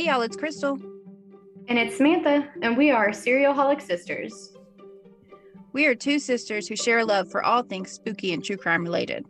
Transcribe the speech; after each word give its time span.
Hey, 0.00 0.06
y'all, 0.06 0.22
it's 0.22 0.34
Crystal. 0.34 0.78
And 1.68 1.78
it's 1.78 1.98
Samantha, 1.98 2.48
and 2.62 2.74
we 2.74 2.90
are 2.90 3.12
Serial 3.12 3.52
Holic 3.52 3.82
Sisters. 3.82 4.56
We 5.74 5.84
are 5.84 5.94
two 5.94 6.18
sisters 6.18 6.66
who 6.66 6.74
share 6.74 7.00
a 7.00 7.04
love 7.04 7.30
for 7.30 7.44
all 7.44 7.62
things 7.62 7.90
spooky 7.90 8.32
and 8.32 8.42
true 8.42 8.56
crime 8.56 8.82
related. 8.82 9.26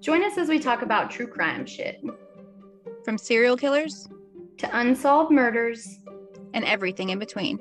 Join 0.00 0.22
us 0.22 0.36
as 0.36 0.50
we 0.50 0.58
talk 0.58 0.82
about 0.82 1.10
true 1.10 1.26
crime 1.26 1.64
shit, 1.64 1.98
From 3.06 3.16
serial 3.16 3.56
killers 3.56 4.06
to 4.58 4.78
unsolved 4.78 5.32
murders. 5.32 5.98
and 6.52 6.62
everything 6.66 7.08
in 7.08 7.18
between. 7.18 7.58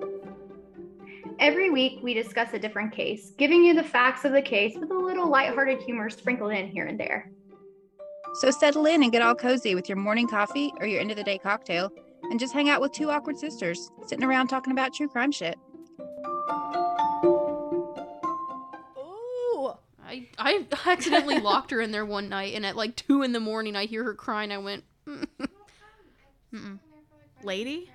Every 1.40 1.70
week, 1.70 2.00
we 2.04 2.14
discuss 2.14 2.54
a 2.54 2.60
different 2.60 2.92
case, 2.92 3.32
giving 3.38 3.64
you 3.64 3.74
the 3.74 3.82
facts 3.82 4.26
of 4.26 4.34
the 4.34 4.42
case 4.42 4.76
with 4.78 4.92
a 4.92 4.94
little 4.94 5.30
lighthearted 5.30 5.82
humor 5.84 6.10
sprinkled 6.10 6.52
in 6.52 6.68
here 6.68 6.88
and 6.88 7.00
there. 7.00 7.32
So 8.42 8.52
settle 8.52 8.88
in 8.88 9.04
and 9.04 9.12
get 9.12 9.22
all 9.22 9.36
cozy 9.36 9.74
with 9.74 9.88
your 9.88 9.98
morning 9.98 10.28
coffee 10.28 10.74
or 10.82 10.86
your 10.86 11.00
end 11.00 11.12
of 11.12 11.18
the 11.18 11.24
day 11.24 11.38
cocktail 11.38 11.94
and 12.30 12.40
just 12.40 12.54
hang 12.54 12.70
out 12.70 12.82
with 12.82 12.92
two 12.92 13.10
awkward 13.10 13.38
sisters 13.38 13.92
sitting 14.06 14.24
around 14.24 14.48
talking 14.48 14.72
about 14.72 14.94
true 14.94 15.08
crime 15.08 15.32
shit. 15.32 15.58
Oh, 18.98 19.78
I 20.04 20.28
I 20.38 20.66
accidentally 20.86 21.40
locked 21.42 21.72
her 21.72 21.82
in 21.82 21.92
there 21.92 22.06
one 22.06 22.30
night, 22.30 22.54
and 22.56 22.66
at 22.66 22.76
like 22.76 22.96
two 22.96 23.22
in 23.24 23.32
the 23.34 23.40
morning, 23.40 23.76
I 23.76 23.86
hear 23.86 24.04
her 24.04 24.14
crying. 24.14 24.52
I 24.52 24.58
went, 24.58 24.84
Mm-mm. 25.08 26.80
lady. 27.44 27.90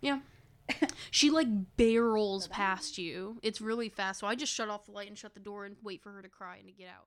yeah. 0.00 0.20
she 1.10 1.28
like 1.28 1.46
barrels 1.76 2.48
past 2.48 2.96
you. 2.96 3.38
It's 3.42 3.60
really 3.60 3.90
fast, 3.90 4.20
so 4.20 4.26
I 4.26 4.34
just 4.34 4.52
shut 4.52 4.70
off 4.70 4.86
the 4.86 4.92
light 4.92 5.08
and 5.08 5.18
shut 5.18 5.34
the 5.34 5.40
door 5.40 5.66
and 5.66 5.76
wait 5.82 6.02
for 6.02 6.10
her 6.12 6.22
to 6.22 6.28
cry 6.28 6.56
and 6.56 6.66
to 6.66 6.72
get 6.72 6.88
out. 6.88 7.04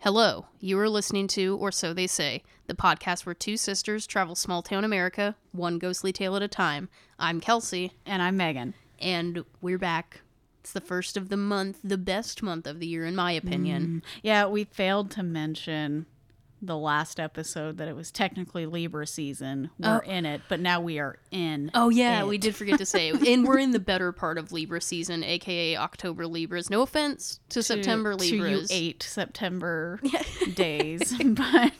Hello, 0.00 0.46
you 0.60 0.78
are 0.78 0.88
listening 0.88 1.26
to, 1.28 1.56
or 1.56 1.72
so 1.72 1.94
they 1.94 2.06
say, 2.06 2.42
the 2.66 2.74
podcast 2.74 3.24
where 3.24 3.34
two 3.34 3.56
sisters 3.56 4.06
travel 4.06 4.34
small 4.34 4.60
town 4.62 4.84
America, 4.84 5.34
one 5.52 5.78
ghostly 5.78 6.12
tale 6.12 6.36
at 6.36 6.42
a 6.42 6.48
time. 6.48 6.88
I'm 7.18 7.40
Kelsey, 7.40 7.92
And 8.04 8.20
I'm 8.22 8.36
Megan. 8.36 8.74
and 9.00 9.44
we're 9.62 9.78
back. 9.78 10.20
It's 10.60 10.72
the 10.72 10.80
first 10.80 11.16
of 11.16 11.28
the 11.30 11.36
month, 11.36 11.78
the 11.82 11.98
best 11.98 12.42
month 12.42 12.66
of 12.66 12.80
the 12.80 12.86
year, 12.86 13.04
in 13.06 13.14
my 13.16 13.32
opinion. 13.32 14.02
Mm, 14.04 14.08
yeah, 14.22 14.46
we 14.46 14.64
failed 14.64 15.10
to 15.12 15.22
mention 15.22 16.06
the 16.66 16.76
last 16.76 17.18
episode 17.20 17.76
that 17.78 17.88
it 17.88 17.94
was 17.96 18.10
technically 18.10 18.66
Libra 18.66 19.06
season. 19.06 19.70
We're 19.78 20.02
Oh. 20.04 20.10
in 20.10 20.24
it, 20.26 20.42
but 20.48 20.60
now 20.60 20.80
we 20.80 20.98
are 20.98 21.18
in. 21.30 21.70
Oh 21.74 21.88
yeah, 21.90 22.20
it. 22.20 22.26
we 22.26 22.38
did 22.38 22.54
forget 22.56 22.78
to 22.78 22.86
say, 22.86 23.10
and 23.10 23.46
we're 23.46 23.58
in 23.58 23.70
the 23.72 23.78
better 23.80 24.12
part 24.12 24.38
of 24.38 24.52
Libra 24.52 24.80
season, 24.80 25.22
aka 25.24 25.76
October 25.76 26.26
Libras. 26.26 26.70
No 26.70 26.82
offense 26.82 27.40
to, 27.50 27.62
September 27.62 28.16
to 28.16 28.24
you 28.26 28.42
Libras, 28.42 28.70
eight 28.72 29.02
September 29.02 30.00
days, 30.54 31.14
but 31.18 31.72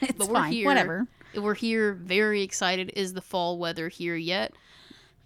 it's 0.00 0.12
but 0.18 0.28
we're 0.28 0.34
fine. 0.34 0.52
here. 0.52 0.66
Whatever. 0.66 1.06
We're 1.36 1.54
here, 1.54 1.92
very 1.92 2.42
excited. 2.42 2.90
Is 2.96 3.12
the 3.12 3.20
fall 3.20 3.58
weather 3.58 3.88
here 3.88 4.16
yet? 4.16 4.52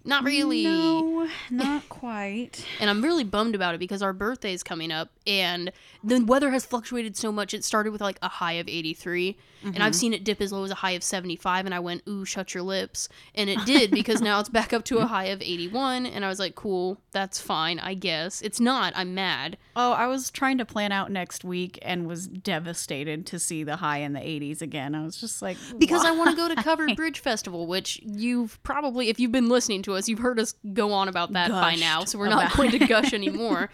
Not 0.05 0.23
really. 0.23 0.63
No, 0.63 1.29
not 1.49 1.87
quite. 1.89 2.65
And 2.79 2.89
I'm 2.89 3.01
really 3.01 3.23
bummed 3.23 3.55
about 3.55 3.75
it 3.75 3.77
because 3.77 4.01
our 4.01 4.13
birthday 4.13 4.53
is 4.53 4.63
coming 4.63 4.91
up 4.91 5.09
and 5.25 5.71
the 6.03 6.23
weather 6.23 6.51
has 6.51 6.65
fluctuated 6.65 7.15
so 7.15 7.31
much. 7.31 7.53
It 7.53 7.63
started 7.63 7.91
with 7.91 8.01
like 8.01 8.19
a 8.21 8.27
high 8.27 8.53
of 8.53 8.67
83 8.67 9.37
and 9.63 9.83
I've 9.83 9.91
mm-hmm. 9.91 9.99
seen 9.99 10.13
it 10.13 10.23
dip 10.23 10.41
as 10.41 10.51
low 10.51 10.63
as 10.63 10.71
a 10.71 10.75
high 10.75 10.91
of 10.91 11.03
75 11.03 11.65
and 11.65 11.73
I 11.73 11.79
went, 11.79 12.03
"Ooh, 12.07 12.25
shut 12.25 12.53
your 12.53 12.63
lips." 12.63 13.09
And 13.35 13.49
it 13.49 13.63
did 13.65 13.91
because 13.91 14.21
now 14.21 14.39
it's 14.39 14.49
back 14.49 14.73
up 14.73 14.83
to 14.85 14.99
a 14.99 15.05
high 15.07 15.25
of 15.25 15.41
81 15.41 16.05
and 16.05 16.25
I 16.25 16.29
was 16.29 16.39
like, 16.39 16.55
"Cool, 16.55 16.99
that's 17.11 17.39
fine, 17.39 17.79
I 17.79 17.93
guess." 17.93 18.41
It's 18.41 18.59
not. 18.59 18.93
I'm 18.95 19.13
mad. 19.15 19.57
Oh, 19.75 19.93
I 19.93 20.07
was 20.07 20.31
trying 20.31 20.57
to 20.59 20.65
plan 20.65 20.91
out 20.91 21.11
next 21.11 21.43
week 21.43 21.79
and 21.81 22.07
was 22.07 22.27
devastated 22.27 23.25
to 23.27 23.39
see 23.39 23.63
the 23.63 23.77
high 23.77 23.99
in 23.99 24.13
the 24.13 24.19
80s 24.19 24.61
again. 24.61 24.95
I 24.95 25.03
was 25.03 25.19
just 25.19 25.41
like, 25.41 25.57
because 25.77 26.05
I 26.05 26.11
want 26.11 26.29
to 26.31 26.35
go 26.35 26.53
to 26.53 26.61
Covered 26.61 26.95
Bridge 26.95 27.19
Festival, 27.19 27.67
which 27.67 27.99
you've 28.03 28.61
probably, 28.63 29.09
if 29.09 29.19
you've 29.19 29.31
been 29.31 29.49
listening 29.49 29.81
to 29.83 29.95
us, 29.95 30.07
you've 30.07 30.19
heard 30.19 30.39
us 30.39 30.55
go 30.73 30.91
on 30.93 31.07
about 31.07 31.33
that 31.33 31.49
by 31.49 31.75
now. 31.75 32.03
So 32.03 32.19
we're 32.19 32.29
not 32.29 32.55
going 32.55 32.71
to 32.71 32.79
gush 32.87 33.13
anymore. 33.13 33.69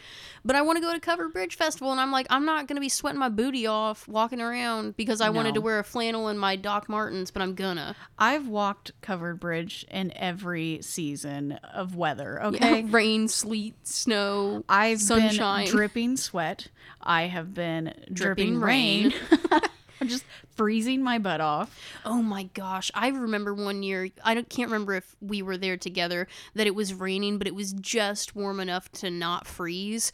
But 0.45 0.55
I 0.55 0.61
want 0.61 0.77
to 0.77 0.81
go 0.81 0.93
to 0.93 0.99
Covered 0.99 1.33
Bridge 1.33 1.57
Festival, 1.57 1.91
and 1.91 1.99
I'm 1.99 2.11
like, 2.11 2.27
I'm 2.29 2.45
not 2.45 2.67
going 2.67 2.77
to 2.77 2.81
be 2.81 2.89
sweating 2.89 3.19
my 3.19 3.29
booty 3.29 3.67
off 3.67 4.07
walking 4.07 4.39
around 4.39 4.95
because 4.95 5.21
I 5.21 5.29
wanted 5.29 5.55
to 5.55 5.59
No. 5.59 5.65
Wear 5.79 5.81
a 5.81 5.83
flannel 5.85 6.27
and 6.27 6.37
my 6.39 6.55
Doc 6.57 6.89
Martens, 6.89 7.31
but 7.31 7.41
I'm 7.41 7.55
gonna. 7.55 7.95
I've 8.17 8.47
walked 8.47 8.91
covered 9.01 9.39
bridge 9.39 9.85
in 9.89 10.11
every 10.15 10.79
season 10.81 11.53
of 11.73 11.95
weather. 11.95 12.37
Yeah, 12.41 12.47
Okay. 12.49 12.83
rain, 12.89 13.27
sleet, 13.29 13.75
snow. 13.87 14.63
I've 14.67 14.99
Sunshine. 14.99 15.65
been 15.65 15.71
dripping 15.71 16.17
sweat. 16.17 16.67
I 17.01 17.23
have 17.23 17.53
been 17.53 17.93
dripping, 18.11 18.13
Dripping 18.55 18.59
rain. 18.59 19.13
rain. 19.51 19.61
I'm 20.01 20.07
just 20.07 20.23
freezing 20.55 21.01
my 21.03 21.17
butt 21.19 21.41
off. 21.41 21.77
Oh 22.05 22.21
my 22.21 22.43
gosh. 22.53 22.89
I 22.93 23.09
remember 23.09 23.53
one 23.53 23.83
year, 23.83 24.09
I 24.23 24.33
don't, 24.33 24.49
can't 24.49 24.69
remember 24.71 24.95
if 24.95 25.15
we 25.21 25.41
were 25.41 25.57
there 25.57 25.75
together, 25.77 26.27
that 26.55 26.67
it 26.67 26.75
was 26.75 26.93
raining, 26.93 27.37
but 27.37 27.47
it 27.47 27.55
was 27.55 27.73
just 27.73 28.33
warm 28.35 28.59
enough 28.61 28.89
to 28.93 29.09
not 29.09 29.45
freeze. 29.47 30.11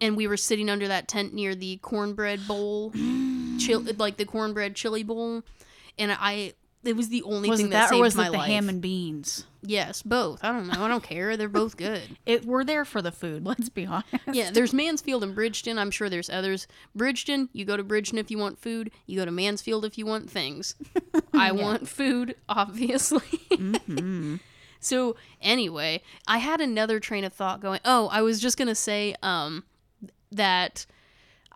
And 0.00 0.16
we 0.16 0.26
were 0.26 0.36
sitting 0.36 0.68
under 0.68 0.88
that 0.88 1.08
tent 1.08 1.32
near 1.34 1.54
the 1.54 1.76
cornbread 1.78 2.46
bowl, 2.46 2.92
chill, 3.58 3.80
like 3.98 4.16
the 4.16 4.26
cornbread 4.26 4.74
chili 4.74 5.02
bowl. 5.02 5.42
And 5.98 6.12
I, 6.12 6.52
it 6.82 6.96
was 6.96 7.08
the 7.08 7.22
only 7.22 7.48
Was 7.48 7.60
thing 7.60 7.70
that, 7.70 7.88
that, 7.90 7.94
or 7.94 7.94
saved 7.94 8.00
was 8.02 8.14
my 8.16 8.26
it 8.26 8.32
the 8.32 8.38
life. 8.38 8.48
ham 8.48 8.68
and 8.68 8.82
beans? 8.82 9.46
yes, 9.66 10.02
both. 10.02 10.44
I 10.44 10.52
don't 10.52 10.66
know. 10.66 10.84
I 10.84 10.88
don't 10.88 11.02
care. 11.02 11.38
They're 11.38 11.48
both 11.48 11.76
good. 11.78 12.02
It 12.26 12.44
we're 12.44 12.64
there 12.64 12.84
for 12.84 13.00
the 13.00 13.12
food. 13.12 13.46
Let's 13.46 13.70
be 13.70 13.86
honest. 13.86 14.06
Yeah, 14.30 14.50
there's 14.50 14.74
Mansfield 14.74 15.22
and 15.22 15.34
Bridgeton. 15.34 15.78
I'm 15.78 15.90
sure 15.90 16.10
there's 16.10 16.28
others. 16.28 16.66
Bridgeton, 16.94 17.48
you 17.54 17.64
go 17.64 17.76
to 17.78 17.82
Bridgeton 17.82 18.18
if 18.18 18.30
you 18.30 18.36
want 18.36 18.58
food. 18.58 18.90
You 19.06 19.18
go 19.18 19.24
to 19.24 19.30
Mansfield 19.30 19.84
if 19.86 19.96
you 19.96 20.04
want 20.04 20.28
things. 20.28 20.74
I 21.32 21.52
want 21.52 21.88
food, 21.88 22.34
obviously. 22.48 23.20
Mm-hmm. 23.50 24.36
so 24.80 25.16
anyway, 25.40 26.02
I 26.28 26.38
had 26.38 26.60
another 26.60 27.00
train 27.00 27.24
of 27.24 27.32
thought 27.32 27.60
going. 27.60 27.80
Oh, 27.86 28.08
I 28.12 28.20
was 28.20 28.40
just 28.40 28.58
gonna 28.58 28.74
say 28.74 29.14
um 29.22 29.64
that 30.36 30.86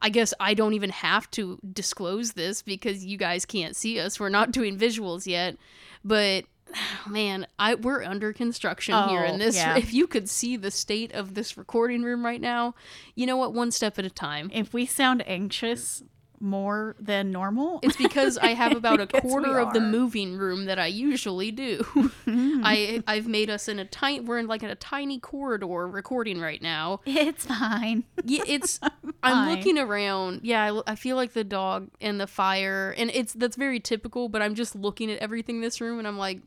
I 0.01 0.09
guess 0.11 0.33
I 0.39 0.55
don't 0.55 0.75
even 0.75 0.91
have 0.91 1.31
to 1.33 1.59
disclose 1.73 2.33
this 2.33 2.63
because 2.63 3.05
you 3.05 3.17
guys 3.19 3.45
can't 3.45 3.75
see 3.75 3.99
us. 3.99 4.21
We're 4.21 4.29
not 4.29 4.53
doing 4.53 4.79
visuals 4.79 5.27
yet, 5.27 5.57
but 6.05 6.45
man, 7.09 7.47
I 7.59 7.75
we're 7.75 8.03
under 8.05 8.33
construction 8.33 8.95
here 9.09 9.25
in 9.25 9.37
Oh, 9.37 9.39
this. 9.39 9.57
yeah. 9.57 9.77
If 9.79 9.93
you 9.93 10.07
could 10.07 10.29
see 10.29 10.57
the 10.57 10.71
state 10.71 11.13
of 11.13 11.35
this 11.35 11.57
recording 11.57 12.03
room 12.03 12.25
right 12.25 12.41
now, 12.41 12.75
you 13.15 13.27
know 13.27 13.37
what? 13.37 13.55
One 13.55 13.71
step 13.71 13.99
at 13.99 14.05
a 14.05 14.11
time. 14.11 14.51
If 14.53 14.73
we 14.73 14.87
sound 14.87 15.27
anxious 15.27 16.03
more 16.41 16.95
than 17.01 17.31
normal, 17.31 17.81
It's 17.83 17.97
because 18.07 18.39
I 18.39 18.49
have 18.55 18.77
about 18.77 19.01
a 19.01 19.07
quarter 19.07 19.59
of 19.59 19.73
the. 19.73 19.81
Mm-hmm. 19.81 19.91
moving 19.91 20.37
room 20.37 20.65
that 20.67 20.79
I 20.79 20.87
usually 20.87 21.51
do. 21.51 21.85
I 22.27 23.03
I've 23.07 23.27
made 23.27 23.49
us 23.51 23.69
in 23.69 23.79
a 23.79 23.85
tiny 23.85 24.21
we're 24.21 24.39
in 24.39 24.47
like 24.47 24.63
in 24.63 24.71
a 24.71 24.75
tiny 24.75 25.19
corridor 25.19 25.87
recording 25.87 26.41
right 26.41 26.61
now. 26.61 27.01
it's 27.07 27.47
fine. 27.47 28.05
Yeah, 28.25 28.43
it's 28.47 28.81
I'm 29.23 29.49
looking 29.57 29.79
around. 29.79 30.41
Yeah, 30.43 30.73
I, 30.87 30.93
I 30.93 30.95
feel 30.95 31.17
like 31.17 31.33
the 31.33 31.45
dog 31.45 31.89
and 32.01 32.21
the 32.21 32.27
fire 32.27 32.95
and 32.97 33.11
it's 33.15 33.33
that's 33.33 33.57
very 33.57 33.81
typical, 33.81 34.29
but 34.29 34.43
I'm 34.43 34.55
just 34.55 34.75
looking 34.77 35.11
at 35.11 35.19
everything 35.19 35.57
in 35.57 35.63
this 35.63 35.81
room 35.81 35.99
and 35.99 36.07
I'm 36.07 36.19
like 36.19 36.41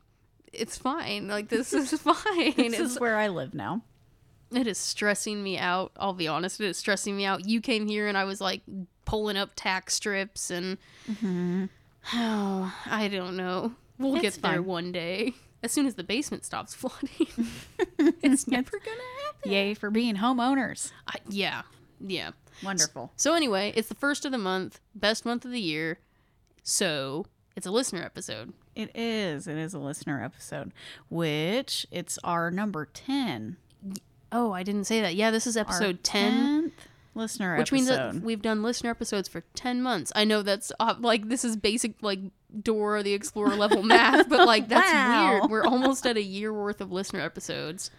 it's 0.52 0.76
fine. 0.76 1.28
Like 1.28 1.48
this 1.48 1.72
is 1.72 1.90
fine. 2.02 2.54
This 2.56 2.74
It's 2.74 2.78
is 2.80 3.00
where 3.00 3.16
I 3.16 3.28
live 3.28 3.54
now. 3.54 3.82
it 4.52 4.66
is 4.66 4.78
stressing 4.78 5.42
me 5.42 5.58
out. 5.58 5.92
I'll 5.96 6.12
be 6.14 6.28
honest, 6.28 6.60
it 6.60 6.66
is 6.66 6.76
stressing 6.76 7.16
me 7.16 7.24
out. 7.24 7.46
You 7.46 7.60
came 7.60 7.86
here 7.88 8.06
and 8.08 8.16
I 8.18 8.24
was 8.24 8.40
like 8.40 8.62
pulling 9.04 9.36
up 9.36 9.50
tack 9.56 9.90
strips 9.90 10.50
and 10.50 10.78
oh, 11.22 11.68
I 12.90 13.08
don't 13.08 13.36
know. 13.36 13.72
We'll 13.98 14.16
It's 14.16 14.36
get 14.36 14.42
there 14.42 14.62
one 14.62 14.92
day. 14.92 15.34
As 15.62 15.70
soon 15.70 15.86
as 15.86 15.94
the 15.94 16.02
basement 16.04 16.44
stops 16.44 16.74
flooding. 16.74 17.28
it's 18.22 18.46
never 18.48 18.78
gonna 18.78 19.00
happen. 19.26 19.52
Yay 19.52 19.74
for 19.74 19.90
being 19.90 20.16
homeowners. 20.16 20.90
I, 21.06 21.16
yeah. 21.28 21.62
Yeah. 22.00 22.30
Wonderful. 22.64 23.12
So 23.16 23.34
anyway, 23.34 23.72
it's 23.76 23.88
the 23.88 23.94
first 23.94 24.24
of 24.24 24.32
the 24.32 24.38
month, 24.38 24.80
best 24.94 25.24
month 25.24 25.44
of 25.44 25.52
the 25.52 25.60
year. 25.60 25.98
So 26.62 27.26
it's 27.56 27.66
a 27.66 27.70
listener 27.70 28.02
episode. 28.02 28.52
It 28.74 28.90
is. 28.96 29.46
It 29.46 29.56
is 29.56 29.74
a 29.74 29.78
listener 29.78 30.22
episode, 30.22 30.72
which 31.10 31.86
it's 31.90 32.18
our 32.24 32.50
number 32.50 32.86
10. 32.86 33.56
Oh, 34.32 34.52
I 34.52 34.62
didn't 34.62 34.84
say 34.84 35.00
that. 35.02 35.14
Yeah, 35.14 35.30
this 35.30 35.46
is 35.46 35.56
Our 35.56 35.62
episode 35.62 36.02
10. 36.02 36.32
10th 36.70 36.72
listener 37.14 37.56
which 37.58 37.72
means 37.72 37.88
that 37.88 38.14
we've 38.16 38.40
done 38.42 38.62
listener 38.62 38.88
episodes 38.90 39.28
for 39.28 39.42
10 39.54 39.82
months 39.82 40.10
i 40.16 40.24
know 40.24 40.40
that's 40.42 40.72
uh, 40.80 40.94
like 40.98 41.28
this 41.28 41.44
is 41.44 41.56
basic 41.56 41.94
like 42.02 42.18
dora 42.62 43.02
the 43.02 43.12
explorer 43.12 43.54
level 43.54 43.82
math 43.94 44.28
but 44.28 44.46
like 44.46 44.68
that's 44.68 44.90
Wow. 44.92 45.38
weird 45.40 45.50
we're 45.50 45.64
almost 45.64 46.06
at 46.06 46.16
a 46.16 46.22
year 46.22 46.52
worth 46.52 46.80
of 46.80 46.90
listener 46.90 47.20
episodes 47.20 47.90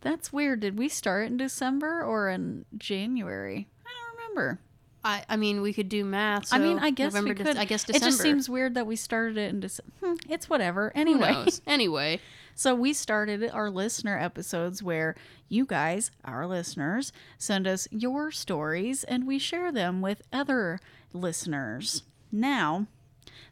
That's 0.00 0.32
weird. 0.32 0.58
Did 0.60 0.76
we 0.78 0.88
start 0.88 1.28
in 1.28 1.36
December 1.36 2.02
or 2.02 2.28
in 2.28 2.64
January? 2.76 3.68
I 3.86 3.90
don't 3.94 4.16
remember. 4.18 4.60
i 5.04 5.22
i 5.28 5.36
mean 5.36 5.60
we 5.62 5.72
could 5.72 5.88
do 5.88 6.04
math 6.04 6.52
I 6.52 6.58
mean, 6.58 6.78
I 6.80 6.90
guess 6.90 7.12
November, 7.14 7.34
we 7.40 7.44
could. 7.44 7.56
i 7.56 7.64
guess 7.64 7.84
December. 7.84 8.06
It 8.06 8.10
just 8.10 8.20
seems 8.20 8.48
weird 8.48 8.74
that 8.74 8.86
we 8.86 8.96
started 8.96 9.38
it 9.38 9.50
in 9.50 9.60
December. 9.60 9.92
Hmm, 10.02 10.14
it's 10.28 10.50
whatever. 10.50 10.90
Who 10.94 11.00
Anyway, 11.00 11.32
knows? 11.32 11.60
anyway 11.66 12.18
so 12.54 12.74
we 12.74 12.92
started 12.92 13.48
our 13.50 13.70
listener 13.70 14.18
episodes 14.18 14.82
where 14.82 15.14
you 15.48 15.64
guys, 15.66 16.10
our 16.24 16.46
listeners, 16.46 17.12
send 17.38 17.66
us 17.66 17.88
your 17.90 18.30
stories 18.30 19.04
and 19.04 19.26
we 19.26 19.38
share 19.38 19.72
them 19.72 20.00
with 20.00 20.22
other 20.32 20.80
listeners. 21.12 22.02
Now, 22.30 22.86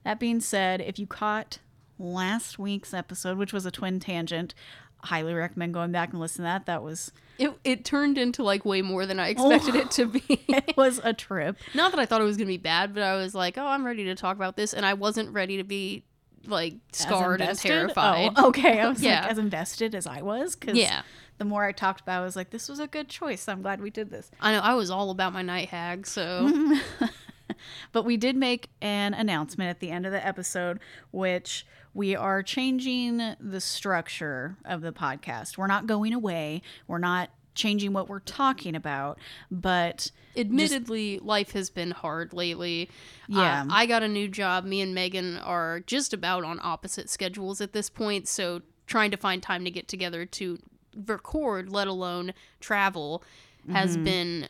that 0.04 0.18
being 0.18 0.40
said, 0.40 0.80
if 0.80 0.98
you 0.98 1.06
caught 1.06 1.58
last 2.00 2.58
week's 2.58 2.94
episode, 2.94 3.38
which 3.38 3.52
was 3.52 3.66
a 3.66 3.70
twin 3.70 4.00
tangent. 4.00 4.54
Highly 5.04 5.32
recommend 5.32 5.72
going 5.72 5.92
back 5.92 6.10
and 6.10 6.20
listen 6.20 6.42
to 6.42 6.48
that. 6.48 6.66
That 6.66 6.82
was 6.82 7.12
It 7.38 7.52
it 7.64 7.84
turned 7.84 8.18
into 8.18 8.42
like 8.42 8.64
way 8.64 8.82
more 8.82 9.06
than 9.06 9.20
I 9.20 9.34
oh, 9.38 9.50
expected 9.50 9.74
it 9.76 9.90
to 9.92 10.06
be. 10.06 10.22
it 10.48 10.76
was 10.76 11.00
a 11.02 11.14
trip. 11.14 11.56
Not 11.74 11.92
that 11.92 12.00
I 12.00 12.06
thought 12.06 12.20
it 12.20 12.24
was 12.24 12.36
gonna 12.36 12.46
be 12.48 12.58
bad, 12.58 12.92
but 12.92 13.02
I 13.02 13.16
was 13.16 13.34
like, 13.34 13.56
oh, 13.56 13.66
I'm 13.66 13.86
ready 13.86 14.04
to 14.04 14.14
talk 14.14 14.36
about 14.36 14.56
this, 14.56 14.74
and 14.74 14.84
I 14.84 14.94
wasn't 14.94 15.30
ready 15.30 15.56
to 15.56 15.64
be 15.64 16.04
like 16.46 16.74
scarred 16.92 17.40
and 17.40 17.50
oh, 17.50 17.54
terrified. 17.54 18.32
Oh, 18.36 18.48
okay. 18.48 18.80
I 18.80 18.88
was 18.88 19.02
Yeah. 19.02 19.22
like 19.22 19.30
as 19.32 19.38
invested 19.38 19.94
as 19.94 20.06
I 20.06 20.22
was 20.22 20.56
because 20.56 20.76
Yeah. 20.76 21.02
the 21.38 21.44
more 21.44 21.64
I 21.64 21.72
talked 21.72 22.00
about, 22.00 22.18
it, 22.18 22.22
I 22.22 22.24
was 22.24 22.36
like, 22.36 22.50
this 22.50 22.68
was 22.68 22.78
a 22.78 22.86
good 22.86 23.08
choice. 23.08 23.48
I'm 23.48 23.62
glad 23.62 23.80
we 23.80 23.90
did 23.90 24.10
this. 24.10 24.30
I 24.40 24.52
know 24.52 24.60
I 24.60 24.74
was 24.74 24.90
all 24.90 25.10
about 25.10 25.32
my 25.32 25.42
night 25.42 25.68
hag, 25.68 26.06
so 26.06 26.50
But 27.92 28.04
we 28.04 28.16
did 28.16 28.36
make 28.36 28.70
an 28.80 29.12
announcement 29.12 29.68
at 29.70 29.80
the 29.80 29.90
end 29.90 30.06
of 30.06 30.12
the 30.12 30.24
episode, 30.26 30.80
which 31.10 31.66
we 31.92 32.14
are 32.14 32.42
changing 32.42 33.34
the 33.40 33.60
structure 33.60 34.56
of 34.64 34.80
the 34.80 34.92
podcast. 34.92 35.58
We're 35.58 35.66
not 35.66 35.86
going 35.86 36.12
away. 36.14 36.62
We're 36.86 36.98
not 36.98 37.30
changing 37.54 37.92
what 37.92 38.08
we're 38.08 38.20
talking 38.20 38.74
about, 38.74 39.18
but 39.50 40.10
admittedly, 40.36 41.18
life 41.18 41.52
has 41.52 41.70
been 41.70 41.90
hard 41.90 42.32
lately. 42.32 42.88
Yeah. 43.28 43.62
Uh, 43.62 43.66
I 43.70 43.86
got 43.86 44.02
a 44.02 44.08
new 44.08 44.28
job. 44.28 44.64
Me 44.64 44.80
and 44.80 44.94
Megan 44.94 45.36
are 45.38 45.80
just 45.80 46.12
about 46.12 46.44
on 46.44 46.60
opposite 46.62 47.10
schedules 47.10 47.60
at 47.60 47.72
this 47.72 47.90
point, 47.90 48.28
so 48.28 48.62
trying 48.86 49.10
to 49.10 49.16
find 49.16 49.42
time 49.42 49.64
to 49.64 49.70
get 49.70 49.88
together 49.88 50.24
to 50.26 50.58
record, 51.06 51.70
let 51.70 51.86
alone 51.88 52.32
travel, 52.60 53.22
has 53.72 53.94
Mm-hmm. 53.94 54.04
been 54.04 54.48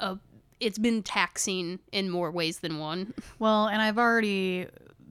a 0.00 0.18
it's 0.60 0.78
been 0.78 1.04
taxing 1.04 1.78
in 1.92 2.10
more 2.10 2.30
ways 2.32 2.58
than 2.58 2.78
one. 2.78 3.14
well, 3.38 3.68
and 3.68 3.80
I've 3.80 3.96
already 3.98 4.66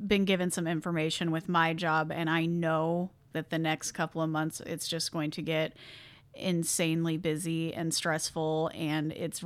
been 0.06 0.26
given 0.26 0.52
some 0.52 0.68
information 0.68 1.32
with 1.32 1.48
my 1.48 1.74
job, 1.74 2.12
and 2.12 2.30
I 2.30 2.46
know 2.46 3.12
that 3.32 3.50
the 3.50 3.58
next 3.58 3.94
couple 3.94 4.22
of 4.22 4.30
months 4.30 4.60
it's 4.66 4.88
just 4.88 5.12
going 5.14 5.32
to 5.32 5.42
get 5.42 5.74
insanely 6.38 7.18
busy 7.18 7.74
and 7.74 7.94
stressful, 7.94 8.72
and 8.74 9.12
it's 9.12 9.44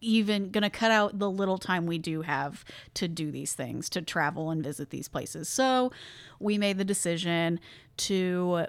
even 0.00 0.50
going 0.50 0.62
to 0.62 0.70
cut 0.70 0.90
out 0.92 1.18
the 1.18 1.28
little 1.30 1.58
time 1.58 1.84
we 1.86 1.98
do 1.98 2.22
have 2.22 2.64
to 2.94 3.08
do 3.08 3.30
these 3.30 3.52
things, 3.54 3.88
to 3.90 4.00
travel 4.00 4.50
and 4.50 4.62
visit 4.62 4.90
these 4.90 5.08
places. 5.08 5.48
So 5.48 5.90
we 6.38 6.56
made 6.58 6.78
the 6.78 6.84
decision 6.84 7.60
to. 7.98 8.66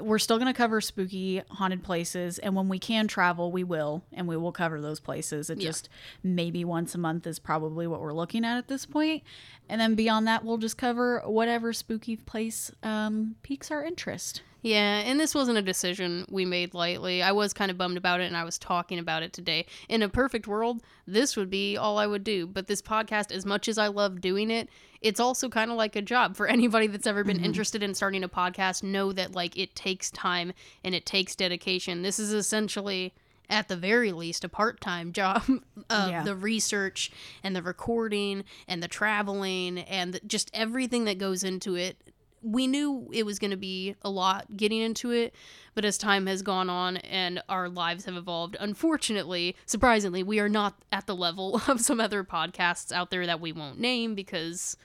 We're 0.00 0.18
still 0.18 0.38
going 0.38 0.52
to 0.52 0.56
cover 0.56 0.80
spooky 0.80 1.42
haunted 1.50 1.84
places, 1.84 2.38
and 2.38 2.56
when 2.56 2.68
we 2.70 2.78
can 2.78 3.06
travel, 3.08 3.52
we 3.52 3.62
will, 3.62 4.02
and 4.10 4.26
we 4.26 4.38
will 4.38 4.50
cover 4.50 4.80
those 4.80 5.00
places. 5.00 5.50
It 5.50 5.58
Yeah. 5.58 5.68
just 5.68 5.90
maybe 6.22 6.64
once 6.64 6.94
a 6.94 6.98
month 6.98 7.26
is 7.26 7.38
probably 7.38 7.86
what 7.86 8.00
we're 8.00 8.14
looking 8.14 8.42
at 8.42 8.56
at 8.56 8.68
this 8.68 8.86
point. 8.86 9.22
And 9.68 9.78
then 9.80 9.94
beyond 9.94 10.26
that, 10.28 10.46
we'll 10.46 10.56
just 10.56 10.78
cover 10.78 11.20
whatever 11.26 11.74
spooky 11.74 12.16
place 12.16 12.72
um, 12.82 13.36
piques 13.42 13.70
our 13.70 13.84
interest. 13.84 14.42
Yeah, 14.62 15.00
and 15.00 15.18
this 15.18 15.34
wasn't 15.34 15.58
a 15.58 15.62
decision 15.62 16.24
we 16.30 16.44
made 16.44 16.72
lightly. 16.72 17.20
I 17.20 17.32
was 17.32 17.52
kind 17.52 17.70
of 17.70 17.76
bummed 17.76 17.96
about 17.96 18.20
it, 18.20 18.26
and 18.26 18.36
I 18.36 18.44
was 18.44 18.58
talking 18.58 19.00
about 19.00 19.24
it 19.24 19.32
today. 19.32 19.66
In 19.88 20.02
a 20.02 20.08
perfect 20.08 20.46
world, 20.46 20.82
this 21.04 21.36
would 21.36 21.50
be 21.50 21.76
all 21.76 21.98
I 21.98 22.06
would 22.06 22.22
do. 22.22 22.46
But 22.46 22.68
this 22.68 22.80
podcast, 22.80 23.32
as 23.32 23.44
much 23.44 23.66
as 23.66 23.76
I 23.76 23.88
love 23.88 24.20
doing 24.20 24.50
it, 24.52 24.68
it's 25.00 25.18
also 25.18 25.48
kind 25.48 25.72
of 25.72 25.76
like 25.76 25.96
a 25.96 26.02
job 26.02 26.36
for 26.36 26.46
anybody 26.48 26.86
that's 26.86 27.08
ever 27.08 27.24
been 27.24 27.38
mm-hmm. 27.38 27.46
interested 27.46 27.82
in 27.82 27.94
starting 27.94 28.22
a 28.22 28.28
podcast. 28.28 28.84
Know 28.84 29.12
that 29.12 29.34
like 29.34 29.58
it 29.58 29.74
takes 29.74 30.12
time 30.12 30.52
and 30.84 30.94
it 30.94 31.04
takes 31.04 31.34
dedication. 31.34 32.02
This 32.02 32.18
is 32.18 32.32
essentially. 32.32 33.14
At 33.50 33.68
the 33.68 33.76
very 33.76 34.12
least, 34.12 34.44
a 34.44 34.48
part 34.48 34.80
time 34.80 35.12
job 35.20 35.42
of 35.90 36.08
Yeah. 36.08 36.22
the 36.22 36.34
research 36.34 37.10
and 37.42 37.54
the 37.54 37.60
recording 37.62 38.44
and 38.66 38.82
the 38.82 38.88
traveling 38.88 39.80
and 39.80 40.14
the, 40.14 40.20
just 40.26 40.50
everything 40.54 41.04
that 41.04 41.18
goes 41.18 41.44
into 41.44 41.74
it 41.74 41.98
we 42.42 42.66
knew 42.66 43.08
it 43.12 43.24
was 43.24 43.38
going 43.38 43.50
to 43.52 43.56
be 43.56 43.94
a 44.02 44.10
lot 44.10 44.56
getting 44.56 44.80
into 44.80 45.10
it, 45.10 45.34
but 45.74 45.84
as 45.84 45.96
time 45.96 46.26
has 46.26 46.42
gone 46.42 46.68
on 46.68 46.96
and 46.98 47.42
our 47.48 47.68
lives 47.68 48.04
have 48.06 48.16
evolved, 48.16 48.56
unfortunately, 48.60 49.56
surprisingly, 49.66 50.22
we 50.22 50.40
are 50.40 50.48
not 50.48 50.74
at 50.90 51.06
the 51.06 51.14
level 51.16 51.60
of 51.68 51.80
some 51.80 52.00
other 52.00 52.24
podcasts 52.24 52.92
out 52.92 53.10
there 53.10 53.26
that 53.26 53.40
we 53.40 53.52
won't 53.52 53.78
name 53.78 54.14
because 54.14 54.76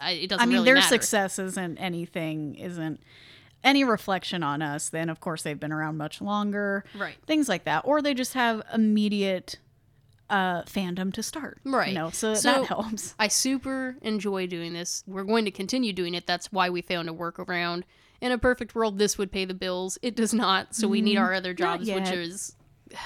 it 0.00 0.28
doesn't 0.28 0.42
I 0.42 0.46
mean, 0.46 0.54
really 0.54 0.64
their 0.66 0.74
matter. 0.76 0.88
success 0.88 1.38
isn't 1.38 1.78
anything, 1.78 2.54
isn't 2.56 3.00
any 3.64 3.84
reflection 3.84 4.42
on 4.42 4.60
us. 4.60 4.88
Then, 4.88 5.08
of 5.08 5.20
course, 5.20 5.42
they've 5.42 5.58
been 5.58 5.70
around 5.72 5.96
much 5.96 6.20
longer, 6.20 6.84
Right. 6.96 7.14
things 7.26 7.48
like 7.48 7.64
that. 7.64 7.82
Or 7.84 8.02
they 8.02 8.12
just 8.12 8.34
have 8.34 8.62
immediate 8.74 9.58
uh, 10.32 10.62
fandom 10.64 11.12
to 11.12 11.22
start. 11.22 11.60
Right. 11.62 11.88
You 11.90 11.94
know, 11.94 12.10
so, 12.10 12.34
So- 12.34 12.52
that 12.52 12.66
helps. 12.66 13.14
I 13.18 13.28
super 13.28 13.96
enjoy 14.02 14.46
doing 14.48 14.72
this. 14.72 15.04
We're 15.06 15.24
going 15.24 15.44
to 15.44 15.50
continue 15.50 15.92
doing 15.92 16.14
it. 16.14 16.26
That's 16.26 16.50
why 16.50 16.70
we 16.70 16.80
found 16.82 17.08
a 17.08 17.12
workaround. 17.12 17.82
In 18.20 18.32
a 18.32 18.38
perfect 18.38 18.74
world, 18.74 18.98
this 18.98 19.18
would 19.18 19.30
pay 19.30 19.44
the 19.44 19.52
bills. 19.54 19.98
It 20.00 20.16
does 20.16 20.32
not, 20.32 20.74
so 20.74 20.88
we 20.88 21.00
need 21.02 21.16
our 21.18 21.34
other 21.34 21.52
jobs, 21.54 21.90
which 21.90 22.08
is 22.10 22.56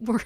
we're 0.00 0.20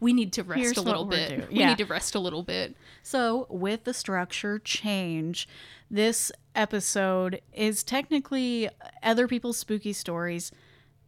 we 0.00 0.12
need 0.12 0.32
to 0.34 0.42
rest 0.42 0.60
Here's 0.60 0.76
a 0.76 0.82
little 0.82 1.04
bit. 1.06 1.48
We 1.50 1.58
Yeah. 1.60 1.68
need 1.70 1.78
to 1.78 1.84
rest 1.86 2.14
a 2.14 2.18
little 2.20 2.42
bit. 2.42 2.76
So, 3.02 3.46
with 3.50 3.84
the 3.84 3.94
structure 3.94 4.58
change, 4.58 5.48
this 5.90 6.30
episode 6.54 7.40
is 7.52 7.82
technically 7.82 8.68
other 9.02 9.26
people's 9.26 9.56
spooky 9.58 9.92
stories, 9.94 10.52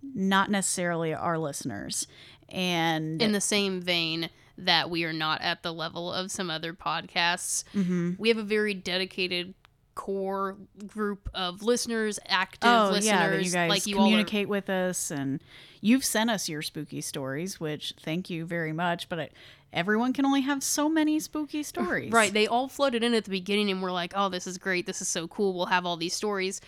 not 0.02 0.50
necessarily 0.50 1.12
our 1.14 1.38
listeners. 1.38 2.06
And 2.48 3.20
in 3.22 3.32
the 3.32 3.40
same 3.40 3.80
vein 3.80 4.30
that 4.58 4.90
we 4.90 5.04
are 5.04 5.12
not 5.12 5.40
at 5.42 5.62
the 5.62 5.72
level 5.72 6.12
of 6.12 6.30
some 6.30 6.50
other 6.50 6.72
podcasts. 6.72 7.64
Mm-hmm. 7.74 8.12
We 8.18 8.28
have 8.28 8.38
a 8.38 8.42
very 8.44 8.74
dedicated 8.74 9.54
core 9.94 10.56
group 10.86 11.28
of 11.34 11.62
listeners, 11.62 12.18
active 12.26 12.68
oh 12.68 12.90
listeners. 12.92 13.04
yeah, 13.06 13.38
you 13.38 13.50
guys 13.50 13.70
like 13.70 13.86
you 13.86 13.96
all 13.96 14.02
are- 14.02 14.06
communicate 14.06 14.48
with 14.48 14.68
us, 14.68 15.10
and 15.10 15.40
you've 15.80 16.04
sent 16.04 16.30
us 16.30 16.48
your 16.48 16.62
spooky 16.62 17.00
stories, 17.00 17.60
which 17.60 17.94
thank 18.00 18.30
you 18.30 18.44
very 18.44 18.72
much. 18.72 19.08
But 19.08 19.18
it, 19.18 19.32
everyone 19.72 20.12
can 20.12 20.24
only 20.26 20.42
have 20.42 20.62
so 20.62 20.88
many 20.88 21.20
spooky 21.20 21.62
stories, 21.64 22.12
Right, 22.12 22.32
they 22.32 22.46
all 22.46 22.68
flooded 22.68 23.02
in 23.02 23.14
at 23.14 23.24
the 23.24 23.30
beginning 23.30 23.70
and 23.70 23.82
we're 23.82 23.92
like, 23.92 24.12
"Oh, 24.16 24.28
this 24.28 24.46
is 24.46 24.58
great. 24.58 24.86
This 24.86 25.00
is 25.00 25.08
so 25.08 25.28
cool. 25.28 25.54
We'll 25.54 25.66
have 25.66 25.86
all 25.86 25.96
these 25.96 26.14
stories." 26.14 26.60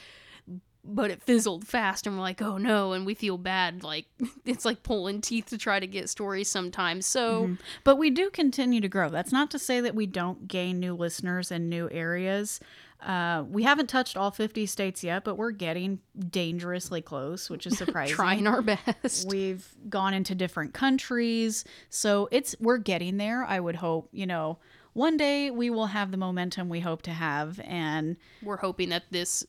But 0.88 1.10
it 1.10 1.22
fizzled 1.22 1.66
fast 1.66 2.06
and 2.06 2.16
we're 2.16 2.22
like, 2.22 2.40
"Oh 2.40 2.58
no," 2.58 2.92
and 2.92 3.04
we 3.04 3.14
feel 3.14 3.38
bad 3.38 3.82
like 3.82 4.06
it's 4.44 4.64
like 4.64 4.82
pulling 4.82 5.20
teeth 5.20 5.46
to 5.46 5.58
try 5.58 5.80
to 5.80 5.86
get 5.86 6.08
stories 6.08 6.48
sometimes. 6.48 7.06
So, 7.06 7.42
Mm-hmm. 7.44 7.54
But 7.84 7.96
we 7.96 8.10
do 8.10 8.30
continue 8.30 8.80
to 8.80 8.88
grow. 8.88 9.08
That's 9.10 9.32
not 9.32 9.50
to 9.50 9.58
say 9.58 9.80
that 9.80 9.94
we 9.94 10.06
don't 10.06 10.46
gain 10.48 10.78
new 10.80 10.94
listeners 10.94 11.50
in 11.50 11.68
new 11.68 11.88
areas. 11.90 12.60
Uh, 13.04 13.44
we 13.48 13.62
haven't 13.62 13.88
touched 13.88 14.16
all 14.16 14.30
50 14.30 14.64
states 14.66 15.04
yet, 15.04 15.22
but 15.22 15.36
we're 15.36 15.50
getting 15.50 16.00
dangerously 16.30 17.02
close, 17.02 17.50
which 17.50 17.66
is 17.66 17.76
surprising. 17.78 18.14
trying 18.14 18.46
our 18.46 18.62
best. 18.62 19.28
We've 19.28 19.68
gone 19.88 20.14
into 20.14 20.34
different 20.34 20.72
countries, 20.72 21.64
so 21.90 22.28
it's 22.32 22.56
we're 22.58 22.78
getting 22.78 23.18
there. 23.18 23.44
I 23.44 23.60
would 23.60 23.76
hope, 23.76 24.08
you 24.12 24.26
know, 24.26 24.58
one 24.94 25.18
day 25.18 25.50
we 25.50 25.68
will 25.68 25.86
have 25.86 26.10
the 26.10 26.16
momentum 26.16 26.70
we 26.70 26.80
hope 26.80 27.02
to 27.02 27.10
have, 27.10 27.60
and 27.64 28.16
We're 28.42 28.56
hoping 28.56 28.88
that 28.88 29.04
this 29.10 29.44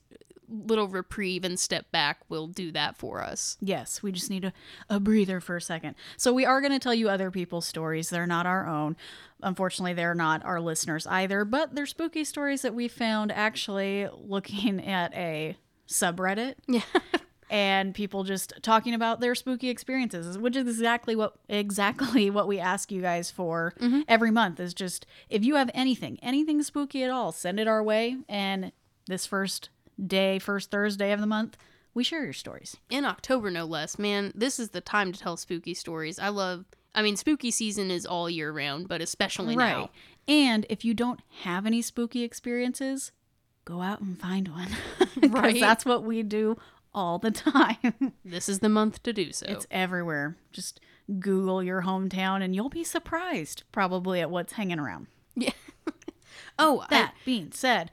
little 0.49 0.87
reprieve 0.87 1.43
and 1.43 1.59
step 1.59 1.91
back 1.91 2.19
will 2.29 2.47
do 2.47 2.71
that 2.71 2.97
for 2.97 3.21
us. 3.21 3.57
Yes, 3.59 4.01
we 4.01 4.11
just 4.11 4.29
need 4.29 4.45
a, 4.45 4.53
a 4.89 4.99
breather 4.99 5.39
for 5.39 5.57
a 5.57 5.61
second. 5.61 5.95
So 6.15 6.33
we 6.33 6.45
are 6.45 6.61
going 6.61 6.71
to 6.71 6.79
tell 6.79 6.93
you 6.93 7.09
other 7.09 7.31
people's 7.31 7.67
stories. 7.67 8.09
They're 8.09 8.27
not 8.27 8.45
our 8.45 8.67
own. 8.67 8.95
Unfortunately, 9.41 9.93
they're 9.93 10.15
not 10.15 10.43
our 10.45 10.59
listeners 10.59 11.05
either, 11.07 11.45
but 11.45 11.75
they're 11.75 11.85
spooky 11.85 12.23
stories 12.23 12.61
that 12.61 12.73
we 12.73 12.87
found 12.87 13.31
actually 13.31 14.07
looking 14.13 14.83
at 14.85 15.13
a 15.13 15.57
subreddit 15.87 16.55
Yeah. 16.67 16.81
and 17.49 17.95
people 17.95 18.23
just 18.23 18.53
talking 18.61 18.93
about 18.93 19.19
their 19.19 19.35
spooky 19.35 19.69
experiences, 19.69 20.37
which 20.37 20.55
is 20.55 20.67
exactly 20.67 21.15
what 21.15 21.35
exactly 21.47 22.29
what 22.29 22.47
we 22.47 22.59
ask 22.59 22.91
you 22.91 23.01
guys 23.01 23.31
for 23.31 23.73
mm-hmm. 23.79 24.01
every 24.07 24.31
month 24.31 24.59
is 24.59 24.73
just 24.73 25.05
if 25.29 25.45
you 25.45 25.55
have 25.55 25.71
anything, 25.73 26.17
anything 26.21 26.61
spooky 26.63 27.03
at 27.03 27.11
all, 27.11 27.31
send 27.31 27.59
it 27.59 27.67
our 27.67 27.83
way 27.83 28.17
and 28.27 28.71
this 29.07 29.25
first 29.25 29.69
day, 30.05 30.39
first 30.39 30.69
Thursday 30.71 31.11
of 31.11 31.19
the 31.19 31.27
month, 31.27 31.57
we 31.93 32.03
share 32.03 32.23
your 32.23 32.33
stories. 32.33 32.77
in 32.89 33.05
October, 33.05 33.49
no 33.49 33.65
less. 33.65 33.97
Man, 33.97 34.31
this 34.35 34.59
is 34.59 34.69
the 34.69 34.81
time 34.81 35.11
to 35.11 35.19
tell 35.19 35.37
spooky 35.37 35.73
stories. 35.73 36.19
I 36.19 36.29
love. 36.29 36.65
I 36.93 37.01
mean, 37.01 37.15
spooky 37.15 37.51
season 37.51 37.91
is 37.91 38.05
all 38.05 38.29
year 38.29 38.51
round, 38.51 38.87
but 38.87 39.01
especially 39.01 39.55
now. 39.55 39.89
And 40.27 40.65
if 40.69 40.83
you 40.83 40.93
don't 40.93 41.19
have 41.43 41.65
any 41.65 41.81
spooky 41.81 42.23
experiences, 42.23 43.11
go 43.65 43.81
out 43.81 44.01
and 44.01 44.19
find 44.19 44.47
one. 44.49 44.69
Because 45.19 45.31
Right. 45.41 45.59
that's 45.59 45.85
what 45.85 46.03
we 46.03 46.21
do 46.23 46.57
all 46.93 47.17
the 47.19 47.31
time. 47.31 48.13
This 48.25 48.47
is 48.49 48.59
the 48.59 48.69
month 48.69 49.01
to 49.03 49.13
do 49.13 49.31
so. 49.31 49.45
It's 49.49 49.65
everywhere. 49.71 50.35
Just 50.51 50.79
Google 51.19 51.63
your 51.63 51.81
hometown 51.83 52.43
and 52.43 52.53
you'll 52.55 52.69
be 52.69 52.83
surprised 52.83 53.63
probably 53.71 54.19
at 54.21 54.29
what's 54.29 54.53
hanging 54.53 54.79
around. 54.79 55.07
yeah. 55.35 55.51
oh, 56.59 56.85
That 56.89 57.13
being 57.25 57.51
said, 57.51 57.91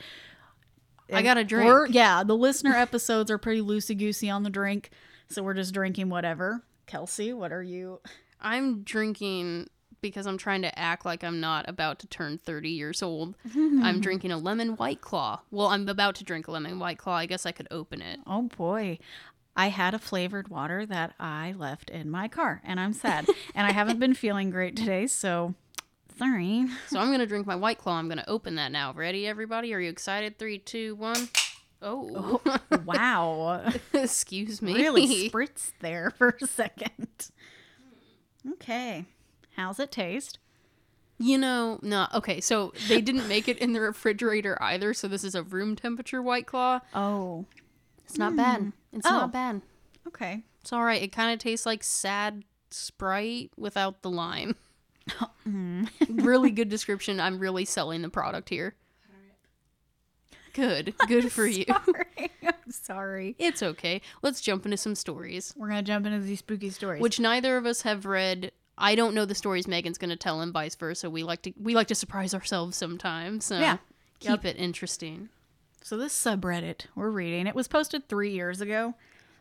I 1.13 1.23
got 1.23 1.37
a 1.39 1.45
drink. 1.45 1.67
we're- 1.67 1.89
yeah, 1.91 2.23
the 2.25 2.37
listener 2.37 2.73
episodes 2.75 3.31
are 3.31 3.39
pretty 3.39 3.61
loosey 3.61 3.97
goosey 3.97 4.31
on 4.31 4.43
the 4.43 4.51
drink. 4.51 4.91
So 5.29 5.43
we're 5.43 5.55
just 5.55 5.73
drinking 5.75 6.11
whatever. 6.11 6.63
Kelsey, 6.87 7.33
what 7.33 7.53
are 7.53 7.63
you? 7.63 8.01
I, 8.41 8.57
I'm 8.57 8.83
drinking 8.83 9.69
because 10.01 10.27
I'm 10.27 10.37
trying 10.37 10.61
to 10.63 10.79
act 10.79 11.07
like 11.07 11.25
I'm 11.25 11.41
not 11.41 11.67
about 11.67 11.99
to 12.01 12.07
turn 12.07 12.37
30 12.39 12.69
years 12.69 13.03
old. 13.03 13.35
I'm 13.55 14.01
drinking 14.01 14.33
a 14.33 14.39
lemon 14.39 14.77
white 14.77 15.01
claw. 15.01 15.41
Well, 15.51 15.69
I'm 15.69 15.89
about 15.89 16.15
to 16.17 16.25
drink 16.25 16.47
a 16.47 16.51
lemon 16.51 16.79
white 16.79 16.99
claw. 16.99 17.15
I 17.15 17.25
guess 17.27 17.47
I 17.47 17.53
could 17.53 17.69
open 17.71 18.03
it. 18.03 18.21
Oh 18.27 18.43
boy. 18.43 18.99
I 19.57 19.69
had 19.69 19.95
a 19.95 19.99
flavored 19.99 20.49
water 20.49 20.85
that 20.85 21.15
I 21.19 21.55
left 21.57 21.89
in 21.89 22.11
my 22.11 22.29
car 22.29 22.61
and 22.65 22.79
I'm 22.79 22.93
sad. 22.93 23.27
and 23.55 23.67
I 23.67 23.73
haven't 23.73 23.99
been 23.99 24.13
feeling 24.15 24.51
great 24.51 24.77
today, 24.77 25.07
so 25.07 25.55
sorry. 26.19 26.67
So 26.89 26.99
I'm 26.99 27.11
gonna 27.11 27.27
drink 27.27 27.47
my 27.47 27.57
white 27.57 27.79
claw. 27.79 27.95
I'm 27.99 28.09
gonna 28.09 28.25
open 28.29 28.55
that 28.57 28.71
now. 28.73 28.93
Ready, 28.93 29.27
everybody? 29.27 29.73
Are 29.75 29.81
you 29.81 29.91
excited? 29.91 30.39
Three, 30.39 30.59
two, 30.59 30.95
one. 30.97 31.29
Oh, 31.83 32.41
oh 32.45 32.79
Wow. 32.85 33.71
excuse 33.93 34.63
me. 34.63 34.75
really 34.75 35.07
spritz 35.31 35.73
there 35.81 36.11
for 36.11 36.37
a 36.41 36.47
second. 36.47 37.31
Okay. 38.53 39.05
How's 39.57 39.79
it 39.81 39.91
taste? 39.93 40.39
You 41.19 41.39
know, 41.39 41.79
no. 41.83 42.09
Okay, 42.15 42.41
so 42.41 42.73
they 42.89 43.01
didn't 43.01 43.29
make 43.29 43.49
it 43.49 43.59
in 43.59 43.73
the 43.73 43.81
refrigerator 43.81 44.61
either. 44.63 44.93
So 44.95 45.07
this 45.09 45.23
is 45.25 45.35
a 45.35 45.43
room 45.43 45.77
temperature 45.77 46.21
white 46.23 46.47
claw. 46.47 46.81
Oh, 46.93 47.47
It's 48.05 48.19
not 48.19 48.35
bad. 48.37 48.61
Hmm. 48.61 48.69
It's 48.93 49.07
Oh. 49.07 49.11
not 49.11 49.33
bad. 49.33 49.63
okay. 50.09 50.43
It's 50.61 50.73
all 50.73 50.83
right. 50.85 51.03
It 51.03 51.13
kind 51.13 51.33
of 51.33 51.39
tastes 51.39 51.67
like 51.67 51.83
sad 51.85 52.45
Sprite 52.71 53.51
without 53.57 54.03
the 54.03 54.11
lime. 54.11 54.57
really 56.09 56.51
good 56.51 56.69
description. 56.69 57.21
I'm 57.21 57.39
really 57.39 57.65
selling 57.65 58.03
the 58.03 58.09
product 58.09 58.49
here. 58.49 58.75
Good. 60.53 60.95
Good 61.09 61.33
for 61.33 61.47
you. 61.47 61.65
Sorry. 61.85 62.31
I'm 62.45 62.71
sorry. 62.71 63.35
It's 63.39 63.63
okay. 63.63 64.01
Let's 64.23 64.41
jump 64.41 64.65
into 64.65 64.77
some 64.77 64.95
stories, 64.95 65.53
We're 65.57 65.69
going 65.69 65.85
to 65.85 65.87
jump 65.87 66.07
into 66.07 66.21
these 66.21 66.39
spooky 66.39 66.71
stories. 66.71 67.03
which 67.03 67.19
neither 67.19 67.57
of 67.57 67.67
us 67.67 67.83
have 67.83 68.07
read. 68.07 68.53
I 68.79 68.95
don't 68.95 69.15
know 69.15 69.25
the 69.25 69.35
stories 69.35 69.67
Megan's 69.69 69.99
going 69.99 70.11
to 70.11 70.17
tell, 70.17 70.41
and 70.41 70.53
vice 70.53 70.75
versa. 70.77 71.11
We 71.11 71.23
like 71.25 71.43
to 71.43 71.53
we 71.61 71.75
like 71.75 71.89
to 71.89 71.95
surprise 71.95 72.35
ourselves 72.35 72.77
sometimes. 72.77 73.45
So 73.47 73.59
Yeah. 73.59 73.79
keep 74.21 74.45
it 74.45 74.57
interesting. 74.57 75.29
So 75.83 75.97
this 75.97 76.15
subreddit 76.15 76.87
we're 76.95 77.11
reading, 77.11 77.47
it 77.47 77.55
was 77.55 77.67
posted 77.69 78.09
three 78.09 78.31
years 78.33 78.61
ago, 78.61 78.95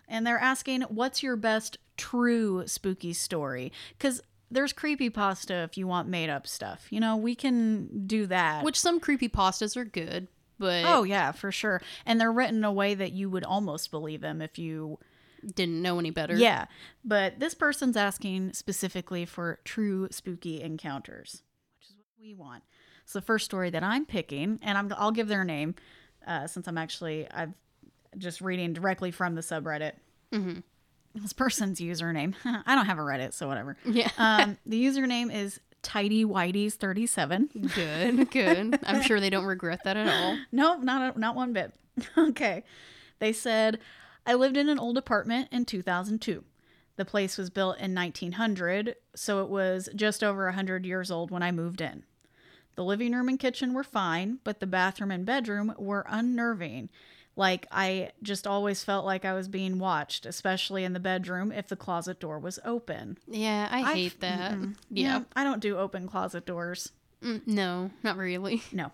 and 0.07 0.25
they're 0.25 0.39
asking, 0.39 0.81
"What's 0.83 1.21
your 1.23 1.35
best 1.35 1.77
true 1.97 2.63
spooky 2.67 3.13
story?" 3.13 3.71
Because 3.97 4.21
there's 4.53 4.73
creepy 4.73 5.09
pasta 5.09 5.63
if 5.63 5.77
you 5.77 5.87
want 5.87 6.07
made 6.07 6.29
up 6.29 6.47
stuff. 6.47 6.87
You 6.89 6.99
know, 6.99 7.17
we 7.17 7.35
can 7.35 8.05
do 8.07 8.27
that. 8.27 8.63
Which 8.63 8.79
some 8.79 8.99
creepy 8.99 9.29
pastas 9.29 9.75
are 9.75 9.85
good, 9.85 10.27
but 10.59 10.85
oh 10.85 11.03
yeah, 11.03 11.31
for 11.31 11.51
sure. 11.51 11.81
And 12.05 12.19
they're 12.19 12.31
written 12.31 12.57
in 12.57 12.63
a 12.63 12.71
way 12.71 12.93
that 12.93 13.11
you 13.11 13.29
would 13.29 13.43
almost 13.43 13.91
believe 13.91 14.21
them 14.21 14.41
if 14.41 14.57
you 14.57 14.99
didn't 15.55 15.81
know 15.81 15.99
any 15.99 16.11
better. 16.11 16.35
Yeah, 16.35 16.65
but 17.03 17.39
this 17.39 17.53
person's 17.53 17.97
asking 17.97 18.53
specifically 18.53 19.25
for 19.25 19.59
true 19.65 20.07
spooky 20.11 20.61
encounters, 20.61 21.41
which 21.79 21.89
is 21.89 21.95
what 21.97 22.07
we 22.21 22.33
want. 22.33 22.63
So 23.05 23.19
the 23.19 23.25
first 23.25 23.45
story 23.45 23.69
that 23.71 23.83
I'm 23.83 24.05
picking, 24.05 24.59
and 24.61 24.77
I'm, 24.77 24.93
I'll 24.97 25.11
give 25.11 25.27
their 25.27 25.43
name 25.43 25.75
uh, 26.25 26.47
since 26.47 26.67
I'm 26.67 26.77
actually 26.77 27.27
I've 27.29 27.53
just 28.17 28.41
reading 28.41 28.73
directly 28.73 29.11
from 29.11 29.35
the 29.35 29.41
subreddit. 29.41 29.93
Mm-hmm. 30.31 30.59
This 31.15 31.33
person's 31.33 31.79
username. 31.79 32.33
I 32.45 32.75
don't 32.75 32.85
have 32.87 32.97
a 32.97 33.01
Reddit, 33.03 33.33
so 33.33 33.47
whatever. 33.47 33.77
Yeah. 33.85 34.09
Um, 34.17 34.57
the 34.65 34.83
username 34.83 35.33
is 35.33 35.59
Tidy 35.81 36.25
Whitey's 36.25 36.75
37. 36.75 37.49
good. 37.75 38.31
Good. 38.31 38.79
I'm 38.83 39.01
sure 39.01 39.19
they 39.19 39.29
don't 39.29 39.45
regret 39.45 39.81
that 39.83 39.97
at 39.97 40.07
all. 40.07 40.37
No, 40.51 40.77
not 40.77 41.15
a, 41.15 41.19
not 41.19 41.35
one 41.35 41.53
bit. 41.53 41.73
okay. 42.17 42.63
They 43.19 43.33
said, 43.33 43.79
I 44.25 44.33
lived 44.33 44.57
in 44.57 44.69
an 44.69 44.79
old 44.79 44.97
apartment 44.97 45.49
in 45.51 45.65
2002. 45.65 46.43
The 46.95 47.05
place 47.05 47.37
was 47.37 47.49
built 47.49 47.79
in 47.79 47.93
1900, 47.95 48.95
so 49.15 49.43
it 49.43 49.49
was 49.49 49.89
just 49.95 50.23
over 50.23 50.45
100 50.45 50.85
years 50.85 51.09
old 51.11 51.31
when 51.31 51.43
I 51.43 51.51
moved 51.51 51.81
in. 51.81 52.03
The 52.75 52.83
living 52.83 53.11
room 53.13 53.29
and 53.29 53.39
kitchen 53.39 53.73
were 53.73 53.83
fine, 53.83 54.39
but 54.43 54.59
the 54.59 54.67
bathroom 54.67 55.11
and 55.11 55.25
bedroom 55.25 55.73
were 55.77 56.05
unnerving. 56.07 56.89
Like, 57.35 57.65
I 57.71 58.11
just 58.21 58.45
always 58.45 58.83
felt 58.83 59.05
like 59.05 59.25
I 59.25 59.33
was 59.33 59.47
being 59.47 59.79
watched, 59.79 60.25
especially 60.27 60.83
in 60.83 60.93
the 60.93 60.99
bedroom 60.99 61.51
if 61.51 61.67
the 61.67 61.75
closet 61.75 62.19
door 62.19 62.37
was 62.37 62.59
open. 62.63 63.17
Yeah, 63.27 63.67
I 63.71 63.79
I've- 63.81 63.99
hate 64.01 64.19
that. 64.19 64.51
mm-mm. 64.53 64.75
Yeah. 64.91 65.21
I 65.35 65.43
don't 65.43 65.59
do 65.61 65.77
open 65.77 66.07
closet 66.07 66.45
doors. 66.45 66.91
Mm, 67.23 67.47
no, 67.47 67.91
not 68.03 68.17
really. 68.17 68.61
No. 68.71 68.91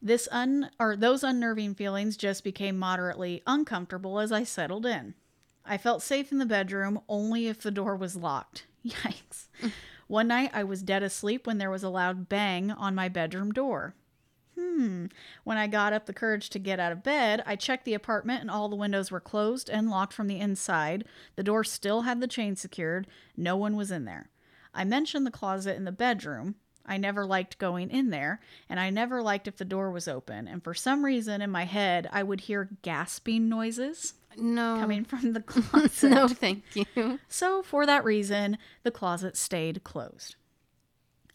This 0.00 0.28
un 0.30 0.70
or 0.78 0.94
those 0.94 1.24
unnerving 1.24 1.74
feelings 1.74 2.16
just 2.16 2.44
became 2.44 2.78
moderately 2.78 3.42
uncomfortable 3.48 4.20
as 4.20 4.30
I 4.30 4.44
settled 4.44 4.86
in. 4.86 5.14
I 5.64 5.76
felt 5.76 6.02
safe 6.02 6.30
in 6.30 6.38
the 6.38 6.46
bedroom 6.46 7.00
only 7.08 7.48
if 7.48 7.60
the 7.62 7.72
door 7.72 7.96
was 7.96 8.14
locked. 8.14 8.66
Yikes. 8.86 9.48
One 10.06 10.28
night 10.28 10.52
I 10.54 10.62
was 10.62 10.82
dead 10.84 11.02
asleep 11.02 11.48
when 11.48 11.58
there 11.58 11.70
was 11.70 11.82
a 11.82 11.88
loud 11.88 12.28
bang 12.28 12.70
on 12.70 12.94
my 12.94 13.08
bedroom 13.08 13.50
door. 13.50 13.96
Hmm. 14.58 15.06
When 15.44 15.56
I 15.56 15.66
got 15.66 15.92
up 15.92 16.06
the 16.06 16.12
courage 16.12 16.50
to 16.50 16.58
get 16.58 16.80
out 16.80 16.90
of 16.92 17.02
bed, 17.02 17.42
I 17.46 17.54
checked 17.56 17.84
the 17.84 17.94
apartment 17.94 18.40
and 18.40 18.50
all 18.50 18.68
the 18.68 18.76
windows 18.76 19.10
were 19.10 19.20
closed 19.20 19.68
and 19.70 19.88
locked 19.90 20.12
from 20.12 20.26
the 20.26 20.40
inside. 20.40 21.04
The 21.36 21.42
door 21.44 21.62
still 21.64 22.02
had 22.02 22.20
the 22.20 22.26
chain 22.26 22.56
secured. 22.56 23.06
No 23.36 23.56
one 23.56 23.76
was 23.76 23.90
in 23.90 24.04
there. 24.04 24.30
I 24.74 24.84
mentioned 24.84 25.26
the 25.26 25.30
closet 25.30 25.76
in 25.76 25.84
the 25.84 25.92
bedroom. 25.92 26.56
I 26.84 26.96
never 26.96 27.26
liked 27.26 27.58
going 27.58 27.90
in 27.90 28.08
there, 28.08 28.40
and 28.68 28.80
I 28.80 28.88
never 28.88 29.20
liked 29.22 29.46
if 29.46 29.58
the 29.58 29.64
door 29.66 29.90
was 29.90 30.08
open. 30.08 30.48
And 30.48 30.64
for 30.64 30.72
some 30.72 31.04
reason 31.04 31.42
in 31.42 31.50
my 31.50 31.64
head, 31.64 32.08
I 32.10 32.22
would 32.22 32.40
hear 32.40 32.70
gasping 32.80 33.46
noises 33.48 34.14
No. 34.38 34.76
coming 34.80 35.04
from 35.04 35.34
the 35.34 35.40
closet. 35.42 36.08
no, 36.10 36.28
thank 36.28 36.62
you. 36.74 37.18
So, 37.28 37.62
for 37.62 37.84
that 37.84 38.04
reason, 38.06 38.56
the 38.84 38.90
closet 38.90 39.36
stayed 39.36 39.84
closed. 39.84 40.36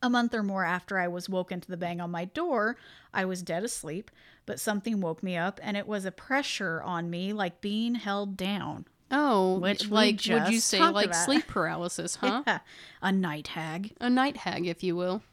A 0.04 0.10
month 0.10 0.36
or 0.36 0.44
more 0.44 0.66
after 0.66 1.00
I 1.00 1.08
was 1.08 1.30
woken 1.30 1.62
to 1.62 1.68
the 1.68 1.78
bang 1.78 2.02
on 2.02 2.12
my 2.12 2.26
door, 2.26 2.76
I 3.14 3.24
was 3.26 3.42
dead 3.42 3.64
asleep, 3.64 4.12
but 4.46 4.60
something 4.60 5.00
woke 5.00 5.24
me 5.24 5.38
up 5.38 5.60
and 5.64 5.78
it 5.78 5.88
was 5.88 6.04
a 6.06 6.12
pressure 6.12 6.82
on 6.84 7.10
me 7.10 7.32
like 7.34 7.62
being 7.62 7.96
held 7.96 8.36
down. 8.38 8.86
Oh, 9.10 9.60
Which 9.60 9.90
like 9.90 10.22
would 10.28 10.50
you 10.50 10.60
say 10.60 10.82
like 10.82 11.08
about. 11.08 11.24
sleep 11.24 11.48
paralysis, 11.48 12.18
huh? 12.18 12.44
Yeah, 12.46 12.60
a 13.02 13.12
night 13.12 13.48
hag. 13.48 13.94
A 14.02 14.10
night 14.10 14.38
hag, 14.38 14.68
if 14.68 14.84
you 14.84 14.96
will. 14.96 15.24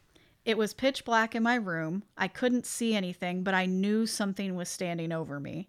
It 0.45 0.57
was 0.57 0.73
pitch 0.73 1.05
black 1.05 1.35
in 1.35 1.43
my 1.43 1.57
room. 1.57 2.05
I 2.17 2.29
couldn't 2.29 2.65
see 2.65 2.95
anything, 2.95 3.43
but 3.43 3.55
I 3.55 3.67
knew 3.67 4.07
something 4.07 4.55
was 4.55 4.69
standing 4.69 5.12
over 5.12 5.41
me. 5.41 5.69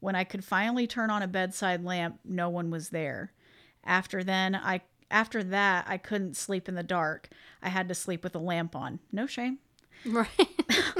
When 0.00 0.14
I 0.14 0.24
could 0.24 0.44
finally 0.44 0.86
turn 0.86 1.10
on 1.10 1.22
a 1.22 1.28
bedside 1.28 1.84
lamp, 1.84 2.20
no 2.24 2.50
one 2.50 2.70
was 2.70 2.90
there. 2.90 3.32
After 3.84 4.22
then, 4.22 4.54
I 4.54 4.82
after 5.12 5.44
that, 5.44 5.84
I 5.86 5.98
couldn't 5.98 6.36
sleep 6.36 6.68
in 6.68 6.74
the 6.74 6.82
dark. 6.82 7.28
I 7.62 7.68
had 7.68 7.88
to 7.88 7.94
sleep 7.94 8.24
with 8.24 8.34
a 8.34 8.40
lamp 8.40 8.74
on. 8.74 8.98
No 9.12 9.26
shame. 9.26 9.58
Right. 10.04 10.28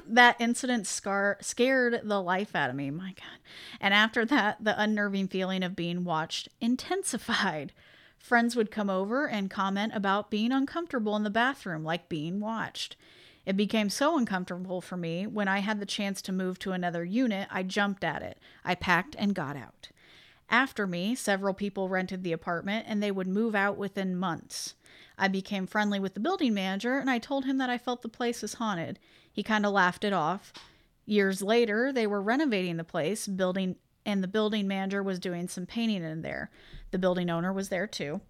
That 0.07 0.37
incident 0.38 0.87
scar 0.87 1.38
scared 1.40 2.02
the 2.04 2.21
life 2.21 2.54
out 2.54 2.69
of 2.69 2.76
me. 2.76 2.90
My 2.90 3.14
God. 3.14 3.38
And 3.81 3.95
after 3.95 4.26
that, 4.26 4.62
the 4.62 4.78
unnerving 4.78 5.28
feeling 5.28 5.62
of 5.62 5.75
being 5.75 6.04
watched 6.04 6.50
intensified. 6.61 7.73
Friends 8.19 8.54
would 8.54 8.71
come 8.71 8.90
over 8.90 9.26
and 9.26 9.50
comment 9.50 9.92
about 9.95 10.31
being 10.31 10.52
uncomfortable 10.52 11.16
in 11.16 11.23
the 11.23 11.31
bathroom, 11.31 11.83
like 11.83 12.11
being 12.11 12.40
watched. 12.40 12.95
It 13.47 13.57
became 13.57 13.88
so 13.88 14.19
uncomfortable 14.19 14.83
for 14.83 14.99
me 14.99 15.26
when 15.26 15.49
I 15.49 15.61
had 15.61 15.81
the 15.81 15.87
chance 15.87 16.21
to 16.23 16.33
move 16.33 16.59
to 16.59 16.73
another 16.73 17.04
unit, 17.04 17.49
I 17.50 17.62
jumped 17.62 18.04
at 18.04 18.23
it. 18.23 18.38
I 18.64 18.75
packed 18.75 19.16
and 19.19 19.35
got 19.35 19.57
out. 19.57 19.88
After 20.53 20.87
me, 20.87 21.15
several 21.15 21.55
people 21.55 21.89
rented 21.89 22.23
the 22.23 22.33
apartment 22.33 22.85
and 22.87 23.03
they 23.03 23.11
would 23.11 23.27
move 23.27 23.55
out 23.55 23.79
within 23.79 24.15
months. 24.15 24.75
I 25.17 25.29
became 25.29 25.67
friendly 25.67 25.99
with 25.99 26.13
the 26.13 26.21
building 26.21 26.53
manager 26.53 26.99
and 26.99 27.11
I 27.11 27.19
told 27.19 27.47
him 27.47 27.57
that 27.57 27.71
I 27.71 27.79
felt 27.79 28.03
the 28.03 28.11
place 28.11 28.43
was 28.43 28.55
haunted. 28.55 28.99
He 29.33 29.43
kind 29.43 29.65
of 29.65 29.73
laughed 29.73 30.05
it 30.05 30.13
off. 30.13 30.53
Years 31.07 31.41
later, 31.43 31.91
they 31.91 32.07
were 32.07 32.21
renovating 32.21 32.77
the 32.77 32.85
place, 32.85 33.27
building 33.27 33.77
and 34.05 34.23
the 34.23 34.29
building 34.29 34.69
manager 34.69 35.03
was 35.03 35.19
doing 35.19 35.49
some 35.49 35.65
painting 35.65 36.03
in 36.03 36.21
there. 36.23 36.51
The 36.91 36.99
building 36.99 37.31
owner 37.31 37.53
was 37.53 37.71
there 37.71 37.87
too. 37.87 38.21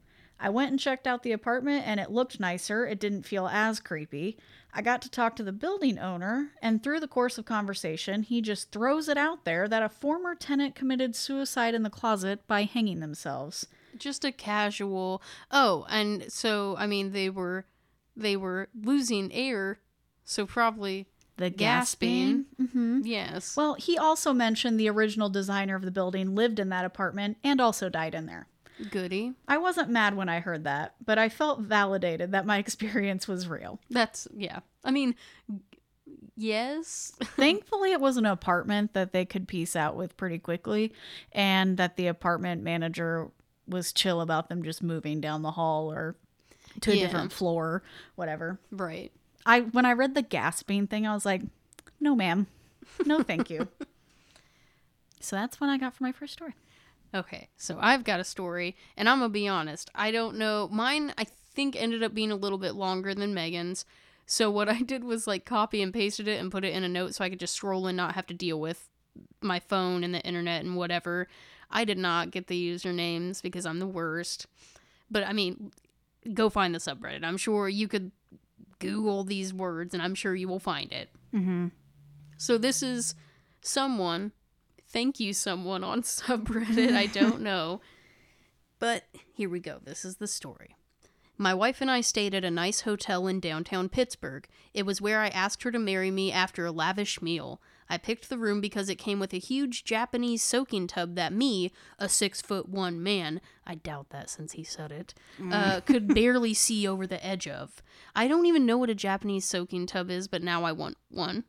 I 0.43 0.51
went 0.51 0.71
and 0.73 0.79
checked 0.81 1.07
out 1.07 1.23
the 1.23 1.33
apartment 1.33 1.87
and 1.87 2.01
it 2.01 2.11
looked 2.11 2.41
nicer. 2.41 2.85
It 2.87 2.99
didn't 3.01 3.23
feel 3.23 3.47
as 3.49 3.79
creepy. 3.81 4.37
I 4.75 4.83
got 4.83 5.01
to 5.03 5.11
talk 5.11 5.37
to 5.37 5.43
the 5.43 5.53
building 5.53 5.99
owner, 5.99 6.51
and 6.63 6.83
through 6.83 7.01
the 7.01 7.07
course 7.07 7.37
of 7.37 7.45
conversation, 7.45 8.23
he 8.23 8.41
just 8.41 8.73
throws 8.73 9.07
it 9.09 9.19
out 9.19 9.45
there 9.45 9.69
that 9.69 9.83
a 9.83 9.89
former 9.91 10.35
tenant 10.35 10.75
committed 10.75 11.15
suicide 11.15 11.75
in 11.75 11.83
the 11.83 11.91
closet 11.91 12.47
by 12.49 12.63
hanging 12.65 13.01
themselves. 13.01 13.67
Just 13.99 14.25
a 14.25 14.33
casual. 14.33 15.23
Oh, 15.51 15.87
and 15.91 16.33
so 16.33 16.75
I 16.79 16.87
mean 16.87 17.13
they 17.13 17.29
were 17.31 17.67
they 18.17 18.35
were 18.37 18.69
losing 18.75 19.31
air, 19.33 19.79
so 20.25 20.47
probably 20.47 21.07
The 21.37 21.51
Gasping. 21.51 22.47
gasping. 22.59 22.67
hmm 22.73 23.01
yes. 23.05 23.55
Well, 23.57 23.75
he 23.75 23.97
also 23.99 24.33
mentioned 24.33 24.81
the 24.81 24.89
original 24.91 25.29
designer 25.29 25.77
of 25.77 25.83
the 25.83 25.91
building 25.91 26.35
lived 26.35 26.59
in 26.59 26.71
that 26.71 26.85
apartment 26.87 27.37
and 27.45 27.61
also 27.61 27.89
died 27.91 28.15
in 28.15 28.25
there. 28.27 28.49
Goody. 28.91 29.33
I 29.49 29.59
wasn't 29.59 29.91
mad 29.91 30.17
when 30.17 30.29
I 30.29 30.41
heard 30.41 30.65
that, 30.65 30.95
but 31.05 31.19
I 31.19 31.29
felt 31.29 31.61
validated 31.61 32.33
that 32.33 32.47
my 32.47 32.59
experience 32.65 33.27
was 33.29 33.49
real. 33.49 33.79
That's 33.91 34.27
yeah. 34.35 34.61
I 34.85 34.91
mean, 34.91 35.15
yes. 36.37 37.13
Thankfully, 37.23 37.93
it 37.93 38.01
was 38.01 38.17
an 38.17 38.27
apartment 38.27 38.95
that 38.95 39.13
they 39.13 39.25
could 39.25 39.49
piece 39.49 39.77
out 39.77 39.97
with 39.97 40.17
pretty 40.17 40.39
quickly, 40.39 40.93
and 41.33 41.77
that 41.77 41.97
the 41.97 42.07
apartment 42.07 42.63
manager 42.63 43.31
was 43.69 43.93
chill 43.93 44.21
about 44.21 44.49
them 44.49 44.63
just 44.63 44.83
moving 44.83 45.21
down 45.21 45.43
the 45.43 45.53
hall 45.53 45.91
or 45.93 46.17
to 46.81 46.91
a 46.91 46.95
Yeah. 46.95 47.03
different 47.07 47.33
floor, 47.33 47.83
whatever. 48.17 48.59
Right. 48.71 49.13
I 49.47 49.61
when 49.61 49.85
I 49.85 49.93
read 49.93 50.15
the 50.15 50.23
gasping 50.23 50.87
thing, 50.87 51.07
I 51.07 51.15
was 51.15 51.25
like, 51.27 51.43
no, 52.01 52.15
ma'am, 52.17 52.47
no, 53.07 53.23
thank 53.23 53.51
you. 53.51 53.69
so 55.21 55.37
that's 55.37 55.61
what 55.61 55.71
I 55.71 55.79
got 55.79 55.95
for 55.95 56.03
my 56.03 56.13
first 56.13 56.33
story. 56.33 56.55
Okay, 57.15 57.49
so 57.57 57.79
I've 57.81 58.05
got 58.05 58.21
a 58.21 58.25
story, 58.25 58.77
and 58.97 59.09
I'm 59.09 59.19
gonna 59.19 59.29
be 59.29 59.49
honest. 59.49 59.91
I 59.95 60.11
don't 60.11 60.39
know. 60.39 60.69
Mine, 60.73 61.13
I 61.19 61.25
think, 61.25 61.77
ended 61.77 62.03
up 62.03 62.15
being 62.15 62.33
a 62.33 62.37
little 62.37 62.59
bit 62.59 62.75
longer 62.75 63.15
than 63.15 63.35
Megan's. 63.35 63.85
So 64.27 64.51
what 64.51 64.69
I 64.71 64.81
did 64.81 65.05
was 65.05 65.27
like 65.27 65.45
copy 65.45 65.83
and 65.83 65.93
pasted 65.93 66.29
it 66.29 66.41
and 66.41 66.51
put 66.51 66.65
it 66.65 66.75
in 66.75 66.85
a 66.85 66.89
note 66.89 67.15
so 67.15 67.25
I 67.25 67.31
could 67.31 67.41
just 67.41 67.55
scroll 67.55 67.87
and 67.87 67.97
not 67.97 68.15
have 68.15 68.27
to 68.29 68.35
deal 68.35 68.59
with 68.59 68.89
my 69.41 69.61
phone 69.61 70.05
and 70.05 70.15
the 70.15 70.23
internet 70.23 70.65
and 70.65 70.77
whatever. 70.77 71.29
I 71.71 71.85
did 71.85 71.99
not 71.99 72.31
get 72.31 72.47
the 72.47 72.71
usernames 72.71 73.43
because 73.43 73.67
I'm 73.67 73.79
the 73.79 73.87
worst. 73.87 74.47
But 75.11 75.27
I 75.27 75.33
mean, 75.33 75.73
go 76.33 76.49
find 76.49 76.75
the 76.75 76.79
subreddit. 76.79 77.25
I'm 77.25 77.37
sure 77.37 77.69
you 77.69 77.89
could 77.89 78.13
Google 78.79 79.25
these 79.25 79.55
words, 79.55 79.95
and 79.95 80.03
I'm 80.03 80.15
sure 80.15 80.35
you 80.35 80.49
will 80.49 80.59
find 80.59 80.93
it. 80.93 81.11
Mm-hmm. 81.35 81.69
So 82.37 82.59
this 82.59 82.83
is 82.83 83.15
someone, 83.61 84.33
thank 84.93 85.19
you, 85.19 85.33
someone 85.33 85.83
on 85.83 86.03
subreddit. 86.03 86.95
I 86.95 87.07
don't 87.07 87.41
know. 87.43 87.81
But 88.79 89.05
here 89.35 89.49
we 89.49 89.61
go. 89.61 89.79
This 89.83 90.05
is 90.05 90.17
the 90.17 90.27
story. 90.27 90.77
My 91.39 91.55
wife 91.55 91.81
and 91.81 91.91
I 91.91 92.03
stayed 92.03 92.35
at 92.35 92.45
a 92.45 92.51
nice 92.51 92.83
hotel 92.83 93.27
in 93.27 93.41
downtown 93.41 93.89
Pittsburgh. 93.89 94.47
It 94.75 94.85
was 94.85 95.01
where 95.01 95.21
I 95.21 95.29
asked 95.29 95.63
her 95.63 95.73
to 95.73 95.79
marry 95.79 96.11
me 96.11 96.31
after 96.31 96.67
a 96.67 96.73
lavish 96.73 97.23
meal. 97.23 97.61
I 97.89 97.99
picked 97.99 98.29
the 98.29 98.39
room 98.39 98.61
because 98.61 98.89
it 98.89 98.97
came 98.97 99.19
with 99.19 99.33
a 99.33 99.39
huge 99.39 99.85
Japanese 99.85 100.43
soaking 100.43 100.87
tub 100.87 101.15
that 101.17 101.33
me, 101.33 101.73
a 101.99 102.09
six 102.09 102.41
foot 102.41 102.69
one 102.69 103.03
man, 103.03 103.41
I 103.67 103.75
doubt 103.75 104.11
that 104.11 104.31
since 104.31 104.53
he 104.53 104.63
said 104.63 104.93
it, 104.93 105.15
uh, 105.51 105.81
could 105.81 106.07
barely 106.15 106.55
see 106.55 106.87
over 106.87 107.07
the 107.07 107.25
edge 107.25 107.49
of. 107.49 107.83
I 108.15 108.29
don't 108.29 108.47
even 108.47 108.67
know 108.67 108.79
what 108.79 108.91
a 108.91 108.95
Japanese 108.95 109.45
soaking 109.45 109.87
tub 109.87 110.11
is, 110.11 110.29
but 110.29 110.43
now 110.43 110.65
I 110.65 110.73
want 110.73 110.97
one 111.11 111.45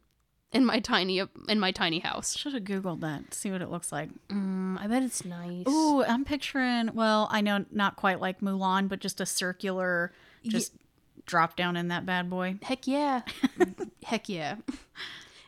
in 0.53 0.65
my 0.65 0.79
tiny 0.79 1.21
in 1.49 1.59
my 1.59 1.71
tiny 1.71 1.99
house. 1.99 2.37
Should 2.37 2.53
have 2.53 2.63
googled 2.63 3.01
that. 3.01 3.33
See 3.33 3.51
what 3.51 3.61
it 3.61 3.69
looks 3.69 3.91
like. 3.91 4.09
Mm, 4.29 4.79
I 4.79 4.87
bet 4.87 5.03
it's 5.03 5.25
nice. 5.25 5.67
Ooh, 5.67 6.03
I'm 6.03 6.23
picturing. 6.23 6.91
Well, 6.93 7.27
I 7.31 7.41
know 7.41 7.65
not 7.71 7.95
quite 7.95 8.21
like 8.21 8.39
Mulan, 8.41 8.87
but 8.87 8.99
just 8.99 9.19
a 9.19 9.25
circular, 9.25 10.13
just 10.45 10.73
drop 11.25 11.55
down 11.55 11.75
in 11.75 11.87
that 11.89 12.05
bad 12.05 12.29
boy. 12.29 12.57
Heck 12.61 12.87
yeah. 12.87 13.21
Heck 14.03 14.29
yeah. 14.29 14.57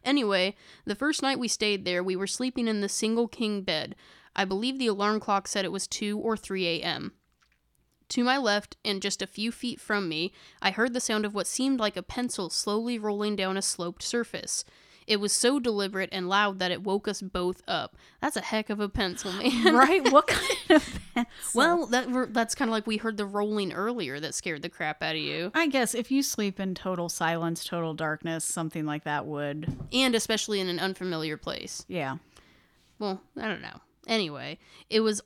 Anyway, 0.03 0.55
the 0.85 0.95
first 0.95 1.21
night 1.21 1.39
we 1.39 1.47
stayed 1.47 1.83
there, 1.85 2.03
we 2.03 2.15
were 2.15 2.27
sleeping 2.27 2.67
in 2.67 2.81
the 2.81 2.89
single 2.89 3.27
king 3.27 3.61
bed. 3.61 3.95
I 4.35 4.45
believe 4.45 4.77
the 4.77 4.87
alarm 4.87 5.19
clock 5.19 5.47
said 5.47 5.65
it 5.65 5.71
was 5.71 5.87
2 5.87 6.19
or 6.19 6.37
3 6.37 6.67
a.m. 6.67 7.13
To 8.09 8.23
my 8.23 8.37
left, 8.37 8.77
and 8.85 9.01
just 9.01 9.21
a 9.23 9.27
few 9.27 9.51
feet 9.51 9.81
from 9.81 10.07
me, 10.07 10.31
I 10.61 10.71
heard 10.71 10.93
the 10.93 10.99
sound 10.99 11.25
of 11.25 11.33
what 11.33 11.47
seemed 11.47 11.79
like 11.79 11.97
a 11.97 12.03
pencil 12.03 12.51
slowly 12.51 12.99
rolling 12.99 13.35
down 13.35 13.57
a 13.57 13.63
sloped 13.63 14.03
surface. 14.03 14.63
It 15.07 15.19
was 15.19 15.31
so 15.33 15.59
deliberate 15.59 16.09
and 16.11 16.27
loud 16.27 16.59
that 16.59 16.71
it 16.71 16.83
woke 16.83 17.07
us 17.07 17.21
both 17.21 17.61
up. 17.67 17.95
That's 18.21 18.35
a 18.35 18.41
heck 18.41 18.69
of 18.69 18.79
a 18.79 18.89
pencil, 18.89 19.31
man. 19.33 19.73
right? 19.75 20.01
What 20.11 20.27
kind 20.27 20.71
of 20.71 20.99
pencil? 21.13 21.31
Well, 21.53 21.85
that 21.87 22.33
that's 22.33 22.55
kind 22.55 22.69
of 22.69 22.73
like 22.73 22.87
we 22.87 22.97
heard 22.97 23.17
the 23.17 23.25
rolling 23.25 23.73
earlier 23.73 24.19
that 24.19 24.33
scared 24.33 24.61
the 24.61 24.69
crap 24.69 25.03
out 25.03 25.15
of 25.15 25.21
you. 25.21 25.51
I 25.53 25.67
guess 25.67 25.93
if 25.93 26.09
you 26.11 26.23
sleep 26.23 26.59
in 26.59 26.73
total 26.73 27.09
silence, 27.09 27.63
total 27.63 27.93
darkness, 27.93 28.45
something 28.45 28.85
like 28.85 29.03
that 29.03 29.25
would. 29.25 29.75
And 29.91 30.15
especially 30.15 30.59
in 30.59 30.69
an 30.69 30.79
unfamiliar 30.79 31.37
place. 31.37 31.85
Yeah. 31.87 32.17
Well, 32.97 33.21
I 33.37 33.47
don't 33.47 33.61
know. 33.61 33.81
Anyway, 34.07 34.59
it 34.89 35.01
was 35.01 35.21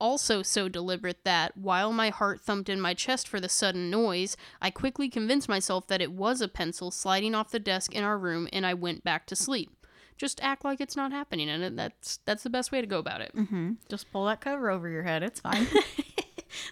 also 0.00 0.42
so 0.42 0.68
deliberate 0.68 1.24
that, 1.24 1.56
while 1.56 1.92
my 1.92 2.10
heart 2.10 2.40
thumped 2.40 2.68
in 2.68 2.80
my 2.80 2.94
chest 2.94 3.28
for 3.28 3.40
the 3.40 3.48
sudden 3.48 3.90
noise, 3.90 4.36
I 4.60 4.70
quickly 4.70 5.08
convinced 5.08 5.48
myself 5.48 5.86
that 5.88 6.02
it 6.02 6.12
was 6.12 6.40
a 6.40 6.48
pencil 6.48 6.90
sliding 6.90 7.34
off 7.34 7.50
the 7.50 7.58
desk 7.58 7.94
in 7.94 8.04
our 8.04 8.18
room 8.18 8.48
and 8.52 8.66
I 8.66 8.74
went 8.74 9.04
back 9.04 9.26
to 9.26 9.36
sleep. 9.36 9.70
Just 10.16 10.42
act 10.42 10.64
like 10.64 10.80
it's 10.80 10.96
not 10.96 11.10
happening, 11.10 11.48
and 11.48 11.76
that's 11.76 12.18
that's 12.24 12.44
the 12.44 12.50
best 12.50 12.70
way 12.70 12.80
to 12.80 12.86
go 12.86 13.00
about 13.00 13.20
it. 13.20 13.32
Mm-hmm. 13.34 13.72
Just 13.88 14.12
pull 14.12 14.26
that 14.26 14.40
cover 14.40 14.70
over 14.70 14.88
your 14.88 15.02
head. 15.02 15.24
It's 15.24 15.40
fine. 15.40 15.66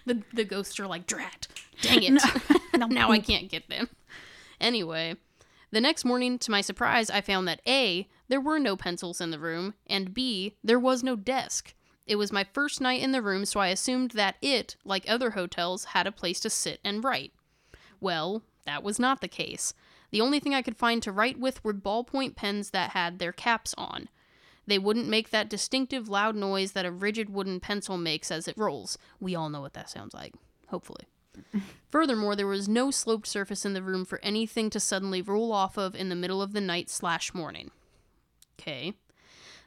The 0.05 0.21
the 0.33 0.45
ghosts 0.45 0.79
are 0.79 0.87
like, 0.87 1.07
drat, 1.07 1.47
dang 1.81 2.03
it. 2.03 2.21
no, 2.77 2.87
now 2.87 3.11
I 3.11 3.19
can't 3.19 3.49
get 3.49 3.69
them. 3.69 3.89
Anyway, 4.59 5.15
the 5.71 5.81
next 5.81 6.05
morning, 6.05 6.39
to 6.39 6.51
my 6.51 6.61
surprise, 6.61 7.09
I 7.09 7.21
found 7.21 7.47
that 7.47 7.61
A, 7.67 8.07
there 8.27 8.41
were 8.41 8.59
no 8.59 8.75
pencils 8.75 9.19
in 9.19 9.31
the 9.31 9.39
room, 9.39 9.73
and 9.87 10.13
B, 10.13 10.55
there 10.63 10.79
was 10.79 11.03
no 11.03 11.15
desk. 11.15 11.73
It 12.05 12.17
was 12.17 12.31
my 12.31 12.43
first 12.43 12.81
night 12.81 13.01
in 13.01 13.11
the 13.11 13.21
room, 13.21 13.45
so 13.45 13.59
I 13.59 13.69
assumed 13.69 14.11
that 14.11 14.35
it, 14.41 14.75
like 14.83 15.05
other 15.07 15.31
hotels, 15.31 15.85
had 15.85 16.05
a 16.05 16.11
place 16.11 16.39
to 16.41 16.49
sit 16.49 16.79
and 16.83 17.03
write. 17.03 17.33
Well, 18.01 18.43
that 18.65 18.83
was 18.83 18.99
not 18.99 19.21
the 19.21 19.27
case. 19.27 19.73
The 20.11 20.21
only 20.21 20.39
thing 20.39 20.53
I 20.53 20.61
could 20.61 20.77
find 20.77 21.01
to 21.03 21.11
write 21.11 21.39
with 21.39 21.63
were 21.63 21.73
ballpoint 21.73 22.35
pens 22.35 22.71
that 22.71 22.91
had 22.91 23.19
their 23.19 23.31
caps 23.31 23.73
on. 23.77 24.09
They 24.67 24.79
wouldn't 24.79 25.07
make 25.07 25.29
that 25.29 25.49
distinctive 25.49 26.07
loud 26.07 26.35
noise 26.35 26.73
that 26.73 26.85
a 26.85 26.91
rigid 26.91 27.29
wooden 27.29 27.59
pencil 27.59 27.97
makes 27.97 28.31
as 28.31 28.47
it 28.47 28.57
rolls. 28.57 28.97
We 29.19 29.35
all 29.35 29.49
know 29.49 29.61
what 29.61 29.73
that 29.73 29.89
sounds 29.89 30.13
like, 30.13 30.33
hopefully. 30.67 31.05
Furthermore, 31.89 32.35
there 32.35 32.47
was 32.47 32.69
no 32.69 32.91
sloped 32.91 33.27
surface 33.27 33.65
in 33.65 33.73
the 33.73 33.83
room 33.83 34.05
for 34.05 34.19
anything 34.21 34.69
to 34.69 34.79
suddenly 34.79 35.21
roll 35.21 35.51
off 35.51 35.77
of 35.77 35.95
in 35.95 36.09
the 36.09 36.15
middle 36.15 36.41
of 36.41 36.53
the 36.53 36.61
night 36.61 36.89
slash 36.89 37.33
morning. 37.33 37.71
Okay. 38.59 38.93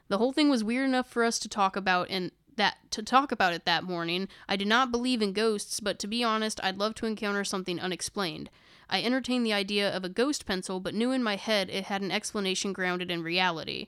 The 0.09 0.17
whole 0.17 0.31
thing 0.31 0.49
was 0.49 0.63
weird 0.63 0.87
enough 0.87 1.09
for 1.09 1.23
us 1.23 1.39
to 1.39 1.49
talk 1.49 1.75
about 1.75 2.09
and 2.09 2.31
that 2.55 2.77
to 2.91 3.03
talk 3.03 3.31
about 3.31 3.53
it 3.53 3.65
that 3.65 3.83
morning. 3.83 4.27
I 4.47 4.55
did 4.55 4.67
not 4.67 4.91
believe 4.91 5.21
in 5.21 5.33
ghosts, 5.33 5.79
but 5.79 5.99
to 5.99 6.07
be 6.07 6.23
honest, 6.23 6.59
I'd 6.63 6.77
love 6.77 6.95
to 6.95 7.05
encounter 7.05 7.43
something 7.43 7.79
unexplained. 7.79 8.49
I 8.89 9.01
entertained 9.03 9.45
the 9.45 9.53
idea 9.53 9.93
of 9.95 10.03
a 10.03 10.09
ghost 10.09 10.45
pencil, 10.45 10.79
but 10.79 10.95
knew 10.95 11.11
in 11.11 11.21
my 11.21 11.35
head 11.35 11.69
it 11.69 11.85
had 11.85 12.01
an 12.01 12.11
explanation 12.11 12.73
grounded 12.73 13.11
in 13.11 13.21
reality. 13.21 13.87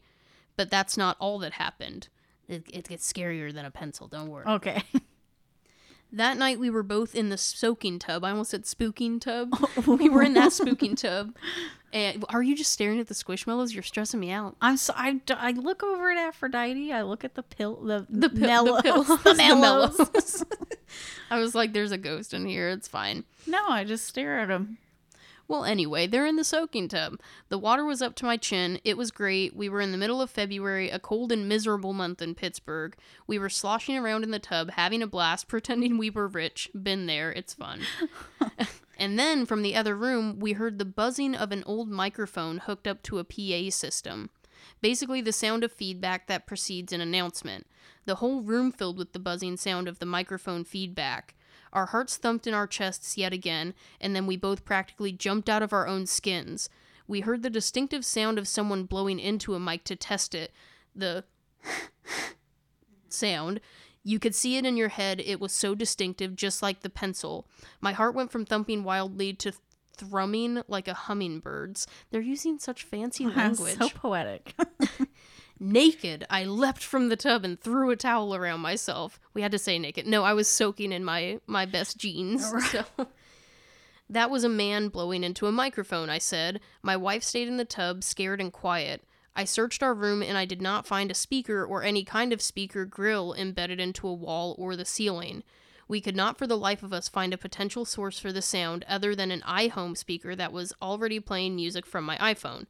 But 0.55 0.69
that's 0.69 0.97
not 0.97 1.15
all 1.19 1.39
that 1.39 1.53
happened. 1.53 2.09
It, 2.47 2.65
it 2.71 2.89
gets 2.89 3.11
scarier 3.11 3.53
than 3.53 3.65
a 3.65 3.71
pencil, 3.71 4.07
don't 4.07 4.27
worry. 4.27 4.45
okay. 4.45 4.83
That 6.11 6.37
night 6.37 6.59
we 6.59 6.71
were 6.71 6.81
both 6.81 7.13
in 7.13 7.29
the 7.29 7.37
soaking 7.37 7.99
tub. 7.99 8.23
I 8.23 8.31
almost 8.31 8.49
said 8.49 8.63
spooking 8.63 9.21
tub. 9.21 9.53
we 9.87 10.09
were 10.09 10.23
in 10.23 10.33
that 10.33 10.51
spooking 10.51 10.97
tub. 10.97 11.35
Eh, 11.93 12.11
and 12.13 12.25
are 12.29 12.43
you 12.43 12.55
just 12.55 12.71
staring 12.71 12.99
at 12.99 13.07
the 13.07 13.13
squishmallows? 13.13 13.73
You're 13.73 13.83
stressing 13.83 14.19
me 14.19 14.31
out. 14.31 14.55
I'm 14.61 14.77
so 14.77 14.93
I, 14.95 15.19
I 15.29 15.51
look 15.51 15.81
over 15.83 16.11
at 16.11 16.17
Aphrodite. 16.17 16.93
I 16.93 17.01
look 17.01 17.23
at 17.23 17.35
the 17.35 17.43
pill 17.43 17.75
the 17.77 18.05
The, 18.09 18.29
pi- 18.29 18.35
mellows, 18.37 18.77
the 18.77 18.83
pillows. 18.83 19.23
the 19.23 19.33
mellows. 19.35 20.45
I 21.31 21.39
was 21.39 21.53
like, 21.55 21.73
there's 21.73 21.91
a 21.91 21.97
ghost 21.97 22.33
in 22.33 22.45
here. 22.45 22.69
It's 22.69 22.87
fine. 22.87 23.23
no, 23.47 23.69
I 23.69 23.83
just 23.83 24.05
stare 24.07 24.39
at 24.39 24.47
them. 24.49 24.77
Well, 25.47 25.65
anyway, 25.65 26.05
they're 26.05 26.27
in 26.27 26.35
the 26.35 26.43
soaking 26.43 26.89
tub. 26.89 27.19
The 27.49 27.57
water 27.57 27.83
was 27.83 28.03
up 28.03 28.13
to 28.17 28.25
my 28.25 28.37
chin. 28.37 28.79
It 28.83 28.97
was 28.97 29.09
great. 29.09 29.55
We 29.55 29.67
were 29.67 29.81
in 29.81 29.91
the 29.91 29.97
middle 29.97 30.21
of 30.21 30.29
February, 30.29 30.91
a 30.91 30.99
cold 30.99 31.31
and 31.31 31.49
miserable 31.49 31.91
month 31.91 32.21
in 32.21 32.35
Pittsburgh. 32.35 32.95
We 33.25 33.39
were 33.39 33.49
sloshing 33.49 33.97
around 33.97 34.23
in 34.23 34.29
the 34.29 34.37
tub, 34.37 34.69
having 34.71 35.01
a 35.01 35.07
blast, 35.07 35.47
pretending 35.47 35.97
we 35.97 36.11
were 36.11 36.27
rich. 36.27 36.69
Been 36.79 37.07
there, 37.07 37.31
it's 37.31 37.55
fun. 37.55 37.81
And 38.99 39.17
then 39.17 39.45
from 39.45 39.61
the 39.61 39.75
other 39.75 39.95
room, 39.95 40.39
we 40.39 40.53
heard 40.53 40.77
the 40.77 40.85
buzzing 40.85 41.33
of 41.33 41.51
an 41.51 41.63
old 41.65 41.89
microphone 41.89 42.57
hooked 42.57 42.85
up 42.85 43.01
to 43.03 43.17
a 43.17 43.23
PA 43.23 43.69
system. 43.71 44.29
Basically, 44.81 45.21
the 45.21 45.31
sound 45.31 45.63
of 45.63 45.71
feedback 45.71 46.27
that 46.27 46.45
precedes 46.45 46.91
an 46.91 46.99
announcement. 46.99 47.65
The 48.05 48.15
whole 48.15 48.41
room 48.41 48.71
filled 48.71 48.97
with 48.97 49.13
the 49.13 49.19
buzzing 49.19 49.55
sound 49.55 49.87
of 49.87 49.99
the 49.99 50.05
microphone 50.05 50.65
feedback. 50.65 51.35
Our 51.71 51.87
hearts 51.87 52.17
thumped 52.17 52.45
in 52.45 52.53
our 52.53 52.67
chests 52.67 53.17
yet 53.17 53.31
again, 53.31 53.73
and 54.01 54.15
then 54.15 54.27
we 54.27 54.35
both 54.35 54.65
practically 54.65 55.11
jumped 55.11 55.49
out 55.49 55.63
of 55.63 55.71
our 55.71 55.87
own 55.87 56.05
skins. 56.05 56.69
We 57.07 57.21
heard 57.21 57.41
the 57.41 57.49
distinctive 57.49 58.05
sound 58.05 58.37
of 58.37 58.47
someone 58.47 58.83
blowing 58.83 59.19
into 59.19 59.55
a 59.55 59.59
mic 59.59 59.83
to 59.85 59.95
test 59.95 60.35
it. 60.35 60.51
The 60.95 61.23
sound. 63.09 63.61
You 64.09 64.17
could 64.17 64.33
see 64.33 64.57
it 64.57 64.65
in 64.65 64.75
your 64.75 64.89
head. 64.89 65.21
It 65.23 65.39
was 65.39 65.51
so 65.51 65.75
distinctive, 65.75 66.35
just 66.35 66.63
like 66.63 66.79
the 66.79 66.89
pencil. 66.89 67.47
My 67.79 67.91
heart 67.91 68.15
went 68.15 68.31
from 68.31 68.43
thumping 68.43 68.83
wildly 68.83 69.33
to 69.33 69.51
thrumming 69.95 70.63
like 70.67 70.87
a 70.87 70.95
hummingbird's. 70.95 71.85
They're 72.09 72.19
using 72.19 72.57
such 72.57 72.81
fancy 72.81 73.27
language. 73.35 73.77
so 73.77 73.87
poetic. 73.89 74.55
Naked, 75.59 76.25
I 76.27 76.43
leapt 76.43 76.83
from 76.83 77.09
the 77.09 77.15
tub 77.15 77.45
and 77.45 77.59
threw 77.59 77.91
a 77.91 77.95
towel 77.95 78.33
around 78.33 78.61
myself. 78.61 79.19
We 79.35 79.43
had 79.43 79.51
to 79.51 79.59
say 79.59 79.77
naked. 79.77 80.07
No, 80.07 80.23
I 80.23 80.33
was 80.33 80.47
soaking 80.47 80.91
in 80.91 81.05
my 81.05 81.39
my 81.45 81.67
best 81.67 81.97
jeans. 81.97 82.51
So 82.71 82.85
that 84.09 84.31
was 84.31 84.43
a 84.43 84.49
man 84.49 84.87
blowing 84.87 85.23
into 85.23 85.45
a 85.45 85.51
microphone, 85.51 86.09
I 86.09 86.17
said. 86.17 86.61
My 86.81 86.97
wife 86.97 87.21
stayed 87.21 87.47
in 87.47 87.57
the 87.57 87.65
tub, 87.65 88.03
scared 88.03 88.41
and 88.41 88.51
quiet. 88.51 89.03
I 89.39 89.45
searched 89.45 89.81
our 89.81 89.93
room 89.93 90.21
and 90.21 90.37
I 90.37 90.43
did 90.43 90.61
not 90.61 90.85
find 90.85 91.09
a 91.09 91.13
speaker 91.13 91.63
or 91.63 91.81
any 91.81 92.03
kind 92.03 92.33
of 92.33 92.41
speaker 92.41 92.83
grill 92.83 93.33
embedded 93.33 93.79
into 93.79 94.05
a 94.05 94.13
wall 94.13 94.53
or 94.59 94.75
the 94.75 94.83
ceiling. 94.83 95.43
We 95.87 96.01
could 96.01 96.17
not 96.17 96.37
for 96.37 96.45
the 96.45 96.57
life 96.57 96.83
of 96.83 96.91
us 96.91 97.07
find 97.07 97.33
a 97.33 97.37
potential 97.37 97.85
source 97.85 98.19
for 98.19 98.33
the 98.33 98.41
sound 98.41 98.83
other 98.85 99.15
than 99.15 99.31
an 99.31 99.39
iHome 99.47 99.95
speaker 99.95 100.35
that 100.35 100.51
was 100.51 100.73
already 100.81 101.21
playing 101.21 101.55
music 101.55 101.85
from 101.85 102.03
my 102.03 102.17
iPhone. 102.17 102.65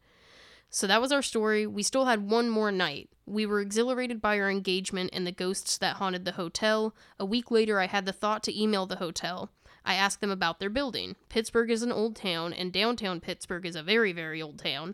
So 0.69 0.85
that 0.85 1.01
was 1.01 1.11
our 1.11 1.23
story. 1.23 1.65
We 1.65 1.81
still 1.81 2.05
had 2.05 2.29
one 2.29 2.51
more 2.51 2.71
night. 2.71 3.09
We 3.25 3.47
were 3.47 3.61
exhilarated 3.61 4.21
by 4.21 4.37
our 4.37 4.51
engagement 4.51 5.09
and 5.11 5.25
the 5.25 5.31
ghosts 5.31 5.75
that 5.79 5.95
haunted 5.95 6.23
the 6.23 6.33
hotel. 6.33 6.93
A 7.17 7.25
week 7.25 7.49
later, 7.49 7.79
I 7.79 7.87
had 7.87 8.05
the 8.05 8.13
thought 8.13 8.43
to 8.43 8.55
email 8.55 8.85
the 8.85 8.97
hotel. 8.97 9.49
I 9.83 9.95
asked 9.95 10.21
them 10.21 10.29
about 10.29 10.59
their 10.59 10.69
building. 10.69 11.15
Pittsburgh 11.29 11.71
is 11.71 11.81
an 11.81 11.91
old 11.91 12.15
town, 12.15 12.53
and 12.53 12.71
downtown 12.71 13.21
Pittsburgh 13.21 13.65
is 13.65 13.75
a 13.75 13.81
very, 13.81 14.13
very 14.13 14.39
old 14.39 14.59
town. 14.59 14.93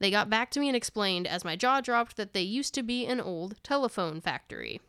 They 0.00 0.10
got 0.10 0.28
back 0.30 0.50
to 0.50 0.60
me 0.60 0.68
and 0.68 0.76
explained, 0.76 1.26
as 1.26 1.44
my 1.44 1.56
jaw 1.56 1.80
dropped, 1.80 2.16
that 2.16 2.32
they 2.32 2.42
used 2.42 2.74
to 2.74 2.82
be 2.82 3.06
an 3.06 3.20
old 3.20 3.56
telephone 3.62 4.20
factory. 4.20 4.80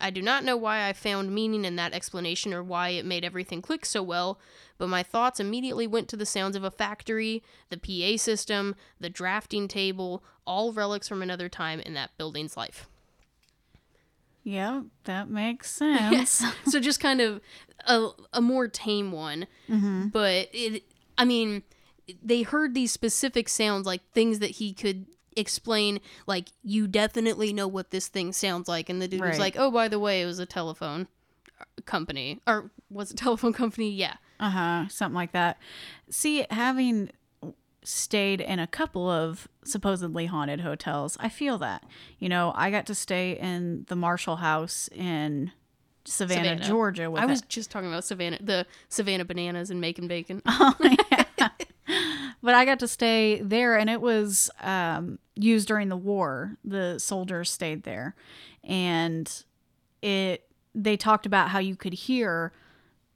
I 0.00 0.10
do 0.10 0.20
not 0.22 0.44
know 0.44 0.56
why 0.56 0.88
I 0.88 0.92
found 0.92 1.32
meaning 1.34 1.64
in 1.64 1.76
that 1.76 1.92
explanation 1.92 2.52
or 2.52 2.62
why 2.62 2.90
it 2.90 3.04
made 3.06 3.24
everything 3.24 3.62
click 3.62 3.86
so 3.86 4.02
well, 4.02 4.38
but 4.76 4.88
my 4.88 5.02
thoughts 5.02 5.38
immediately 5.40 5.86
went 5.86 6.08
to 6.08 6.16
the 6.16 6.26
sounds 6.26 6.56
of 6.56 6.64
a 6.64 6.70
factory, 6.70 7.42
the 7.70 7.76
PA 7.78 8.16
system, 8.16 8.74
the 9.00 9.08
drafting 9.10 9.68
table, 9.68 10.22
all 10.46 10.72
relics 10.72 11.08
from 11.08 11.22
another 11.22 11.48
time 11.48 11.80
in 11.80 11.94
that 11.94 12.16
building's 12.18 12.56
life. 12.56 12.88
Yeah, 14.42 14.82
that 15.04 15.30
makes 15.30 15.70
sense. 15.76 16.44
so 16.66 16.80
just 16.80 17.00
kind 17.00 17.20
of 17.20 17.40
a, 17.86 18.08
a 18.32 18.40
more 18.40 18.68
tame 18.68 19.10
one 19.12 19.46
Mm-hmm. 19.68 20.08
but 20.08 20.48
it 20.52 20.82
i 21.16 21.24
mean 21.24 21.62
they 22.22 22.42
heard 22.42 22.74
these 22.74 22.92
specific 22.92 23.48
sounds 23.48 23.86
like 23.86 24.02
things 24.12 24.38
that 24.40 24.50
he 24.50 24.72
could 24.72 25.06
explain 25.36 26.00
like 26.26 26.48
you 26.62 26.86
definitely 26.86 27.52
know 27.52 27.66
what 27.66 27.90
this 27.90 28.06
thing 28.06 28.32
sounds 28.32 28.68
like 28.68 28.88
and 28.88 29.02
the 29.02 29.08
dude 29.08 29.20
was 29.20 29.38
like 29.38 29.56
oh 29.58 29.68
by 29.70 29.88
the 29.88 29.98
way 29.98 30.22
it 30.22 30.26
was 30.26 30.38
a 30.38 30.46
telephone 30.46 31.08
company 31.86 32.40
or 32.46 32.70
was 32.88 33.10
it 33.10 33.16
telephone 33.18 33.52
company 33.52 33.90
yeah 33.90 34.14
Uh 34.38 34.50
huh. 34.50 34.88
Something 34.88 35.14
like 35.14 35.32
that. 35.32 35.58
See, 36.10 36.44
having 36.50 37.10
stayed 37.82 38.40
in 38.40 38.58
a 38.58 38.66
couple 38.66 39.08
of 39.10 39.46
supposedly 39.64 40.26
haunted 40.26 40.60
hotels, 40.60 41.16
I 41.20 41.28
feel 41.28 41.58
that. 41.58 41.84
You 42.18 42.28
know, 42.28 42.52
I 42.56 42.70
got 42.70 42.86
to 42.86 42.94
stay 42.94 43.38
in 43.38 43.84
the 43.88 43.96
Marshall 43.96 44.36
House 44.36 44.88
in 44.94 45.52
Savannah, 46.04 46.50
Savannah. 46.50 46.64
Georgia. 46.64 47.10
With 47.10 47.22
i 47.22 47.26
was 47.26 47.40
it. 47.40 47.48
just 47.48 47.70
talking 47.70 47.88
about 47.88 48.04
savannah 48.04 48.38
the 48.40 48.66
savannah 48.88 49.24
bananas 49.24 49.70
and 49.70 49.80
making 49.80 50.06
bacon 50.08 50.42
but 52.44 52.54
I 52.54 52.64
got 52.66 52.78
to 52.80 52.88
stay 52.88 53.40
there, 53.40 53.76
and 53.76 53.88
it 53.88 54.00
was 54.02 54.50
um, 54.60 55.18
used 55.34 55.66
during 55.66 55.88
the 55.88 55.96
war. 55.96 56.58
The 56.62 56.98
soldiers 56.98 57.50
stayed 57.50 57.82
there, 57.84 58.14
and 58.62 59.28
it. 60.02 60.44
They 60.76 60.96
talked 60.96 61.24
about 61.24 61.48
how 61.48 61.58
you 61.60 61.74
could 61.74 61.94
hear 61.94 62.52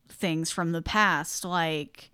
things 0.09 0.51
from 0.51 0.73
the 0.73 0.81
past, 0.81 1.45
like 1.45 2.11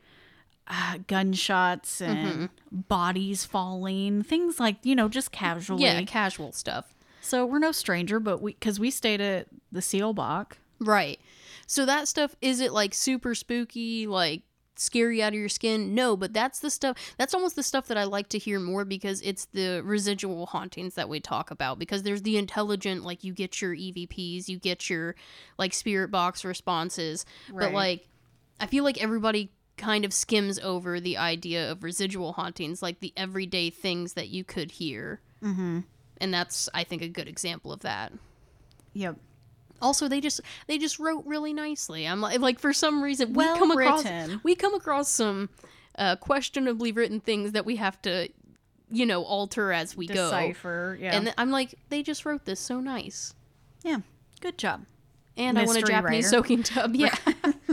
uh, 0.67 0.99
gunshots 1.07 2.01
and 2.01 2.49
bodies 2.73 3.45
falling, 3.45 4.23
things 4.23 4.59
like 4.59 4.77
you 4.83 4.95
know, 4.97 5.09
just 5.09 5.31
casually. 5.33 5.83
yeah 5.85 6.03
casual 6.03 6.51
stuff 6.53 6.95
So 7.21 7.47
we're 7.47 7.59
no 7.59 7.73
stranger, 7.73 8.19
but 8.19 8.43
we 8.43 8.55
because 8.55 8.81
we 8.81 8.91
stayed 8.91 9.21
at 9.21 9.47
the 9.71 9.81
Seelbach. 9.81 10.53
Right. 10.81 11.21
So 11.67 11.87
that 11.87 12.09
stuff 12.09 12.35
is 12.41 12.61
it 12.61 12.73
like 12.73 12.95
super 12.95 13.35
spooky, 13.35 14.07
like 14.07 14.43
scary 14.77 15.23
out 15.23 15.33
of 15.33 15.39
your 15.39 15.49
skin? 15.49 15.95
No, 15.95 16.17
but 16.17 16.33
that's 16.33 16.61
the 16.61 16.71
stuff 16.71 16.97
that's 17.17 17.35
almost 17.35 17.57
the 17.57 17.63
stuff 17.63 17.87
that 17.89 17.99
I 17.99 18.05
like 18.05 18.29
to 18.31 18.39
hear 18.39 18.61
more 18.61 18.85
because 18.85 19.21
it's 19.23 19.47
the 19.47 19.83
residual 19.85 20.47
hauntings 20.47 20.95
that 20.95 21.09
we 21.09 21.21
talk 21.21 21.51
about 21.51 21.79
because 21.79 22.03
there's 22.03 22.23
the 22.23 22.37
intelligent 22.37 23.05
like 23.05 23.25
you 23.25 23.33
get 23.33 23.61
your 23.61 23.75
EVPs, 23.75 24.49
you 24.49 24.59
get 24.59 24.89
your 24.91 25.15
like 25.59 25.73
spirit 25.73 26.11
box 26.11 26.45
responses, 26.45 27.25
but 27.53 27.73
like 27.73 28.09
I 28.61 28.67
feel 28.67 28.85
like 28.85 29.03
everybody 29.03 29.51
kind 29.77 30.05
of 30.05 30.13
skims 30.13 30.59
over 30.61 31.01
the 31.01 31.17
idea 31.17 31.71
of 31.71 31.83
residual 31.83 32.33
hauntings, 32.33 32.83
like 32.83 33.01
the 33.01 33.13
everyday 33.17 33.71
things 33.71 34.13
that 34.13 34.29
you 34.29 34.45
could 34.45 34.71
hear. 34.71 35.21
Mm-hmm. 35.43 35.81
And 36.21 36.33
that's 36.33 36.69
I 36.73 36.85
think 36.85 37.03
a 37.03 37.09
good 37.09 37.29
example 37.29 37.73
of 37.73 37.81
that 37.81 38.13
Yep. 38.95 39.17
Also 39.85 40.09
they 40.09 40.21
just 40.21 40.41
they 40.67 40.79
just 40.79 40.99
wrote 40.99 41.23
really 41.27 41.53
nicely 41.53 42.07
i'm 42.07 42.21
like 42.21 42.41
like 42.41 42.59
for 42.59 42.73
some 42.73 43.03
reason 43.03 43.29
we 43.33 43.45
Well 43.45 43.57
come 43.59 43.71
across 43.71 44.05
written. 44.05 44.41
we 44.43 44.55
come 44.55 44.75
across 44.75 45.09
some 45.09 45.51
uh 45.99 46.17
questionably 46.17 46.93
written 46.93 47.21
things 47.21 47.53
that 47.53 47.65
we 47.65 47.77
have 47.77 48.01
to 48.03 48.29
you 48.91 49.07
know 49.07 49.23
alter 49.25 49.73
as 49.73 49.97
we 49.97 50.07
go 50.07 50.15
Decipher. 50.15 50.99
Yeah. 51.01 51.15
and 51.15 51.27
th- 51.27 51.35
i'm 51.39 51.51
like 51.51 51.75
they 51.89 52.03
just 52.03 52.25
wrote 52.25 52.45
this 52.45 52.61
so 52.61 52.81
nice 52.81 53.35
yeah. 53.83 53.99
Good 54.41 54.57
job. 54.59 54.85
and 55.37 55.59
i 55.59 55.65
want 55.65 55.79
a 55.79 55.83
japanese 55.83 56.25
writer. 56.25 56.29
soaking 56.37 56.63
tub 56.63 56.95
yeah 56.97 57.15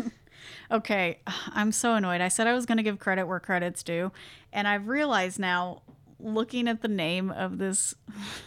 Okay, 0.72 1.20
I'm 1.54 1.72
so 1.72 1.96
annoyed. 1.96 2.22
I 2.22 2.30
said 2.30 2.48
I 2.48 2.54
was 2.54 2.66
going 2.66 2.78
to 2.78 2.84
give 2.84 2.98
credit 3.00 3.26
where 3.26 3.40
credit's 3.40 3.84
due, 3.84 4.12
and 4.54 4.68
I've 4.68 4.88
realized 4.88 5.38
now, 5.40 5.82
looking 6.20 6.68
at 6.68 6.82
the 6.82 6.88
name 6.88 7.30
of 7.30 7.58
this 7.58 7.94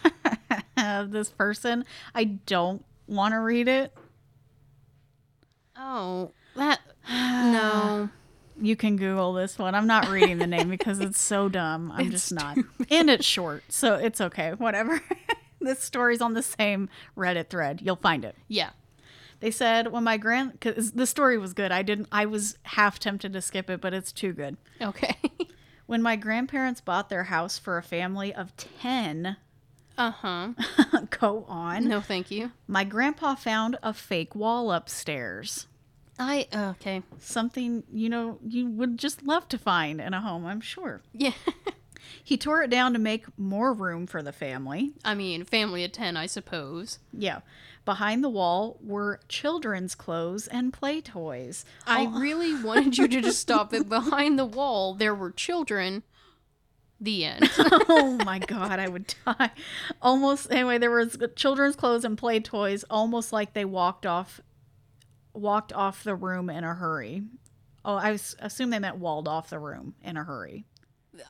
of 0.77 1.11
this 1.11 1.31
person, 1.31 1.85
I 2.15 2.25
don't 2.25 2.85
want 3.07 3.33
to 3.33 3.39
read 3.41 3.69
it. 3.69 3.93
oh 5.77 6.31
that 6.57 6.81
no 7.09 8.09
You 8.61 8.77
can 8.77 8.95
Google 8.97 9.33
this 9.33 9.59
one. 9.59 9.75
I'm 9.75 9.89
not 9.89 10.09
reading 10.09 10.39
the 10.39 10.47
name 10.47 10.69
because 10.71 11.01
it's 11.01 11.21
so 11.21 11.49
dumb. 11.49 11.91
I'm 11.93 12.13
just 12.13 12.33
not, 12.33 12.57
and 12.89 13.11
it's 13.11 13.27
short, 13.27 13.65
so 13.69 13.97
it's 13.97 14.21
okay. 14.21 14.53
Whatever. 14.53 15.01
this 15.61 15.81
story's 15.81 16.21
on 16.21 16.35
the 16.35 16.43
same 16.43 16.89
Reddit 17.17 17.49
thread. 17.49 17.81
You'll 17.83 17.97
find 17.97 18.25
it. 18.25 18.37
yeah 18.47 18.71
They 19.41 19.51
said 19.51 19.91
when 19.91 20.05
my 20.05 20.19
grand, 20.19 20.53
because 20.53 20.93
the 20.93 21.05
story 21.07 21.37
was 21.37 21.53
good. 21.53 21.73
I 21.73 21.83
didn't. 21.83 22.07
I 22.13 22.27
was 22.27 22.57
half 22.63 23.01
tempted 23.01 23.33
to 23.33 23.43
skip 23.43 23.69
it, 23.69 23.81
but 23.81 23.93
it's 23.93 24.13
too 24.13 24.33
good. 24.33 24.57
okay 24.81 25.17
When 25.87 26.01
my 26.01 26.15
grandparents 26.15 26.81
bought 26.81 27.09
their 27.09 27.25
house 27.25 27.59
for 27.59 27.77
a 27.77 27.83
family 27.83 28.33
of 28.33 28.57
10, 29.97 30.05
uh-huh 30.07 31.01
go 31.21 31.45
on, 31.49 31.87
no 31.89 32.01
thank 32.01 32.31
you 32.31 32.51
my 32.67 32.85
grandpa 32.85 33.35
found 33.35 33.77
a 33.83 33.93
fake 33.93 34.35
wall 34.35 34.73
upstairs. 34.73 35.67
i 36.19 36.47
okay 36.55 37.03
Something, 37.19 37.83
you 37.93 38.09
know, 38.09 38.39
you 38.47 38.67
would 38.71 38.99
just 38.99 39.23
love 39.25 39.49
to 39.49 39.59
find 39.59 40.01
in 40.01 40.15
a 40.15 40.21
home, 40.21 40.47
I'm 40.47 40.61
sure. 40.61 41.03
yeah 41.13 41.33
He 42.23 42.37
tore 42.37 42.63
it 42.63 42.71
down 42.71 42.93
to 42.93 42.99
make 42.99 43.25
more 43.39 43.73
room 43.73 44.07
for 44.07 44.23
the 44.23 44.33
family. 44.33 44.93
i 45.05 45.15
mean 45.15 45.45
family 45.45 45.85
of 45.85 45.93
10 45.93 46.17
i 46.17 46.27
suppose 46.27 46.99
Yeah. 47.13 47.41
Behind 47.85 48.25
the 48.25 48.31
wall 48.31 48.79
were 48.83 49.21
children's 49.29 49.95
clothes 49.95 50.47
and 50.47 50.73
play 50.73 51.03
toys. 51.03 51.67
I 51.87 52.07
really 52.19 52.55
wanted 52.63 52.97
you 52.97 53.07
to 53.09 53.21
just 53.21 53.41
stop 53.41 53.75
it. 53.75 53.89
Behind 54.01 54.39
the 54.39 54.47
wall, 54.47 54.95
there 54.95 55.15
were 55.15 55.31
children. 55.31 56.03
The 57.05 57.27
end. 57.27 57.51
oh 57.59 58.19
my 58.25 58.39
god, 58.39 58.79
I 58.81 58.89
would 58.89 59.13
die. 59.27 59.51
Almost 60.01 60.51
anyway, 60.51 60.79
there 60.79 60.91
was 60.91 61.19
children's 61.37 61.77
clothes 61.77 62.03
and 62.03 62.17
play 62.17 62.41
toys, 62.41 62.83
almost 62.89 63.31
like 63.31 63.53
they 63.53 63.67
walked 63.67 64.07
off 64.07 64.41
walked 65.35 65.73
off 65.75 66.03
the 66.03 66.15
room 66.15 66.49
in 66.49 66.65
a 66.65 66.73
hurry. 66.75 67.25
Oh, 67.85 67.97
I 67.97 68.15
s- 68.15 68.35
assume 68.39 68.71
they 68.71 68.79
meant 68.79 68.97
walled 68.97 69.29
off 69.29 69.51
the 69.51 69.59
room 69.59 69.95
in 70.03 70.17
a 70.17 70.25
hurry. 70.25 70.65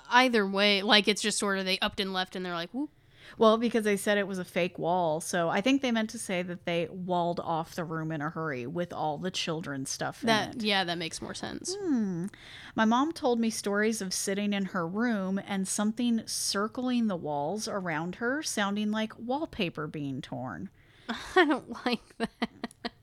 Either 0.09 0.47
way, 0.47 0.83
like 0.83 1.09
it's 1.09 1.21
just 1.23 1.39
sort 1.39 1.59
of 1.59 1.65
they 1.65 1.81
upped 1.81 1.99
and 1.99 2.13
left, 2.13 2.37
and 2.37 2.47
they're 2.47 2.55
like, 2.55 2.71
"Whoop." 2.71 2.91
Well, 3.39 3.59
because 3.59 3.85
they 3.85 3.97
said 3.97 4.19
it 4.19 4.27
was 4.27 4.39
a 4.39 4.45
fake 4.45 4.79
wall, 4.79 5.21
so 5.21 5.49
I 5.49 5.61
think 5.61 5.83
they 5.83 5.91
meant 5.91 6.11
to 6.11 6.19
say 6.19 6.43
that 6.43 6.65
they 6.65 6.89
walled 6.91 7.41
off 7.41 7.75
the 7.75 7.85
room 7.85 8.13
in 8.13 8.21
a 8.21 8.31
hurry 8.31 8.67
with 8.67 8.93
all 8.93 9.19
the 9.19 9.31
children's 9.31 9.91
stuff 9.91 10.23
in 10.23 10.29
That 10.29 10.63
yeah, 10.63 10.85
that 10.85 10.99
makes 10.99 11.21
more 11.21 11.35
sense. 11.35 11.77
Hmm. 11.81 12.27
My 12.75 12.85
mom 12.85 13.13
told 13.13 13.41
me 13.41 13.51
stories 13.51 14.01
of 14.01 14.13
sitting 14.13 14.53
in 14.53 14.67
her 14.67 14.87
room 14.87 15.41
and 15.47 15.67
something 15.67 16.23
circling 16.27 17.07
the 17.07 17.17
walls 17.17 17.69
around 17.69 18.17
her, 18.17 18.43
sounding 18.43 18.91
like 18.91 19.13
wallpaper 19.19 19.87
being 19.87 20.21
torn. 20.21 20.71
I 21.37 21.45
don't 21.45 21.87
like 21.87 22.17
that. 22.19 22.51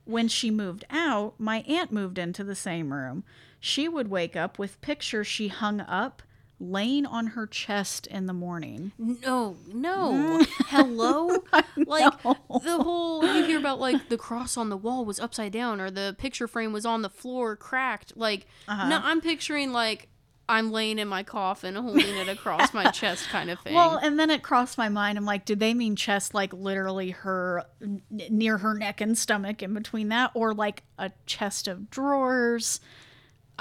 When 0.04 0.28
she 0.28 0.50
moved 0.50 0.84
out, 0.90 1.34
my 1.38 1.60
aunt 1.68 1.92
moved 1.92 2.18
into 2.18 2.42
the 2.42 2.56
same 2.56 2.92
room. 2.92 3.24
She 3.60 3.88
would 3.88 4.08
wake 4.08 4.34
up 4.34 4.58
with 4.58 4.80
pictures 4.80 5.26
she 5.26 5.48
hung 5.48 5.80
up 5.80 6.22
laying 6.62 7.04
on 7.04 7.28
her 7.28 7.46
chest 7.46 8.06
in 8.06 8.26
the 8.26 8.32
morning. 8.32 8.92
No, 8.98 9.56
no. 9.72 10.42
Hello? 10.68 11.28
Like 11.76 12.22
the 12.22 12.78
whole 12.82 13.24
you 13.26 13.44
hear 13.44 13.58
about 13.58 13.80
like 13.80 14.08
the 14.08 14.16
cross 14.16 14.56
on 14.56 14.68
the 14.68 14.76
wall 14.76 15.04
was 15.04 15.18
upside 15.18 15.52
down 15.52 15.80
or 15.80 15.90
the 15.90 16.14
picture 16.18 16.46
frame 16.46 16.72
was 16.72 16.86
on 16.86 17.02
the 17.02 17.10
floor 17.10 17.56
cracked. 17.56 18.16
Like 18.16 18.46
Uh-huh. 18.68 18.88
no, 18.88 19.00
I'm 19.02 19.20
picturing 19.20 19.72
like 19.72 20.08
I'm 20.48 20.70
laying 20.72 20.98
in 20.98 21.08
my 21.08 21.22
coffin 21.22 21.74
holding 21.76 22.16
it 22.16 22.28
across 22.28 22.74
my 22.74 22.90
chest 22.90 23.28
kind 23.30 23.48
of 23.50 23.58
thing. 23.60 23.74
Well, 23.74 23.96
and 23.96 24.18
then 24.18 24.28
it 24.28 24.42
crossed 24.42 24.76
my 24.76 24.88
mind. 24.88 25.16
I'm 25.16 25.24
like, 25.24 25.44
did 25.44 25.60
they 25.60 25.72
mean 25.72 25.96
chest 25.96 26.34
like 26.34 26.52
literally 26.52 27.10
her 27.10 27.64
n- 27.80 28.02
near 28.10 28.58
her 28.58 28.74
neck 28.74 29.00
and 29.00 29.16
stomach 29.16 29.62
in 29.62 29.72
between 29.72 30.08
that, 30.10 30.30
or 30.34 30.52
like 30.52 30.82
a 30.98 31.10
chest 31.26 31.68
of 31.68 31.88
drawers? 31.90 32.80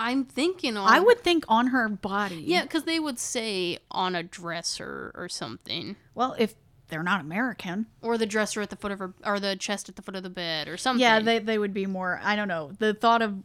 I'm 0.01 0.25
thinking 0.25 0.75
on 0.77 0.87
I 0.91 0.99
would 0.99 1.19
think 1.21 1.45
on 1.47 1.67
her 1.67 1.87
body. 1.89 2.43
Yeah, 2.45 2.63
because 2.63 2.83
they 2.83 2.99
would 2.99 3.19
say 3.19 3.77
on 3.91 4.15
a 4.15 4.23
dresser 4.23 5.11
or 5.15 5.29
something, 5.29 5.95
Well, 6.15 6.35
if 6.37 6.55
they're 6.89 7.03
not 7.03 7.21
American, 7.21 7.85
or 8.01 8.17
the 8.17 8.25
dresser 8.25 8.61
at 8.61 8.69
the 8.69 8.75
foot 8.75 8.91
of 8.91 8.99
her, 8.99 9.13
or 9.25 9.39
the 9.39 9.55
chest 9.55 9.87
at 9.87 9.95
the 9.95 10.01
foot 10.01 10.15
of 10.15 10.23
the 10.23 10.29
bed, 10.29 10.67
or 10.67 10.75
something. 10.75 10.99
yeah, 11.01 11.19
they 11.21 11.39
they 11.39 11.57
would 11.57 11.73
be 11.73 11.85
more. 11.85 12.19
I 12.23 12.35
don't 12.35 12.47
know. 12.49 12.71
The 12.79 12.93
thought 12.93 13.21
of 13.21 13.35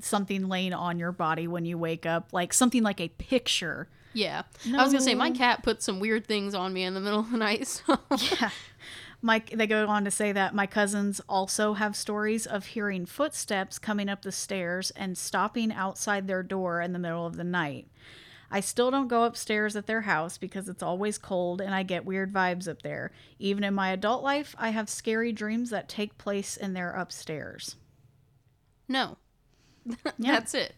something 0.00 0.48
laying 0.48 0.72
on 0.72 0.98
your 0.98 1.12
body 1.12 1.46
when 1.46 1.64
you 1.64 1.78
wake 1.78 2.04
up, 2.06 2.32
like 2.32 2.52
something 2.52 2.82
like 2.82 3.00
a 3.00 3.08
picture. 3.08 3.88
yeah. 4.12 4.42
I 4.66 4.82
was 4.82 4.92
gonna 4.92 5.00
say 5.04 5.14
my 5.14 5.30
cat 5.30 5.62
put 5.62 5.82
some 5.82 6.00
weird 6.00 6.26
things 6.26 6.54
on 6.54 6.72
me 6.72 6.82
in 6.82 6.94
the 6.94 7.00
middle 7.00 7.20
of 7.20 7.30
the 7.30 7.38
night. 7.38 7.66
So 7.86 7.98
Yeah. 8.18 8.50
Mike, 9.22 9.50
they 9.50 9.66
go 9.66 9.86
on 9.88 10.04
to 10.04 10.10
say 10.10 10.30
that 10.32 10.54
my 10.54 10.66
cousins 10.66 11.20
also 11.28 11.74
have 11.74 11.96
stories 11.96 12.46
of 12.46 12.66
hearing 12.66 13.06
footsteps 13.06 13.78
coming 13.78 14.08
up 14.08 14.22
the 14.22 14.30
stairs 14.32 14.90
and 14.92 15.16
stopping 15.18 15.72
outside 15.72 16.26
their 16.28 16.42
door 16.42 16.80
in 16.80 16.92
the 16.92 16.98
middle 16.98 17.26
of 17.26 17.36
the 17.36 17.44
night. 17.44 17.88
I 18.50 18.60
still 18.60 18.92
don't 18.92 19.08
go 19.08 19.24
upstairs 19.24 19.74
at 19.74 19.86
their 19.86 20.02
house 20.02 20.38
because 20.38 20.68
it's 20.68 20.82
always 20.82 21.18
cold 21.18 21.60
and 21.60 21.74
I 21.74 21.82
get 21.82 22.04
weird 22.04 22.32
vibes 22.32 22.68
up 22.68 22.82
there. 22.82 23.10
Even 23.40 23.64
in 23.64 23.74
my 23.74 23.90
adult 23.90 24.22
life, 24.22 24.54
I 24.58 24.68
have 24.70 24.88
scary 24.88 25.32
dreams 25.32 25.70
that 25.70 25.88
take 25.88 26.16
place 26.18 26.56
in 26.56 26.72
their 26.74 26.92
upstairs. 26.92 27.74
No. 28.86 29.16
That's 30.18 30.54
it. 30.54 30.74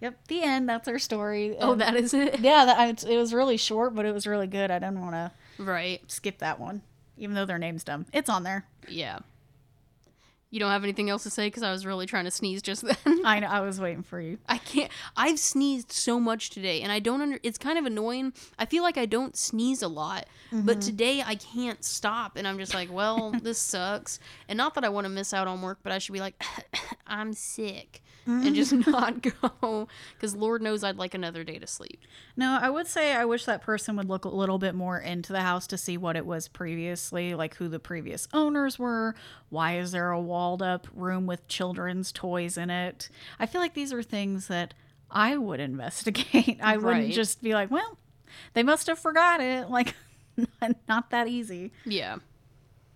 Yep, 0.00 0.28
the 0.28 0.42
end. 0.42 0.68
That's 0.68 0.88
our 0.88 0.98
story. 0.98 1.56
Oh, 1.60 1.72
And- 1.72 1.80
that 1.82 1.96
is 1.96 2.14
it? 2.14 2.38
yeah, 2.40 2.64
that, 2.64 3.04
it 3.04 3.16
was 3.18 3.34
really 3.34 3.56
short, 3.58 3.94
but 3.94 4.06
it 4.06 4.14
was 4.14 4.26
really 4.26 4.46
good. 4.46 4.70
I 4.70 4.78
didn't 4.78 5.00
want 5.00 5.12
to 5.14 5.32
Right. 5.62 6.00
skip 6.10 6.38
that 6.38 6.58
one, 6.60 6.82
even 7.18 7.34
though 7.34 7.44
their 7.44 7.58
name's 7.58 7.84
dumb. 7.84 8.06
It's 8.12 8.30
on 8.30 8.42
there. 8.42 8.64
Yeah. 8.88 9.18
You 10.50 10.60
don't 10.60 10.70
have 10.70 10.82
anything 10.82 11.10
else 11.10 11.24
to 11.24 11.30
say 11.30 11.48
because 11.48 11.62
I 11.62 11.70
was 11.70 11.84
really 11.84 12.06
trying 12.06 12.24
to 12.24 12.30
sneeze 12.30 12.62
just 12.62 12.82
then. 13.04 13.20
I 13.24 13.40
know. 13.40 13.48
I 13.48 13.60
was 13.60 13.78
waiting 13.78 14.02
for 14.02 14.18
you. 14.18 14.38
I 14.48 14.56
can't. 14.56 14.90
I've 15.14 15.38
sneezed 15.38 15.92
so 15.92 16.18
much 16.18 16.48
today, 16.48 16.80
and 16.80 16.90
I 16.90 17.00
don't 17.00 17.20
under. 17.20 17.38
It's 17.42 17.58
kind 17.58 17.78
of 17.78 17.84
annoying. 17.84 18.32
I 18.58 18.64
feel 18.64 18.82
like 18.82 18.96
I 18.96 19.04
don't 19.04 19.36
sneeze 19.36 19.82
a 19.82 19.88
lot, 19.88 20.26
but 20.50 20.78
mm-hmm. 20.78 20.80
today 20.80 21.22
I 21.24 21.34
can't 21.34 21.84
stop, 21.84 22.36
and 22.36 22.48
I'm 22.48 22.58
just 22.58 22.72
like, 22.72 22.90
well, 22.90 23.32
this 23.42 23.58
sucks. 23.58 24.20
And 24.48 24.56
not 24.56 24.74
that 24.74 24.84
I 24.84 24.88
want 24.88 25.04
to 25.04 25.10
miss 25.10 25.34
out 25.34 25.48
on 25.48 25.60
work, 25.60 25.80
but 25.82 25.92
I 25.92 25.98
should 25.98 26.14
be 26.14 26.20
like, 26.20 26.42
I'm 27.06 27.34
sick, 27.34 28.02
and 28.28 28.54
just 28.54 28.72
mm. 28.72 28.86
not 28.86 29.22
go, 29.60 29.88
because 30.14 30.36
Lord 30.36 30.62
knows 30.62 30.84
I'd 30.84 30.96
like 30.96 31.14
another 31.14 31.44
day 31.44 31.58
to 31.58 31.66
sleep. 31.66 32.00
No, 32.36 32.58
I 32.60 32.68
would 32.68 32.86
say 32.86 33.14
I 33.14 33.24
wish 33.24 33.44
that 33.46 33.62
person 33.62 33.96
would 33.96 34.08
look 34.08 34.24
a 34.24 34.28
little 34.28 34.58
bit 34.58 34.74
more 34.74 34.98
into 34.98 35.32
the 35.32 35.40
house 35.40 35.66
to 35.68 35.78
see 35.78 35.96
what 35.96 36.16
it 36.16 36.26
was 36.26 36.46
previously, 36.46 37.34
like 37.34 37.56
who 37.56 37.68
the 37.68 37.78
previous 37.78 38.28
owners 38.32 38.78
were. 38.78 39.14
Why 39.48 39.78
is 39.78 39.92
there 39.92 40.10
a 40.10 40.20
walled 40.20 40.62
up 40.62 40.86
room 40.94 41.26
with 41.26 41.48
children's 41.48 42.12
toys 42.12 42.58
in 42.58 42.70
it? 42.70 43.08
I 43.38 43.46
feel 43.46 43.60
like 43.60 43.74
these 43.74 43.92
are 43.92 44.02
things 44.02 44.48
that 44.48 44.74
I 45.10 45.36
would 45.36 45.60
investigate. 45.60 46.58
I 46.62 46.76
wouldn't 46.76 47.12
just 47.12 47.42
be 47.42 47.54
like, 47.54 47.70
well, 47.70 47.98
they 48.52 48.62
must 48.62 48.86
have 48.86 48.98
forgot 48.98 49.40
it. 49.40 49.68
Like, 50.60 50.76
not 50.88 51.10
that 51.10 51.26
easy. 51.26 51.72
Yeah. 51.84 52.18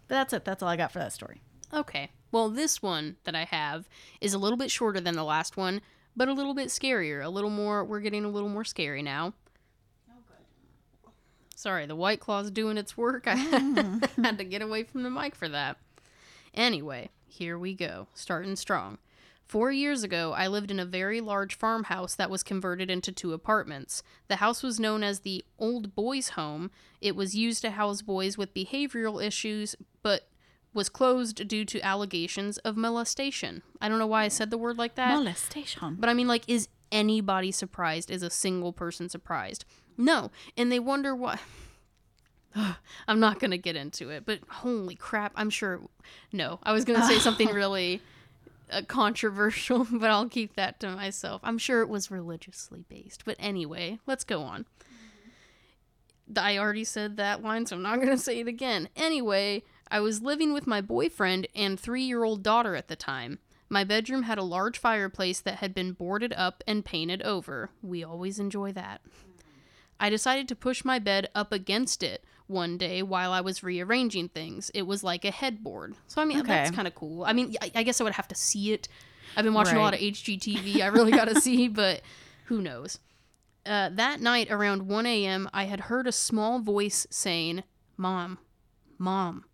But 0.06 0.14
that's 0.14 0.32
it. 0.32 0.44
That's 0.44 0.62
all 0.62 0.68
I 0.68 0.76
got 0.76 0.92
for 0.92 1.00
that 1.00 1.12
story. 1.12 1.40
Okay. 1.74 2.08
Well, 2.32 2.48
this 2.48 2.82
one 2.82 3.16
that 3.24 3.36
I 3.36 3.44
have 3.44 3.88
is 4.20 4.34
a 4.34 4.38
little 4.38 4.56
bit 4.56 4.70
shorter 4.70 5.00
than 5.00 5.14
the 5.14 5.22
last 5.22 5.56
one, 5.56 5.82
but 6.16 6.28
a 6.28 6.32
little 6.32 6.54
bit 6.54 6.68
scarier. 6.68 7.22
A 7.22 7.28
little 7.28 7.50
more, 7.50 7.84
we're 7.84 8.00
getting 8.00 8.24
a 8.24 8.30
little 8.30 8.48
more 8.48 8.64
scary 8.64 9.02
now. 9.02 9.34
Sorry, 11.54 11.86
the 11.86 11.94
White 11.94 12.18
Claw's 12.18 12.50
doing 12.50 12.76
its 12.76 12.96
work. 12.96 13.28
I 13.28 13.36
mm. 13.36 14.24
had 14.24 14.38
to 14.38 14.44
get 14.44 14.62
away 14.62 14.82
from 14.82 15.04
the 15.04 15.10
mic 15.10 15.36
for 15.36 15.48
that. 15.48 15.76
Anyway, 16.54 17.10
here 17.24 17.56
we 17.56 17.74
go, 17.74 18.08
starting 18.14 18.56
strong. 18.56 18.98
Four 19.46 19.70
years 19.70 20.02
ago, 20.02 20.32
I 20.32 20.48
lived 20.48 20.70
in 20.70 20.80
a 20.80 20.84
very 20.86 21.20
large 21.20 21.54
farmhouse 21.54 22.14
that 22.14 22.30
was 22.30 22.42
converted 22.42 22.90
into 22.90 23.12
two 23.12 23.34
apartments. 23.34 24.02
The 24.28 24.36
house 24.36 24.62
was 24.62 24.80
known 24.80 25.02
as 25.04 25.20
the 25.20 25.44
Old 25.58 25.94
Boys 25.94 26.30
Home. 26.30 26.70
It 27.00 27.14
was 27.14 27.36
used 27.36 27.60
to 27.62 27.72
house 27.72 28.00
boys 28.00 28.38
with 28.38 28.54
behavioral 28.54 29.22
issues, 29.22 29.76
but 30.02 30.28
was 30.74 30.88
closed 30.88 31.46
due 31.48 31.64
to 31.64 31.80
allegations 31.80 32.58
of 32.58 32.76
molestation. 32.76 33.62
I 33.80 33.88
don't 33.88 33.98
know 33.98 34.06
why 34.06 34.24
I 34.24 34.28
said 34.28 34.50
the 34.50 34.58
word 34.58 34.78
like 34.78 34.94
that. 34.94 35.14
Molestation. 35.14 35.96
But 35.98 36.08
I 36.08 36.14
mean, 36.14 36.28
like, 36.28 36.44
is 36.48 36.68
anybody 36.90 37.52
surprised? 37.52 38.10
Is 38.10 38.22
a 38.22 38.30
single 38.30 38.72
person 38.72 39.08
surprised? 39.08 39.64
No. 39.96 40.30
And 40.56 40.72
they 40.72 40.78
wonder 40.78 41.14
why. 41.14 41.38
I'm 43.08 43.20
not 43.20 43.40
going 43.40 43.50
to 43.50 43.58
get 43.58 43.76
into 43.76 44.10
it, 44.10 44.24
but 44.24 44.40
holy 44.48 44.94
crap. 44.94 45.32
I'm 45.36 45.50
sure. 45.50 45.80
No, 46.32 46.58
I 46.62 46.72
was 46.72 46.84
going 46.84 47.00
to 47.00 47.06
say 47.06 47.18
something 47.18 47.48
really 47.52 48.00
uh, 48.70 48.82
controversial, 48.86 49.86
but 49.92 50.10
I'll 50.10 50.28
keep 50.28 50.56
that 50.56 50.80
to 50.80 50.90
myself. 50.90 51.40
I'm 51.44 51.58
sure 51.58 51.82
it 51.82 51.88
was 51.88 52.10
religiously 52.10 52.84
based. 52.88 53.24
But 53.24 53.36
anyway, 53.38 53.98
let's 54.06 54.24
go 54.24 54.42
on. 54.42 54.66
I 56.36 56.56
already 56.56 56.84
said 56.84 57.16
that 57.16 57.42
line, 57.42 57.66
so 57.66 57.76
I'm 57.76 57.82
not 57.82 57.96
going 57.96 58.08
to 58.08 58.18
say 58.18 58.40
it 58.40 58.48
again. 58.48 58.88
Anyway, 58.96 59.64
I 59.92 60.00
was 60.00 60.22
living 60.22 60.54
with 60.54 60.66
my 60.66 60.80
boyfriend 60.80 61.46
and 61.54 61.78
three 61.78 62.02
year 62.02 62.24
old 62.24 62.42
daughter 62.42 62.74
at 62.74 62.88
the 62.88 62.96
time. 62.96 63.38
My 63.68 63.84
bedroom 63.84 64.22
had 64.22 64.38
a 64.38 64.42
large 64.42 64.78
fireplace 64.78 65.38
that 65.40 65.56
had 65.56 65.74
been 65.74 65.92
boarded 65.92 66.32
up 66.32 66.64
and 66.66 66.82
painted 66.82 67.20
over. 67.22 67.68
We 67.82 68.02
always 68.02 68.38
enjoy 68.38 68.72
that. 68.72 69.02
I 70.00 70.08
decided 70.08 70.48
to 70.48 70.56
push 70.56 70.82
my 70.82 70.98
bed 70.98 71.28
up 71.34 71.52
against 71.52 72.02
it 72.02 72.24
one 72.46 72.78
day 72.78 73.02
while 73.02 73.32
I 73.32 73.42
was 73.42 73.62
rearranging 73.62 74.30
things. 74.30 74.70
It 74.74 74.82
was 74.82 75.04
like 75.04 75.26
a 75.26 75.30
headboard. 75.30 75.94
So, 76.06 76.22
I 76.22 76.24
mean, 76.24 76.42
that's 76.42 76.70
kind 76.70 76.88
of 76.88 76.94
cool. 76.94 77.24
I 77.24 77.34
mean, 77.34 77.54
I, 77.74 77.82
guess 77.82 78.00
I 78.00 78.04
would 78.04 78.14
have 78.14 78.28
to 78.28 78.34
see 78.34 78.72
it. 78.72 78.88
I've 79.36 79.44
been 79.44 79.54
watching 79.54 79.76
a 79.76 79.80
lot 79.80 79.94
of 79.94 80.00
HGTV. 80.00 80.80
I 80.80 80.86
really 80.86 81.12
got 81.12 81.28
to 81.28 81.40
see, 81.40 81.68
but 81.68 82.00
who 82.46 82.62
knows? 82.62 82.98
Uh, 83.64 83.90
that 83.92 84.20
night 84.20 84.50
around 84.50 84.88
1 84.88 85.06
a.m., 85.06 85.50
I 85.52 85.64
had 85.64 85.80
heard 85.80 86.06
a 86.06 86.12
small 86.12 86.60
voice 86.60 87.06
saying, 87.10 87.62
Mom, 87.96 88.38
Mom, 88.98 89.44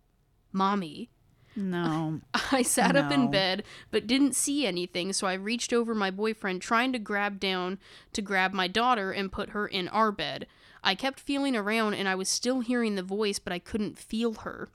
Mommy. 0.51 1.09
No. 1.55 2.21
I 2.51 2.61
sat 2.61 2.95
up 2.95 3.11
in 3.11 3.31
bed 3.31 3.63
but 3.91 4.07
didn't 4.07 4.35
see 4.35 4.65
anything, 4.65 5.13
so 5.13 5.27
I 5.27 5.33
reached 5.33 5.73
over 5.73 5.93
my 5.93 6.11
boyfriend 6.11 6.61
trying 6.61 6.93
to 6.93 6.99
grab 6.99 7.39
down 7.39 7.79
to 8.13 8.21
grab 8.21 8.53
my 8.53 8.67
daughter 8.67 9.11
and 9.11 9.31
put 9.31 9.49
her 9.49 9.67
in 9.67 9.87
our 9.89 10.11
bed. 10.11 10.47
I 10.83 10.95
kept 10.95 11.19
feeling 11.19 11.55
around 11.55 11.95
and 11.95 12.07
I 12.07 12.15
was 12.15 12.29
still 12.29 12.61
hearing 12.61 12.95
the 12.95 13.03
voice, 13.03 13.39
but 13.39 13.53
I 13.53 13.59
couldn't 13.59 13.99
feel 13.99 14.33
her. 14.35 14.69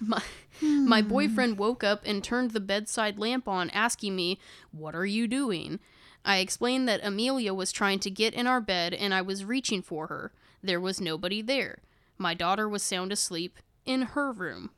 My, 0.00 0.22
my 0.62 1.02
hmm. 1.02 1.08
boyfriend 1.08 1.58
woke 1.58 1.84
up 1.84 2.02
and 2.06 2.24
turned 2.24 2.52
the 2.52 2.60
bedside 2.60 3.18
lamp 3.18 3.46
on, 3.46 3.70
asking 3.70 4.16
me, 4.16 4.38
What 4.72 4.94
are 4.94 5.06
you 5.06 5.28
doing? 5.28 5.78
I 6.24 6.38
explained 6.38 6.88
that 6.88 7.04
Amelia 7.04 7.54
was 7.54 7.72
trying 7.72 7.98
to 8.00 8.10
get 8.10 8.34
in 8.34 8.46
our 8.46 8.60
bed 8.60 8.92
and 8.94 9.14
I 9.14 9.22
was 9.22 9.44
reaching 9.44 9.82
for 9.82 10.06
her. 10.08 10.32
There 10.62 10.80
was 10.80 11.00
nobody 11.00 11.40
there. 11.40 11.78
My 12.18 12.34
daughter 12.34 12.68
was 12.68 12.82
sound 12.82 13.12
asleep 13.12 13.58
in 13.86 14.02
her 14.02 14.30
room. 14.30 14.70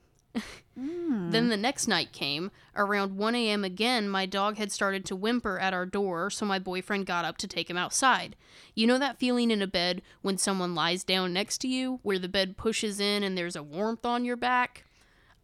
Mm. 0.79 1.31
Then 1.31 1.49
the 1.51 1.57
next 1.57 1.87
night 1.87 2.13
came. 2.13 2.51
Around 2.75 3.17
1 3.19 3.35
a.m. 3.35 3.65
again, 3.65 4.09
my 4.09 4.25
dog 4.25 4.57
had 4.57 4.73
started 4.73 5.05
to 5.05 5.17
whimper 5.17 5.59
at 5.59 5.75
our 5.75 5.85
door, 5.85 6.31
so 6.31 6.47
my 6.47 6.59
boyfriend 6.59 7.05
got 7.05 7.27
up 7.27 7.37
to 7.39 7.47
take 7.47 7.69
him 7.69 7.77
outside. 7.77 8.37
You 8.75 8.87
know 8.87 8.99
that 8.99 9.19
feeling 9.19 9.51
in 9.51 9.61
a 9.61 9.67
bed 9.67 10.01
when 10.23 10.39
someone 10.39 10.75
lies 10.75 11.05
down 11.05 11.35
next 11.35 11.59
to 11.59 11.69
you, 11.69 12.01
where 12.03 12.19
the 12.19 12.29
bed 12.29 12.57
pushes 12.57 13.01
in 13.01 13.23
and 13.23 13.37
there's 13.37 13.57
a 13.57 13.63
warmth 13.63 14.07
on 14.07 14.25
your 14.25 14.37
back? 14.37 14.85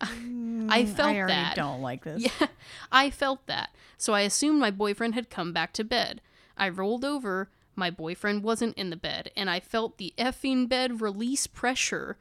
Mm, 0.01 0.69
I 0.71 0.85
felt 0.87 1.09
I 1.09 1.17
already 1.19 1.33
that. 1.33 1.57
don't 1.57 1.83
like 1.83 2.05
this. 2.05 2.23
Yeah, 2.23 2.47
I 2.93 3.11
felt 3.11 3.47
that. 3.49 3.71
So 3.97 4.13
I 4.13 4.21
assumed 4.21 4.61
my 4.61 4.71
boyfriend 4.71 5.15
had 5.15 5.29
come 5.29 5.53
back 5.53 5.73
to 5.73 5.83
bed. 5.83 6.21
I 6.57 6.69
rolled 6.69 7.05
over. 7.05 7.49
My 7.75 7.91
boyfriend 7.91 8.45
wasn't 8.45 8.77
in 8.79 8.91
the 8.91 8.97
bed, 8.97 9.33
and 9.37 9.51
I 9.51 9.59
felt 9.59 9.99
the 9.99 10.15
effing 10.17 10.69
bed 10.69 11.01
release 11.01 11.49
pressure. 11.49 12.17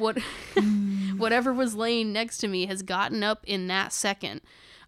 What, 0.00 0.18
mm. 0.54 1.12
whatever 1.18 1.52
was 1.52 1.74
laying 1.74 2.12
next 2.12 2.38
to 2.38 2.48
me 2.48 2.66
has 2.66 2.82
gotten 2.82 3.22
up 3.22 3.44
in 3.46 3.68
that 3.68 3.92
second. 3.92 4.40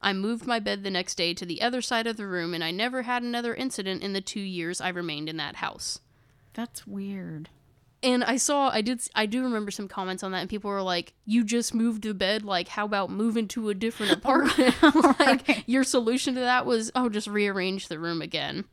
I 0.03 0.13
moved 0.13 0.47
my 0.47 0.59
bed 0.59 0.83
the 0.83 0.91
next 0.91 1.15
day 1.15 1.33
to 1.35 1.47
the 1.47 1.63
other 1.63 1.81
side 1.81 2.07
of 2.09 2.17
the 2.17 2.27
room, 2.27 2.55
and 2.55 2.65
I 2.65 2.73
never 2.73 3.03
had 3.03 3.23
another 3.23 3.55
incident 3.55 4.03
in 4.03 4.13
the 4.13 4.21
two 4.21 4.41
years 4.41 4.81
I 4.81 4.89
remained 4.89 5.29
in 5.29 5.37
that 5.37 5.57
house. 5.57 6.01
That's 6.55 6.87
weird. 6.87 7.49
And 8.03 8.25
I 8.25 8.37
saw, 8.37 8.69
I 8.69 8.81
did, 8.81 9.01
I 9.15 9.27
do 9.27 9.45
remember 9.45 9.71
some 9.71 9.87
comments 9.87 10.25
on 10.25 10.33
that, 10.33 10.41
and 10.41 10.51
people 10.51 10.71
were 10.71 10.83
like, 10.83 11.13
"You 11.25 11.45
just 11.45 11.73
moved 11.73 12.03
the 12.03 12.15
bed. 12.15 12.45
Like, 12.45 12.67
how 12.67 12.85
about 12.85 13.11
moving 13.11 13.47
to 13.49 13.69
a 13.69 13.75
different 13.75 14.13
apartment?" 14.19 14.75
like, 15.21 15.63
your 15.69 15.85
solution 15.85 16.35
to 16.35 16.41
that 16.41 16.67
was, 16.67 16.91
"Oh, 16.97 17.09
just 17.09 17.29
rearrange 17.29 17.87
the 17.87 18.01
room 18.01 18.21
again." 18.21 18.65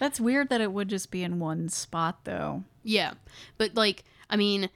That's 0.00 0.20
weird 0.20 0.48
that 0.48 0.60
it 0.60 0.72
would 0.72 0.88
just 0.88 1.12
be 1.12 1.22
in 1.22 1.38
one 1.38 1.68
spot, 1.68 2.24
though. 2.24 2.64
Yeah, 2.82 3.12
but 3.56 3.76
like, 3.76 4.02
I 4.28 4.34
mean, 4.34 4.68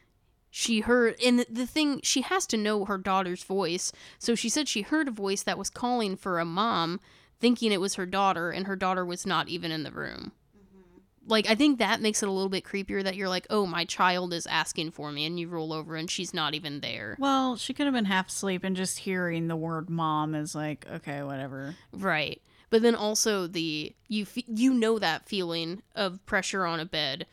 she 0.59 0.81
heard, 0.81 1.17
and 1.23 1.45
the, 1.51 1.67
thing, 1.67 2.01
she 2.03 2.23
has 2.23 2.47
to 2.47 2.57
know 2.57 2.87
her 2.87 2.97
daughter's 2.97 3.43
voice. 3.43 3.93
So 4.19 4.35
she 4.35 4.49
said 4.49 4.69
she 4.69 4.81
heard 4.81 5.07
a 5.07 5.11
voice 5.11 5.43
that 5.43 5.59
was 5.59 5.69
calling 5.69 6.17
for 6.17 6.39
a 6.39 6.47
mom, 6.47 6.99
thinking 7.39 7.73
it 7.73 7.81
was 7.81 7.97
her 7.97 8.07
daughter, 8.07 8.51
and 8.51 8.67
her 8.67 8.75
daughter 8.75 9.05
was 9.05 9.27
not 9.27 9.51
even 9.51 9.71
in 9.71 9.83
the 9.83 9.91
room. 9.91 10.33
Mm-hmm. 10.57 11.29
Like, 11.29 11.47
I 11.47 11.57
think 11.57 11.79
that 11.79 12.01
makes 12.01 12.23
it 12.23 12.29
a 12.31 12.33
little 12.33 12.49
bit 12.49 12.65
creepier 12.65 13.05
that 13.05 13.17
you're 13.17 13.29
like, 13.29 13.47
oh, 13.51 13.67
my 13.67 13.85
child 13.85 14.33
is 14.33 14.47
asking 14.47 14.93
for 14.93 15.13
me, 15.13 15.27
and 15.27 15.39
you 15.39 15.47
roll 15.47 15.75
over 15.75 15.95
and 15.95 16.11
she's 16.11 16.33
not 16.33 16.55
even 16.55 16.81
there. 16.81 17.19
Well, 17.19 17.59
she 17.59 17.75
could 17.75 17.85
have 17.85 17.95
been 17.95 18.07
half 18.07 18.29
asleep 18.29 18.65
and 18.65 18.75
just 18.75 19.01
hearing 19.01 19.49
the 19.49 19.57
word 19.57 19.91
mom 19.91 20.35
is 20.35 20.55
like, 20.55 20.87
okay, 20.91 21.23
whatever. 21.23 21.75
Right. 21.93 22.41
But 22.71 22.81
then 22.81 22.95
also 22.95 23.47
the 23.47 23.95
you 24.09 24.25
fe- 24.25 24.45
you 24.49 24.73
know 24.73 24.99
that 24.99 25.29
feeling 25.29 25.83
of 25.95 26.25
pressure 26.25 26.65
on 26.65 26.81
a 26.81 26.87
bed, 26.87 27.27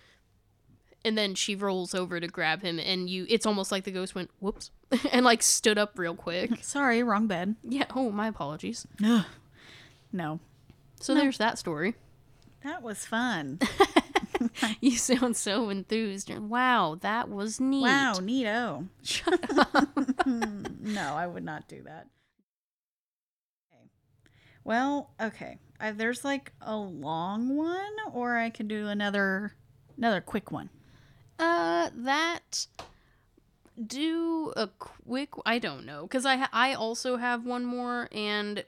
and 1.05 1.17
then 1.17 1.35
she 1.35 1.55
rolls 1.55 1.93
over 1.93 2.19
to 2.19 2.27
grab 2.27 2.61
him, 2.61 2.79
and 2.79 3.09
you 3.09 3.25
it's 3.29 3.45
almost 3.45 3.71
like 3.71 3.83
the 3.83 3.91
ghost 3.91 4.15
went 4.15 4.31
whoops 4.39 4.71
and 5.11 5.25
like 5.25 5.41
stood 5.41 5.77
up 5.77 5.97
real 5.97 6.15
quick. 6.15 6.51
Sorry, 6.63 7.03
wrong 7.03 7.27
bed. 7.27 7.55
yeah. 7.63 7.85
Oh, 7.95 8.11
my 8.11 8.27
apologies. 8.27 8.87
Ugh. 9.03 9.25
No. 10.11 10.39
So 10.99 11.13
there's 11.13 11.37
that 11.39 11.57
story. 11.57 11.95
That 12.63 12.81
was 12.81 13.05
fun. 13.05 13.59
You 14.81 14.97
sound 14.97 15.37
so 15.37 15.69
enthused. 15.69 16.29
Wow, 16.37 16.97
that 17.01 17.29
was 17.29 17.59
neat. 17.59 17.83
Wow, 17.83 18.15
neato. 18.19 18.87
Shut 19.01 19.39
up. 19.57 19.89
no, 20.25 21.15
I 21.15 21.27
would 21.27 21.43
not 21.43 21.67
do 21.67 21.81
that. 21.83 22.07
Okay. 23.71 23.89
Well, 24.63 25.11
okay. 25.21 25.59
I, 25.79 25.91
there's 25.91 26.25
like 26.25 26.51
a 26.61 26.75
long 26.75 27.55
one, 27.55 27.93
or 28.11 28.35
I 28.35 28.49
can 28.49 28.67
do 28.67 28.87
another 28.87 29.53
another 29.97 30.21
quick 30.21 30.51
one. 30.51 30.69
Uh, 31.39 31.89
that 31.95 32.67
do 33.87 34.53
a 34.55 34.67
quick. 34.67 35.29
I 35.45 35.59
don't 35.59 35.85
know 35.85 36.03
because 36.03 36.25
I 36.25 36.37
ha- 36.37 36.49
I 36.53 36.73
also 36.73 37.17
have 37.17 37.45
one 37.45 37.65
more 37.65 38.07
and 38.11 38.63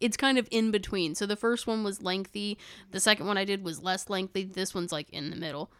it's 0.00 0.16
kind 0.16 0.38
of 0.38 0.48
in 0.50 0.70
between. 0.70 1.14
So 1.14 1.26
the 1.26 1.36
first 1.36 1.66
one 1.66 1.84
was 1.84 2.02
lengthy. 2.02 2.58
The 2.90 3.00
second 3.00 3.26
one 3.26 3.38
I 3.38 3.44
did 3.44 3.62
was 3.62 3.82
less 3.82 4.10
lengthy. 4.10 4.44
This 4.44 4.74
one's 4.74 4.90
like 4.92 5.08
in 5.10 5.30
the 5.30 5.36
middle. 5.36 5.70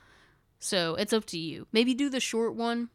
So 0.60 0.94
it's 0.94 1.12
up 1.12 1.24
to 1.26 1.38
you. 1.38 1.66
Maybe 1.72 1.92
do 1.92 2.08
the 2.08 2.20
short 2.20 2.54
one. 2.54 2.90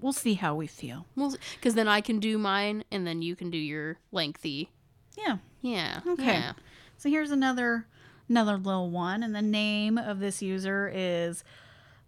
We'll 0.00 0.12
see 0.12 0.34
how 0.34 0.54
we 0.54 0.66
feel. 0.66 1.06
Well, 1.14 1.34
because 1.54 1.74
then 1.74 1.88
I 1.88 2.00
can 2.00 2.18
do 2.18 2.38
mine 2.38 2.84
and 2.90 3.06
then 3.06 3.22
you 3.22 3.36
can 3.36 3.50
do 3.50 3.56
your 3.56 3.98
lengthy. 4.10 4.70
Yeah. 5.16 5.38
Yeah. 5.62 6.00
Okay. 6.06 6.24
yeah. 6.24 6.52
So 6.96 7.08
here's 7.08 7.30
another 7.30 7.86
another 8.28 8.58
little 8.58 8.90
one, 8.90 9.22
and 9.22 9.34
the 9.34 9.42
name 9.42 9.96
of 9.96 10.18
this 10.18 10.42
user 10.42 10.90
is 10.92 11.44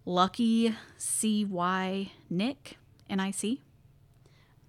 Lucky 0.05 0.75
CY 0.97 2.11
Nick 2.29 2.77
N 3.09 3.19
I 3.19 3.31
C. 3.31 3.61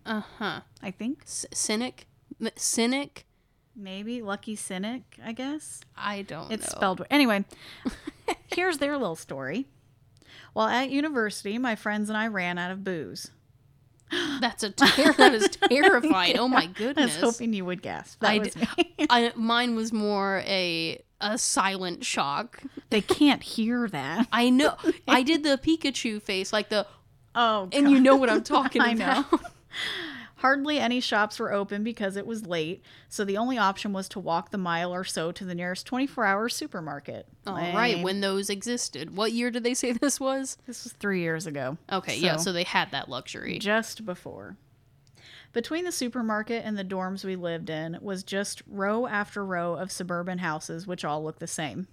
Uh 0.05 0.23
huh. 0.38 0.61
I 0.83 0.90
think 0.90 1.23
C- 1.25 1.49
cynic. 1.53 2.07
M- 2.40 2.51
cynic. 2.57 3.25
maybe 3.77 4.21
Lucky 4.21 4.57
Cynic. 4.57 5.03
I 5.25 5.33
guess 5.33 5.81
I 5.97 6.23
don't 6.23 6.51
it's 6.53 6.64
know. 6.73 6.77
spelled 6.77 7.07
anyway. 7.11 7.45
here's 8.55 8.79
their 8.79 8.97
little 8.99 9.16
story. 9.16 9.66
While 10.53 10.68
at 10.68 10.90
university, 10.90 11.57
my 11.59 11.77
friends 11.77 12.09
and 12.11 12.16
I 12.18 12.27
ran 12.27 12.59
out 12.59 12.71
of 12.71 12.85
booze. 12.85 13.31
That's 14.40 14.62
a 14.62 14.70
ter- 14.70 15.12
that 15.14 15.35
is 15.35 15.48
terrifying. 15.68 16.38
Oh 16.38 16.48
my 16.48 16.66
goodness! 16.66 17.16
I 17.16 17.22
was 17.22 17.35
hoping 17.35 17.53
you 17.53 17.64
would 17.64 17.81
guess. 17.83 18.16
That 18.20 18.31
I 18.31 18.38
was 18.38 18.55
d- 18.55 18.61
me. 18.79 19.07
I, 19.11 19.33
mine 19.37 19.75
was 19.75 19.92
more 19.92 20.42
a 20.46 21.03
a 21.20 21.38
silent 21.38 22.05
shock. 22.05 22.62
they 22.90 23.01
can't 23.01 23.42
hear 23.42 23.88
that. 23.88 24.29
I 24.33 24.51
know. 24.51 24.77
I 25.09 25.22
did 25.22 25.44
the 25.44 25.59
Pikachu 25.62 26.20
face, 26.20 26.53
like 26.53 26.68
the, 26.68 26.87
Oh, 27.35 27.68
and 27.72 27.90
you 27.90 28.01
know 28.01 28.16
what 28.16 28.29
I'm 28.29 28.42
talking 28.42 28.83
I 28.83 28.92
know. 28.92 29.25
Hardly 30.43 30.81
any 30.81 30.99
shops 30.99 31.39
were 31.39 31.53
open 31.53 31.85
because 31.85 32.17
it 32.17 32.27
was 32.27 32.45
late, 32.45 32.83
so 33.09 33.25
the 33.25 33.37
only 33.37 33.59
option 33.59 33.93
was 33.93 34.09
to 34.09 34.19
walk 34.19 34.51
the 34.51 34.59
mile 34.59 34.93
or 34.93 35.05
so 35.05 35.31
to 35.31 35.45
the 35.45 35.55
nearest 35.55 35.87
24 35.87 36.25
hour 36.25 36.49
supermarket. 36.49 37.29
All 37.47 37.55
right, 37.55 37.95
Lame. 37.95 38.03
when 38.03 38.21
those 38.21 38.51
existed. 38.51 39.17
What 39.17 39.31
year 39.31 39.53
did 39.53 39.63
they 39.63 39.75
say 39.75 39.93
this 40.01 40.19
was? 40.19 40.59
This 40.67 40.83
was 40.83 40.95
three 40.95 41.21
years 41.21 41.47
ago. 41.47 41.79
Okay, 41.93 42.17
yeah, 42.17 42.39
so 42.39 42.53
they 42.53 42.65
had 42.65 42.91
that 42.91 43.09
luxury. 43.09 43.61
just 43.61 44.05
before. 44.05 44.57
Between 45.53 45.85
the 45.85 45.93
supermarket 45.93 46.65
and 46.65 46.77
the 46.77 46.85
dorms 46.85 47.25
we 47.25 47.37
lived 47.37 47.71
in 47.71 47.99
was 48.01 48.25
just 48.25 48.63
row 48.67 49.07
after 49.07 49.45
row 49.45 49.75
of 49.75 49.93
suburban 49.93 50.39
houses, 50.39 50.89
which 50.89 51.05
all 51.05 51.23
look 51.23 51.39
the 51.39 51.47
same. 51.47 51.87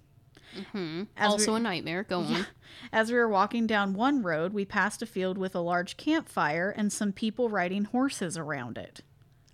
Hmm 0.72 1.04
As 1.18 1.32
Also 1.32 1.52
we- 1.54 1.58
a 1.58 1.62
nightmare. 1.62 2.04
Go 2.04 2.20
on. 2.22 2.46
As 2.92 3.12
we 3.12 3.18
were 3.18 3.28
walking 3.30 3.68
down 3.68 3.94
one 3.94 4.22
road, 4.24 4.54
we 4.54 4.66
passed 4.66 5.02
a 5.02 5.06
field 5.06 5.38
with 5.38 5.56
a 5.56 5.60
large 5.60 5.98
campfire 5.98 6.70
and 6.76 6.92
some 6.94 7.12
people 7.14 7.50
riding 7.50 7.86
horses 7.86 8.38
around 8.38 8.78
it. 8.78 9.02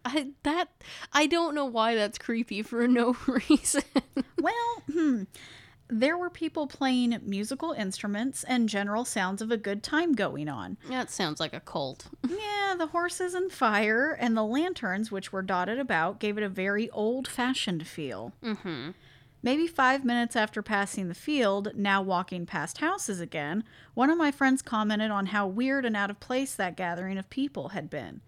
I, 0.03 0.27
that 0.43 0.69
I 1.13 1.25
don't 1.25 1.55
know 1.55 1.65
why 1.65 1.95
that's 1.95 2.17
creepy 2.19 2.61
for 2.61 2.87
no 2.87 3.15
reason. 3.49 3.81
Well, 4.39 4.83
hmm. 4.91 5.23
There 5.87 6.17
were 6.17 6.31
people 6.31 6.65
playing 6.65 7.19
musical 7.23 7.71
instruments 7.71 8.43
and 8.43 8.67
general 8.67 9.05
sounds 9.05 9.39
of 9.43 9.51
a 9.51 9.57
good 9.57 9.83
time 9.83 10.13
going 10.13 10.49
on. 10.49 10.77
that 10.89 11.11
sounds 11.11 11.39
like 11.39 11.53
a 11.53 11.59
cult. 11.59 12.07
Yeah, 12.27 12.73
the 12.75 12.87
horses 12.87 13.35
and 13.35 13.51
fire 13.51 14.11
and 14.19 14.35
the 14.35 14.43
lanterns, 14.43 15.11
which 15.11 15.31
were 15.31 15.43
dotted 15.43 15.77
about, 15.77 16.19
gave 16.19 16.39
it 16.39 16.43
a 16.43 16.49
very 16.49 16.89
old 16.89 17.27
fashioned 17.27 17.85
feel. 17.87 18.33
Mm-hmm. 18.43 18.91
Maybe 19.45 19.67
five 19.67 20.03
minutes 20.03 20.35
after 20.35 20.63
passing 20.63 21.07
the 21.07 21.13
field, 21.13 21.73
now 21.75 22.01
walking 22.01 22.47
past 22.47 22.79
houses 22.79 23.19
again, 23.19 23.63
one 23.93 24.09
of 24.09 24.17
my 24.17 24.31
friends 24.31 24.63
commented 24.63 25.11
on 25.11 25.27
how 25.27 25.45
weird 25.45 25.85
and 25.85 25.95
out 25.95 26.09
of 26.09 26.19
place 26.19 26.55
that 26.55 26.75
gathering 26.75 27.19
of 27.19 27.29
people 27.29 27.69
had 27.69 27.87
been. 27.87 28.21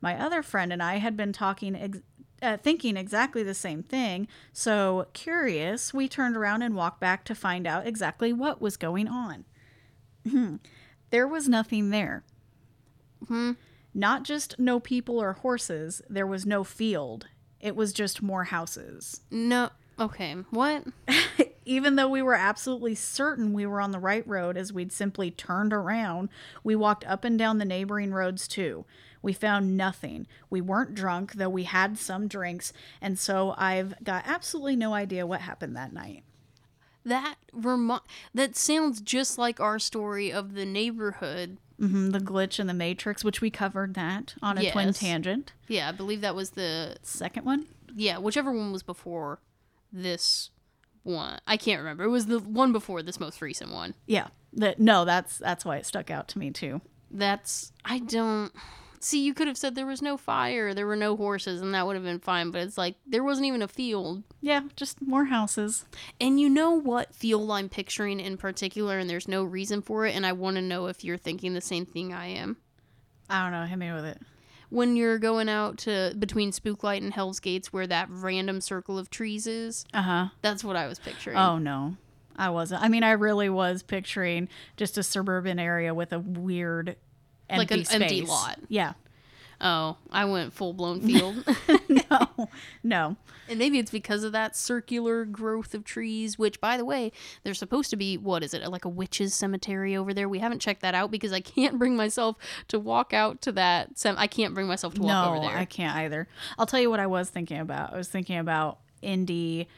My 0.00 0.20
other 0.20 0.42
friend 0.42 0.72
and 0.72 0.82
I 0.82 0.96
had 0.96 1.16
been 1.16 1.32
talking, 1.32 1.76
ex- 1.76 2.00
uh, 2.42 2.56
thinking 2.56 2.96
exactly 2.96 3.44
the 3.44 3.54
same 3.54 3.84
thing, 3.84 4.26
so 4.52 5.06
curious, 5.12 5.94
we 5.94 6.08
turned 6.08 6.36
around 6.36 6.62
and 6.62 6.74
walked 6.74 6.98
back 7.00 7.22
to 7.26 7.36
find 7.36 7.68
out 7.68 7.86
exactly 7.86 8.32
what 8.32 8.60
was 8.60 8.76
going 8.76 9.06
on. 9.06 9.44
there 11.10 11.28
was 11.28 11.48
nothing 11.48 11.90
there. 11.90 12.24
Hmm. 13.28 13.52
Not 13.94 14.24
just 14.24 14.58
no 14.58 14.80
people 14.80 15.22
or 15.22 15.34
horses, 15.34 16.02
there 16.10 16.26
was 16.26 16.44
no 16.44 16.64
field. 16.64 17.28
It 17.60 17.76
was 17.76 17.92
just 17.92 18.22
more 18.22 18.42
houses. 18.42 19.20
No. 19.30 19.70
Okay. 19.98 20.34
What? 20.50 20.84
Even 21.64 21.96
though 21.96 22.08
we 22.08 22.20
were 22.22 22.34
absolutely 22.34 22.94
certain 22.94 23.52
we 23.52 23.64
were 23.64 23.80
on 23.80 23.90
the 23.92 23.98
right 23.98 24.26
road 24.28 24.56
as 24.56 24.72
we'd 24.72 24.92
simply 24.92 25.30
turned 25.30 25.72
around, 25.72 26.28
we 26.62 26.74
walked 26.76 27.04
up 27.06 27.24
and 27.24 27.38
down 27.38 27.58
the 27.58 27.64
neighboring 27.64 28.12
roads 28.12 28.46
too. 28.48 28.84
We 29.22 29.32
found 29.32 29.74
nothing. 29.76 30.26
We 30.50 30.60
weren't 30.60 30.94
drunk, 30.94 31.34
though 31.34 31.48
we 31.48 31.62
had 31.64 31.96
some 31.96 32.28
drinks, 32.28 32.74
and 33.00 33.18
so 33.18 33.54
I've 33.56 33.94
got 34.04 34.24
absolutely 34.26 34.76
no 34.76 34.92
idea 34.92 35.26
what 35.26 35.40
happened 35.40 35.74
that 35.76 35.94
night. 35.94 36.24
That 37.06 37.36
remi- 37.52 38.00
That 38.34 38.56
sounds 38.56 39.00
just 39.00 39.38
like 39.38 39.60
our 39.60 39.78
story 39.78 40.30
of 40.32 40.52
the 40.54 40.66
neighborhood. 40.66 41.56
hmm 41.78 42.10
the 42.10 42.18
glitch 42.20 42.60
in 42.60 42.66
the 42.66 42.74
Matrix, 42.74 43.24
which 43.24 43.40
we 43.40 43.48
covered 43.50 43.94
that 43.94 44.34
on 44.42 44.58
a 44.58 44.70
twin 44.70 44.92
tangent. 44.92 45.52
Yeah, 45.68 45.88
I 45.88 45.92
believe 45.92 46.20
that 46.20 46.34
was 46.34 46.50
the 46.50 46.96
Second 47.02 47.46
one? 47.46 47.66
yeah, 47.96 48.18
whichever 48.18 48.52
one 48.52 48.72
was 48.72 48.82
before 48.82 49.38
this 49.94 50.50
one. 51.04 51.38
I 51.46 51.56
can't 51.56 51.80
remember. 51.80 52.04
It 52.04 52.08
was 52.08 52.26
the 52.26 52.40
one 52.40 52.72
before 52.72 53.02
this 53.02 53.20
most 53.20 53.40
recent 53.40 53.72
one. 53.72 53.94
Yeah. 54.06 54.28
That 54.54 54.78
no, 54.78 55.04
that's 55.04 55.38
that's 55.38 55.64
why 55.64 55.76
it 55.76 55.86
stuck 55.86 56.10
out 56.10 56.28
to 56.28 56.38
me 56.38 56.50
too. 56.50 56.80
That's 57.10 57.72
I 57.84 57.98
don't 57.98 58.52
see. 59.00 59.22
You 59.22 59.34
could 59.34 59.48
have 59.48 59.58
said 59.58 59.74
there 59.74 59.86
was 59.86 60.02
no 60.02 60.16
fire, 60.16 60.72
there 60.74 60.86
were 60.86 60.96
no 60.96 61.16
horses, 61.16 61.60
and 61.60 61.74
that 61.74 61.86
would 61.86 61.96
have 61.96 62.04
been 62.04 62.20
fine. 62.20 62.50
But 62.50 62.62
it's 62.62 62.78
like 62.78 62.96
there 63.06 63.24
wasn't 63.24 63.46
even 63.46 63.62
a 63.62 63.68
field. 63.68 64.22
Yeah, 64.40 64.62
just 64.76 65.02
more 65.02 65.24
houses. 65.26 65.86
And 66.20 66.40
you 66.40 66.48
know 66.48 66.70
what 66.70 67.14
field 67.14 67.50
I'm 67.50 67.68
picturing 67.68 68.20
in 68.20 68.36
particular, 68.36 68.98
and 68.98 69.10
there's 69.10 69.28
no 69.28 69.42
reason 69.42 69.82
for 69.82 70.06
it. 70.06 70.14
And 70.14 70.24
I 70.24 70.32
want 70.32 70.56
to 70.56 70.62
know 70.62 70.86
if 70.86 71.02
you're 71.04 71.18
thinking 71.18 71.54
the 71.54 71.60
same 71.60 71.86
thing 71.86 72.12
I 72.12 72.26
am. 72.26 72.58
I 73.28 73.42
don't 73.42 73.52
know, 73.52 73.66
hit 73.66 73.78
me 73.78 73.92
with 73.92 74.04
it. 74.04 74.20
When 74.70 74.96
you're 74.96 75.18
going 75.18 75.48
out 75.48 75.78
to 75.78 76.14
between 76.18 76.50
Spooklight 76.50 76.98
and 76.98 77.12
Hell's 77.12 77.40
Gates, 77.40 77.72
where 77.72 77.86
that 77.86 78.08
random 78.10 78.60
circle 78.60 78.98
of 78.98 79.10
trees 79.10 79.46
is, 79.46 79.84
Uh 79.94 80.02
huh. 80.02 80.26
that's 80.42 80.64
what 80.64 80.76
I 80.76 80.86
was 80.86 80.98
picturing. 80.98 81.36
Oh 81.36 81.58
no, 81.58 81.96
I 82.36 82.50
wasn't. 82.50 82.82
I 82.82 82.88
mean, 82.88 83.02
I 83.04 83.12
really 83.12 83.48
was 83.48 83.82
picturing 83.82 84.48
just 84.76 84.98
a 84.98 85.02
suburban 85.02 85.58
area 85.58 85.94
with 85.94 86.12
a 86.12 86.18
weird, 86.18 86.96
Like 87.50 87.70
empty 87.70 87.94
an 87.94 88.02
empty 88.02 88.22
lot. 88.22 88.58
Yeah. 88.68 88.94
Oh, 89.66 89.96
I 90.10 90.26
went 90.26 90.52
full 90.52 90.74
blown 90.74 91.00
field. 91.06 91.42
no, 91.88 92.48
no. 92.84 93.16
And 93.48 93.58
maybe 93.58 93.78
it's 93.78 93.90
because 93.90 94.22
of 94.22 94.32
that 94.32 94.54
circular 94.54 95.24
growth 95.24 95.74
of 95.74 95.84
trees, 95.84 96.38
which, 96.38 96.60
by 96.60 96.76
the 96.76 96.84
way, 96.84 97.12
there's 97.42 97.58
supposed 97.58 97.88
to 97.90 97.96
be, 97.96 98.16
what 98.18 98.42
is 98.42 98.52
it, 98.52 98.62
like 98.70 98.84
a 98.84 98.90
witch's 98.90 99.34
cemetery 99.34 99.96
over 99.96 100.12
there? 100.12 100.28
We 100.28 100.38
haven't 100.38 100.60
checked 100.60 100.82
that 100.82 100.94
out 100.94 101.10
because 101.10 101.32
I 101.32 101.40
can't 101.40 101.78
bring 101.78 101.96
myself 101.96 102.36
to 102.68 102.78
walk 102.78 103.14
out 103.14 103.40
to 103.42 103.52
that. 103.52 103.98
Sem- 103.98 104.16
I 104.18 104.26
can't 104.26 104.54
bring 104.54 104.66
myself 104.66 104.94
to 104.94 105.00
walk 105.00 105.08
no, 105.08 105.30
over 105.30 105.46
there. 105.46 105.56
I 105.56 105.64
can't 105.64 105.96
either. 105.96 106.28
I'll 106.58 106.66
tell 106.66 106.80
you 106.80 106.90
what 106.90 107.00
I 107.00 107.06
was 107.06 107.30
thinking 107.30 107.58
about. 107.58 107.94
I 107.94 107.96
was 107.96 108.08
thinking 108.08 108.38
about 108.38 108.78
Indy 109.00 109.68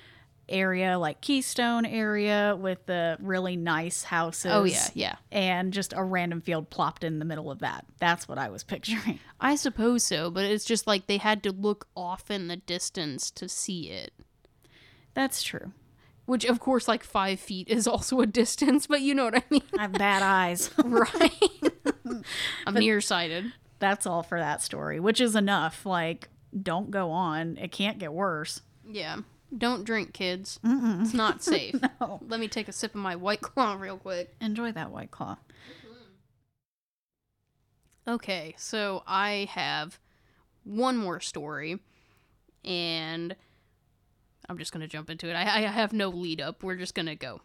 area, 0.48 0.98
like 0.98 1.20
Keystone 1.20 1.84
area, 1.84 2.56
with 2.58 2.86
the 2.86 3.16
really 3.20 3.56
nice 3.56 4.02
houses. 4.02 4.52
oh, 4.52 4.64
yeah, 4.64 4.88
yeah. 4.94 5.16
And 5.32 5.72
just 5.72 5.92
a 5.94 6.02
random 6.02 6.40
field 6.40 6.70
plopped 6.70 7.04
in 7.04 7.18
the 7.18 7.24
middle 7.24 7.50
of 7.50 7.60
that. 7.60 7.84
That's 7.98 8.28
what 8.28 8.38
I 8.38 8.48
was 8.48 8.64
picturing. 8.64 9.18
I 9.40 9.56
suppose 9.56 10.04
so, 10.04 10.30
but 10.30 10.44
it's 10.44 10.64
just 10.64 10.86
like 10.86 11.06
they 11.06 11.18
had 11.18 11.42
to 11.44 11.52
look 11.52 11.88
off 11.96 12.30
in 12.30 12.48
the 12.48 12.56
distance 12.56 13.30
to 13.32 13.48
see 13.48 13.90
it. 13.90 14.12
That's 15.14 15.42
true. 15.42 15.72
Which, 16.26 16.44
of 16.44 16.60
course, 16.60 16.88
like 16.88 17.04
five 17.04 17.40
feet 17.40 17.68
is 17.68 17.86
also 17.86 18.20
a 18.20 18.26
distance, 18.26 18.86
but 18.86 19.00
you 19.00 19.14
know 19.14 19.24
what 19.24 19.36
I 19.36 19.42
mean. 19.50 19.62
I 19.78 19.82
have 19.82 19.92
bad 19.92 20.22
eyes. 20.22 20.70
right? 20.84 21.32
I'm 22.66 22.74
nearsighted. 22.74 23.52
That's 23.78 24.06
all 24.06 24.22
for 24.22 24.38
that 24.38 24.62
story, 24.62 25.00
which 25.00 25.20
is 25.20 25.36
enough. 25.36 25.84
Like, 25.84 26.28
don't 26.60 26.90
go 26.90 27.10
on. 27.10 27.56
It 27.58 27.72
can't 27.72 27.98
get 27.98 28.12
worse. 28.12 28.62
Yeah. 28.88 29.18
Don't 29.56 29.84
drink, 29.84 30.12
kids. 30.12 30.58
Mm-mm. 30.64 31.02
It's 31.02 31.14
not 31.14 31.42
safe. 31.42 31.76
No. 32.00 32.20
Let 32.26 32.40
me 32.40 32.48
take 32.48 32.68
a 32.68 32.72
sip 32.72 32.94
of 32.94 33.00
my 33.00 33.16
White 33.16 33.40
Claw 33.42 33.74
real 33.74 33.98
quick. 33.98 34.34
Enjoy 34.40 34.72
that 34.72 34.90
white 34.90 35.10
claw. 35.10 35.36
Mm-hmm. 35.36 35.92
Okay, 38.08 38.54
so 38.56 39.02
I 39.06 39.48
have 39.50 39.98
one 40.64 40.96
more 40.96 41.20
story, 41.20 41.80
and 42.64 43.34
I'm 44.48 44.58
just 44.58 44.72
gonna 44.72 44.86
jump 44.86 45.10
into 45.10 45.28
it. 45.28 45.34
I, 45.34 45.42
I 45.42 45.60
have 45.62 45.92
no 45.92 46.08
lead 46.08 46.40
up. 46.40 46.62
We're 46.62 46.76
just 46.76 46.94
gonna 46.94 47.16
go. 47.16 47.40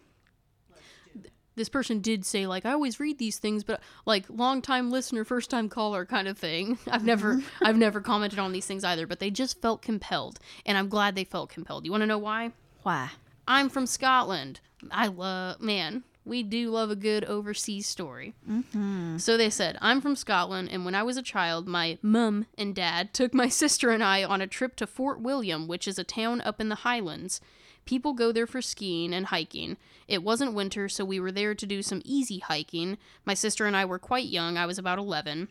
This 1.56 1.70
person 1.70 2.00
did 2.00 2.26
say 2.26 2.48
like 2.48 2.66
I 2.66 2.72
always 2.72 3.00
read 3.00 3.18
these 3.18 3.38
things, 3.38 3.64
but 3.64 3.82
like 4.06 4.26
long 4.30 4.62
time 4.62 4.90
listener, 4.90 5.24
first 5.24 5.50
time 5.50 5.70
caller 5.70 6.06
kind 6.06 6.28
of 6.28 6.38
thing. 6.38 6.78
I've 6.92 7.06
never 7.06 7.42
I've 7.62 7.78
never 7.78 8.02
commented 8.02 8.40
on 8.40 8.52
these 8.52 8.66
things 8.66 8.84
either, 8.84 9.08
but 9.08 9.20
they 9.20 9.32
just 9.32 9.62
felt 9.62 9.82
compelled, 9.82 10.40
and 10.66 10.78
I'm 10.78 10.90
glad 10.90 11.16
they 11.16 11.24
felt 11.24 11.50
compelled. 11.50 11.86
You 11.86 11.92
want 11.92 12.02
to 12.02 12.08
know 12.08 12.18
why? 12.18 12.52
Why? 12.84 13.12
I'm 13.48 13.70
from 13.70 13.86
Scotland. 13.86 14.60
I 14.90 15.08
love 15.08 15.62
man. 15.62 16.04
We 16.24 16.44
do 16.44 16.70
love 16.70 16.92
a 16.92 16.96
good 16.96 17.26
overseas 17.26 17.88
story. 17.88 18.36
Mm-hmm. 18.48 19.18
So 19.18 19.38
they 19.38 19.50
said, 19.50 19.76
I'm 19.82 20.02
from 20.02 20.16
Scotland, 20.16 20.70
and 20.72 20.86
when 20.86 20.94
I 20.94 21.02
was 21.02 21.18
a 21.18 21.24
child, 21.24 21.68
my 21.68 21.98
mum 22.04 22.46
and 22.60 22.76
dad 22.76 23.12
took 23.12 23.34
my 23.34 23.48
sister 23.50 23.90
and 23.90 24.04
I 24.04 24.24
on 24.24 24.40
a 24.40 24.46
trip 24.46 24.76
to 24.78 24.88
Fort 24.88 25.20
William, 25.20 25.68
which 25.68 25.88
is 25.88 25.98
a 25.98 26.04
town 26.04 26.40
up 26.42 26.62
in 26.62 26.70
the 26.70 26.76
Highlands. 26.76 27.42
People 27.86 28.14
go 28.14 28.32
there 28.32 28.48
for 28.48 28.62
skiing 28.62 29.14
and 29.14 29.28
hiking. 29.28 29.78
It 30.08 30.24
wasn't 30.24 30.54
winter, 30.54 30.88
so 30.88 31.04
we 31.04 31.20
were 31.20 31.32
there 31.32 31.56
to 31.56 31.66
do 31.66 31.82
some 31.82 32.02
easy 32.06 32.40
hiking. 32.40 32.98
My 33.26 33.34
sister 33.34 33.66
and 33.66 33.76
I 33.76 33.86
were 33.86 34.00
quite 34.00 34.28
young, 34.28 34.58
I 34.58 34.66
was 34.66 34.78
about 34.78 35.00
11, 35.00 35.48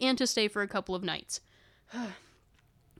and 0.00 0.18
to 0.18 0.26
stay 0.26 0.48
for 0.48 0.62
a 0.62 0.68
couple 0.68 0.94
of 0.94 1.04
nights. 1.04 1.40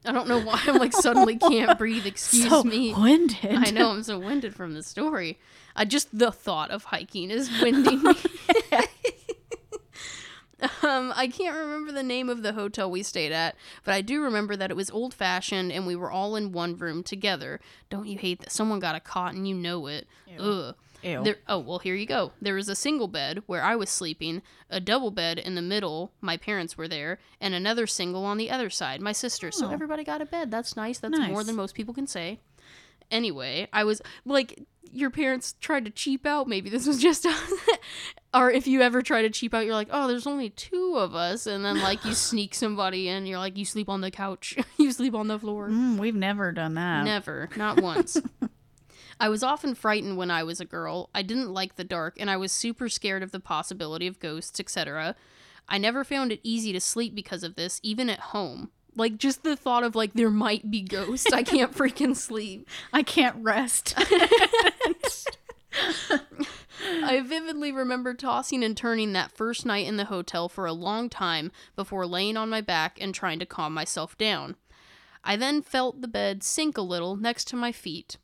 I 0.07 0.13
don't 0.13 0.29
know 0.29 0.39
why 0.39 0.63
I'm 0.67 0.77
like 0.77 0.93
suddenly 0.93 1.37
can't 1.37 1.77
breathe. 1.79 2.07
Excuse 2.07 2.49
so 2.49 2.63
me. 2.63 2.95
Winded. 2.95 3.57
I 3.57 3.71
know 3.71 3.91
I'm 3.91 4.05
so 4.05 4.19
winded 4.19 4.55
from 4.55 4.75
the 4.75 4.83
story. 4.83 5.39
I 5.75 5.85
just 5.85 6.17
the 6.17 6.31
thought 6.31 6.71
of 6.71 6.85
hiking 6.85 7.31
is 7.31 7.51
winding 7.61 8.03
me. 8.03 8.15
um, 10.83 11.13
I 11.15 11.29
can't 11.29 11.57
remember 11.57 11.93
the 11.93 12.03
name 12.03 12.29
of 12.29 12.43
the 12.43 12.53
hotel 12.55 12.91
we 12.91 13.03
stayed 13.03 13.33
at, 13.33 13.57
but 13.85 13.93
I 13.95 14.01
do 14.01 14.23
remember 14.23 14.57
that 14.57 14.71
it 14.71 14.77
was 14.77 14.91
old 14.91 15.13
fashioned 15.15 15.71
and 15.73 15.87
we 15.87 15.97
were 15.97 16.11
all 16.11 16.35
in 16.37 16.53
one 16.53 16.77
room 16.77 17.03
together. 17.03 17.61
Don't 17.91 18.07
you 18.07 18.19
hate 18.19 18.41
that 18.41 18.53
someone 18.53 18.79
got 18.81 18.95
a 18.97 19.01
cot 19.01 19.35
and 19.35 19.47
you 19.49 19.55
know 19.55 19.87
it? 19.87 20.07
Ugh. 20.39 20.75
Ew. 21.03 21.23
There, 21.23 21.37
oh, 21.47 21.59
well, 21.59 21.79
here 21.79 21.95
you 21.95 22.07
go. 22.07 22.33
There 22.41 22.55
was 22.55 22.69
a 22.71 22.75
single 22.75 23.07
bed 23.07 23.43
where 23.47 23.63
I 23.63 23.77
was 23.77 23.91
sleeping, 23.91 24.41
a 24.71 24.81
double 24.81 25.11
bed 25.11 25.39
in 25.39 25.55
the 25.55 25.63
middle, 25.63 26.11
my 26.23 26.37
parents 26.39 26.77
were 26.79 26.89
there, 26.89 27.19
and 27.41 27.55
another 27.55 27.87
single 27.87 28.25
on 28.25 28.39
the 28.39 28.51
other 28.51 28.71
side, 28.71 29.01
my 29.03 29.13
sister. 29.13 29.53
So 29.53 29.67
Oh. 29.67 29.71
everybody 29.71 30.03
got 30.05 30.23
a 30.23 30.27
bed. 30.27 30.51
That's 30.51 30.75
nice. 30.75 30.99
That's 30.99 31.19
more 31.19 31.45
than 31.45 31.55
most 31.55 31.75
people 31.75 31.93
can 31.95 32.07
say. 32.07 32.41
Anyway, 33.11 33.69
I 33.73 33.85
was 33.85 34.03
like, 34.25 34.67
your 34.93 35.11
parents 35.11 35.55
tried 35.61 35.85
to 35.85 35.91
cheap 35.91 36.27
out. 36.27 36.49
Maybe 36.49 36.71
this 36.71 36.87
was 36.87 37.01
just, 37.01 37.27
us. 37.27 37.53
or 38.35 38.51
if 38.51 38.67
you 38.67 38.83
ever 38.83 39.03
try 39.03 39.23
to 39.23 39.31
cheap 39.31 39.55
out, 39.55 39.65
you're 39.65 39.75
like, 39.75 39.89
oh, 39.91 40.09
there's 40.09 40.27
only 40.27 40.51
two 40.51 40.95
of 40.97 41.15
us, 41.15 41.47
and 41.47 41.65
then 41.65 41.81
like 41.81 42.05
you 42.05 42.15
sneak 42.15 42.55
somebody 42.55 43.09
in. 43.09 43.27
You're 43.27 43.39
like, 43.39 43.57
you 43.57 43.65
sleep 43.65 43.89
on 43.89 44.01
the 44.01 44.11
couch, 44.11 44.57
you 44.79 44.93
sleep 44.93 45.15
on 45.15 45.29
the 45.29 45.39
floor. 45.39 45.69
Mm, 45.69 45.99
we've 45.99 46.15
never 46.15 46.53
done 46.53 46.75
that. 46.75 47.05
Never, 47.05 47.49
not 47.57 47.81
once. 47.81 48.21
I 49.19 49.29
was 49.29 49.43
often 49.43 49.75
frightened 49.75 50.19
when 50.19 50.31
I 50.31 50.43
was 50.43 50.61
a 50.61 50.67
girl. 50.67 51.09
I 51.15 51.23
didn't 51.23 51.53
like 51.53 51.77
the 51.77 51.85
dark, 51.85 52.17
and 52.19 52.31
I 52.31 52.37
was 52.37 52.53
super 52.53 52.89
scared 52.89 53.23
of 53.23 53.33
the 53.33 53.41
possibility 53.41 54.07
of 54.07 54.21
ghosts, 54.21 54.61
etc. 54.61 55.17
I 55.69 55.79
never 55.79 56.05
found 56.05 56.33
it 56.33 56.41
easy 56.43 56.73
to 56.73 56.81
sleep 56.81 57.15
because 57.15 57.43
of 57.43 57.57
this, 57.57 57.81
even 57.83 58.11
at 58.11 58.21
home. 58.21 58.71
Like, 58.97 59.19
just 59.19 59.45
the 59.45 59.57
thought 59.57 59.85
of, 59.85 59.95
like, 59.95 60.15
there 60.15 60.31
might 60.31 60.71
be 60.71 60.81
ghosts. 60.81 61.33
I 61.33 61.43
can't 61.43 61.73
freaking 61.73 62.17
sleep. 62.17 62.69
I 62.93 63.03
can't 63.03 63.37
rest. 63.41 63.95
I 67.03 67.21
vividly 67.21 67.73
remember 67.73 68.15
tossing 68.15 68.65
and 68.65 68.77
turning 68.77 69.13
that 69.13 69.33
first 69.33 69.67
night 69.67 69.87
in 69.87 69.97
the 69.97 70.07
hotel 70.07 70.49
for 70.49 70.67
a 70.67 70.73
long 70.73 71.09
time 71.09 71.53
before 71.75 72.07
laying 72.07 72.37
on 72.37 72.49
my 72.49 72.61
back 72.61 72.99
and 73.01 73.15
trying 73.15 73.39
to 73.39 73.47
calm 73.47 73.75
myself 73.75 74.17
down. 74.17 74.57
I 75.25 75.37
then 75.37 75.63
felt 75.63 76.01
the 76.01 76.09
bed 76.09 76.43
sink 76.43 76.79
a 76.79 76.83
little 76.83 77.17
next 77.17 77.47
to 77.49 77.57
my 77.57 77.73
feet. 77.73 78.17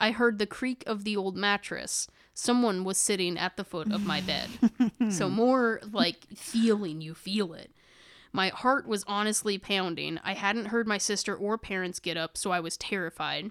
I 0.00 0.10
heard 0.10 0.38
the 0.38 0.46
creak 0.46 0.84
of 0.86 1.04
the 1.04 1.16
old 1.16 1.36
mattress. 1.36 2.08
Someone 2.34 2.84
was 2.84 2.98
sitting 2.98 3.36
at 3.38 3.56
the 3.56 3.64
foot 3.64 3.92
of 3.92 4.06
my 4.06 4.20
bed. 4.20 4.48
so, 5.10 5.28
more 5.28 5.80
like 5.90 6.26
feeling, 6.36 7.00
you 7.00 7.14
feel 7.14 7.52
it. 7.52 7.72
My 8.32 8.48
heart 8.48 8.86
was 8.86 9.04
honestly 9.06 9.58
pounding. 9.58 10.18
I 10.22 10.34
hadn't 10.34 10.66
heard 10.66 10.86
my 10.86 10.98
sister 10.98 11.34
or 11.34 11.58
parents 11.58 11.98
get 12.00 12.16
up, 12.16 12.36
so 12.36 12.50
I 12.50 12.60
was 12.60 12.76
terrified. 12.76 13.50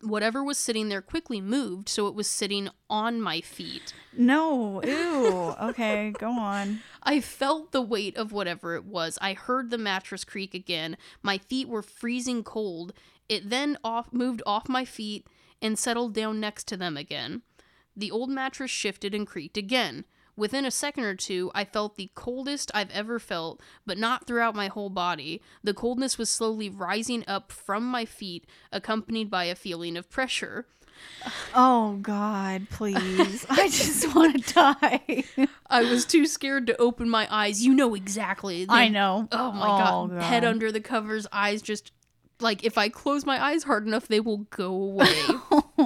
Whatever 0.00 0.42
was 0.42 0.58
sitting 0.58 0.88
there 0.88 1.00
quickly 1.00 1.40
moved, 1.40 1.88
so 1.88 2.08
it 2.08 2.14
was 2.14 2.26
sitting 2.26 2.68
on 2.90 3.20
my 3.20 3.40
feet. 3.40 3.94
no. 4.12 4.82
Ew. 4.82 5.54
Okay, 5.68 6.12
go 6.18 6.30
on. 6.32 6.80
I 7.04 7.20
felt 7.20 7.70
the 7.72 7.80
weight 7.82 8.16
of 8.16 8.32
whatever 8.32 8.74
it 8.74 8.84
was. 8.84 9.16
I 9.20 9.34
heard 9.34 9.70
the 9.70 9.78
mattress 9.78 10.24
creak 10.24 10.54
again. 10.54 10.96
My 11.22 11.38
feet 11.38 11.68
were 11.68 11.82
freezing 11.82 12.42
cold. 12.42 12.92
It 13.28 13.48
then 13.48 13.78
off 13.84 14.12
moved 14.12 14.42
off 14.44 14.68
my 14.68 14.84
feet 14.84 15.26
and 15.62 15.78
settled 15.78 16.14
down 16.14 16.40
next 16.40 16.66
to 16.68 16.76
them 16.76 16.96
again. 16.96 17.42
The 17.96 18.10
old 18.10 18.28
mattress 18.30 18.70
shifted 18.70 19.14
and 19.14 19.26
creaked 19.26 19.56
again. 19.56 20.04
Within 20.36 20.64
a 20.64 20.70
second 20.70 21.04
or 21.04 21.14
two, 21.14 21.50
I 21.54 21.64
felt 21.64 21.96
the 21.96 22.10
coldest 22.14 22.70
I've 22.74 22.90
ever 22.90 23.18
felt, 23.18 23.60
but 23.84 23.98
not 23.98 24.26
throughout 24.26 24.54
my 24.54 24.68
whole 24.68 24.90
body. 24.90 25.42
The 25.62 25.74
coldness 25.74 26.16
was 26.16 26.30
slowly 26.30 26.70
rising 26.70 27.22
up 27.28 27.52
from 27.52 27.84
my 27.84 28.04
feet, 28.04 28.46
accompanied 28.72 29.30
by 29.30 29.44
a 29.44 29.54
feeling 29.54 29.96
of 29.96 30.10
pressure. 30.10 30.66
Oh 31.54 31.98
God, 32.00 32.68
please! 32.70 33.44
I 33.50 33.68
just 33.68 34.14
want 34.14 34.44
to 34.44 34.54
die. 34.54 35.24
I 35.68 35.82
was 35.82 36.04
too 36.04 36.26
scared 36.26 36.66
to 36.68 36.76
open 36.80 37.08
my 37.08 37.26
eyes. 37.30 37.64
You 37.64 37.74
know 37.74 37.94
exactly. 37.94 38.66
I 38.68 38.88
know. 38.88 39.28
Oh 39.32 39.52
my 39.52 39.66
oh, 39.66 40.06
god. 40.08 40.22
Head 40.22 40.44
under 40.44 40.70
the 40.70 40.80
covers, 40.80 41.26
eyes 41.32 41.60
just 41.60 41.92
like 42.40 42.64
if 42.64 42.78
I 42.78 42.88
close 42.88 43.24
my 43.24 43.42
eyes 43.42 43.64
hard 43.64 43.86
enough, 43.86 44.08
they 44.08 44.20
will 44.20 44.38
go 44.50 44.72
away. 44.72 45.14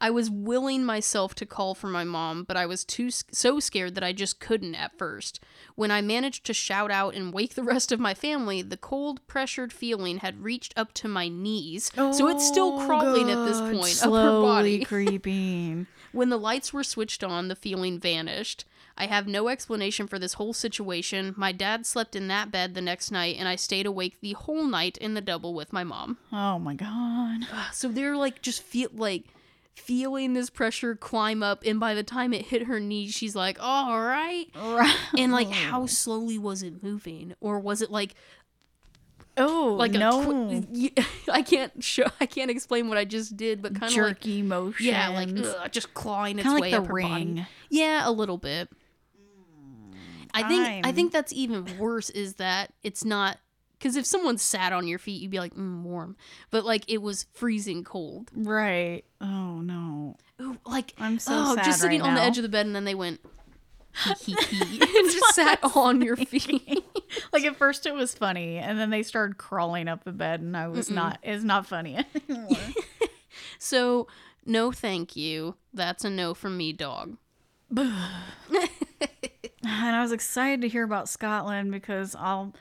Oh. 0.00 0.06
I 0.06 0.10
was 0.10 0.30
willing 0.30 0.84
myself 0.84 1.34
to 1.36 1.46
call 1.46 1.74
for 1.74 1.88
my 1.88 2.04
mom, 2.04 2.44
but 2.44 2.56
I 2.56 2.66
was 2.66 2.84
too 2.84 3.10
so 3.10 3.60
scared 3.60 3.94
that 3.94 4.04
I 4.04 4.12
just 4.12 4.40
couldn't 4.40 4.74
at 4.74 4.96
first. 4.98 5.40
When 5.74 5.90
I 5.90 6.00
managed 6.00 6.44
to 6.46 6.54
shout 6.54 6.90
out 6.90 7.14
and 7.14 7.32
wake 7.32 7.54
the 7.54 7.62
rest 7.74 7.92
of 7.92 8.00
my 8.00 8.14
family, 8.14 8.62
the 8.62 8.76
cold, 8.76 9.26
pressured 9.26 9.72
feeling 9.72 10.18
had 10.18 10.42
reached 10.42 10.74
up 10.76 10.92
to 10.94 11.08
my 11.08 11.28
knees. 11.28 11.90
so 11.94 12.28
it's 12.28 12.46
still 12.46 12.78
oh, 12.78 12.86
crawling 12.86 13.30
at 13.30 13.44
this 13.46 13.60
point 13.60 13.94
slowly 13.94 14.18
up 14.18 14.24
her 14.24 14.40
body. 14.40 14.84
creeping. 14.84 15.86
When 16.12 16.30
the 16.30 16.38
lights 16.38 16.72
were 16.72 16.84
switched 16.84 17.22
on, 17.22 17.48
the 17.48 17.56
feeling 17.56 17.98
vanished. 17.98 18.64
I 18.98 19.06
have 19.06 19.26
no 19.26 19.48
explanation 19.48 20.06
for 20.06 20.18
this 20.18 20.34
whole 20.34 20.54
situation. 20.54 21.34
My 21.36 21.52
dad 21.52 21.84
slept 21.84 22.16
in 22.16 22.28
that 22.28 22.50
bed 22.50 22.74
the 22.74 22.80
next 22.80 23.10
night, 23.10 23.36
and 23.38 23.46
I 23.46 23.56
stayed 23.56 23.84
awake 23.84 24.18
the 24.20 24.32
whole 24.32 24.64
night 24.64 24.96
in 24.96 25.12
the 25.12 25.20
double 25.20 25.52
with 25.52 25.72
my 25.72 25.84
mom. 25.84 26.16
Oh 26.32 26.58
my 26.58 26.74
God. 26.74 27.46
So 27.72 27.88
they're 27.88 28.16
like 28.16 28.40
just 28.40 28.62
feel 28.62 28.88
like 28.94 29.24
feeling 29.76 30.32
this 30.32 30.50
pressure 30.50 30.96
climb 30.96 31.42
up, 31.42 31.62
and 31.64 31.78
by 31.78 31.94
the 31.94 32.02
time 32.02 32.32
it 32.32 32.46
hit 32.46 32.64
her 32.64 32.80
knees, 32.80 33.14
she's 33.14 33.36
like, 33.36 33.58
"All 33.60 34.00
right." 34.00 34.46
Right. 34.56 34.96
And 35.16 35.30
like, 35.32 35.50
how 35.50 35.86
slowly 35.86 36.38
was 36.38 36.62
it 36.62 36.82
moving, 36.82 37.34
or 37.40 37.60
was 37.60 37.80
it 37.82 37.90
like 37.90 38.14
Oh, 39.38 39.76
like 39.78 39.94
a 39.94 39.98
no. 39.98 40.24
twi- 40.24 40.92
I 41.30 41.42
can't 41.42 41.84
show, 41.84 42.04
I 42.20 42.24
can't 42.26 42.50
explain 42.50 42.88
what 42.88 42.96
I 42.96 43.04
just 43.04 43.36
did, 43.36 43.60
but 43.60 43.74
kind 43.78 43.92
of 43.92 43.96
like 43.98 44.14
jerky 44.20 44.40
motion. 44.40 44.86
yeah, 44.86 45.08
like 45.10 45.28
ugh, 45.36 45.70
just 45.70 45.92
clawing 45.92 46.38
its 46.38 46.46
kind 46.48 46.56
of 46.56 46.62
way 46.62 46.70
like 46.70 46.80
the 46.80 46.82
up 46.82 46.86
her 46.86 47.02
body. 47.02 47.46
Yeah, 47.68 48.08
a 48.08 48.10
little 48.10 48.38
bit. 48.38 48.70
I 50.32 50.42
think 50.48 50.66
I 50.66 50.80
I'm- 50.86 50.94
think 50.94 51.12
that's 51.12 51.32
even 51.32 51.66
worse 51.78 52.10
is 52.10 52.34
that 52.34 52.72
it's 52.82 53.04
not 53.04 53.38
because 53.78 53.96
if 53.96 54.06
someone 54.06 54.38
sat 54.38 54.72
on 54.72 54.86
your 54.86 54.98
feet, 54.98 55.20
you'd 55.20 55.30
be 55.30 55.38
like 55.38 55.54
mm, 55.54 55.82
warm, 55.82 56.16
but 56.50 56.64
like 56.64 56.84
it 56.88 57.02
was 57.02 57.26
freezing 57.32 57.84
cold. 57.84 58.30
Right. 58.34 59.04
Oh 59.20 59.60
no. 59.60 60.16
Ooh, 60.40 60.58
like 60.66 60.94
I'm 60.98 61.18
so 61.18 61.32
oh, 61.34 61.56
just 61.56 61.80
sitting 61.80 62.00
right 62.00 62.08
on 62.08 62.14
the 62.14 62.22
edge 62.22 62.38
of 62.38 62.42
the 62.42 62.48
bed, 62.48 62.66
and 62.66 62.74
then 62.74 62.84
they 62.84 62.94
went 62.94 63.20
hee 64.20 64.34
hee 64.48 64.56
hee, 64.64 64.80
and 64.80 65.10
just 65.10 65.34
sat 65.34 65.58
on 65.74 66.02
your 66.02 66.16
feet. 66.16 66.84
Like 67.32 67.44
at 67.44 67.56
first 67.56 67.86
it 67.86 67.94
was 67.94 68.14
funny, 68.14 68.58
and 68.58 68.78
then 68.78 68.90
they 68.90 69.02
started 69.02 69.38
crawling 69.38 69.88
up 69.88 70.04
the 70.04 70.12
bed, 70.12 70.40
and 70.40 70.56
I 70.56 70.68
was 70.68 70.90
not. 70.90 71.18
It's 71.22 71.44
not 71.44 71.66
funny 71.66 72.04
anymore. 72.28 72.56
So 73.58 74.06
no, 74.44 74.72
thank 74.72 75.16
you. 75.16 75.56
That's 75.74 76.04
a 76.04 76.10
no 76.10 76.34
from 76.34 76.56
me, 76.56 76.72
dog. 76.72 77.16
and 77.76 77.90
I 79.62 80.00
was 80.00 80.12
excited 80.12 80.62
to 80.62 80.68
hear 80.68 80.84
about 80.84 81.08
Scotland 81.08 81.70
because 81.70 82.14
I'll 82.14 82.54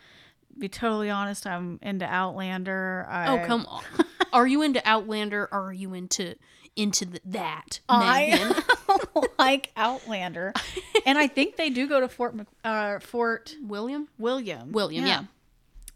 be 0.58 0.70
totally 0.70 1.10
honest. 1.10 1.46
I'm 1.48 1.80
into 1.82 2.06
Outlander. 2.06 3.06
I, 3.10 3.28
Oh 3.44 3.46
come 3.46 3.66
on, 3.68 3.84
are 4.34 4.48
you 4.48 4.62
into 4.62 4.82
Outlander? 4.88 5.48
or 5.52 5.68
Are 5.70 5.74
you 5.74 5.94
into 5.94 6.36
into 6.76 7.06
th- 7.06 7.22
that? 7.26 7.80
I 7.90 8.62
like 9.40 9.72
Outlander, 9.78 10.54
and 11.06 11.18
I 11.18 11.28
think 11.28 11.56
they 11.56 11.70
do 11.70 11.88
go 11.88 12.00
to 12.02 12.08
Fort 12.08 12.36
Mc- 12.36 12.48
uh, 12.64 13.00
Fort 13.00 13.56
William. 13.64 14.08
William. 14.18 14.72
William, 14.72 15.06
yeah. 15.06 15.24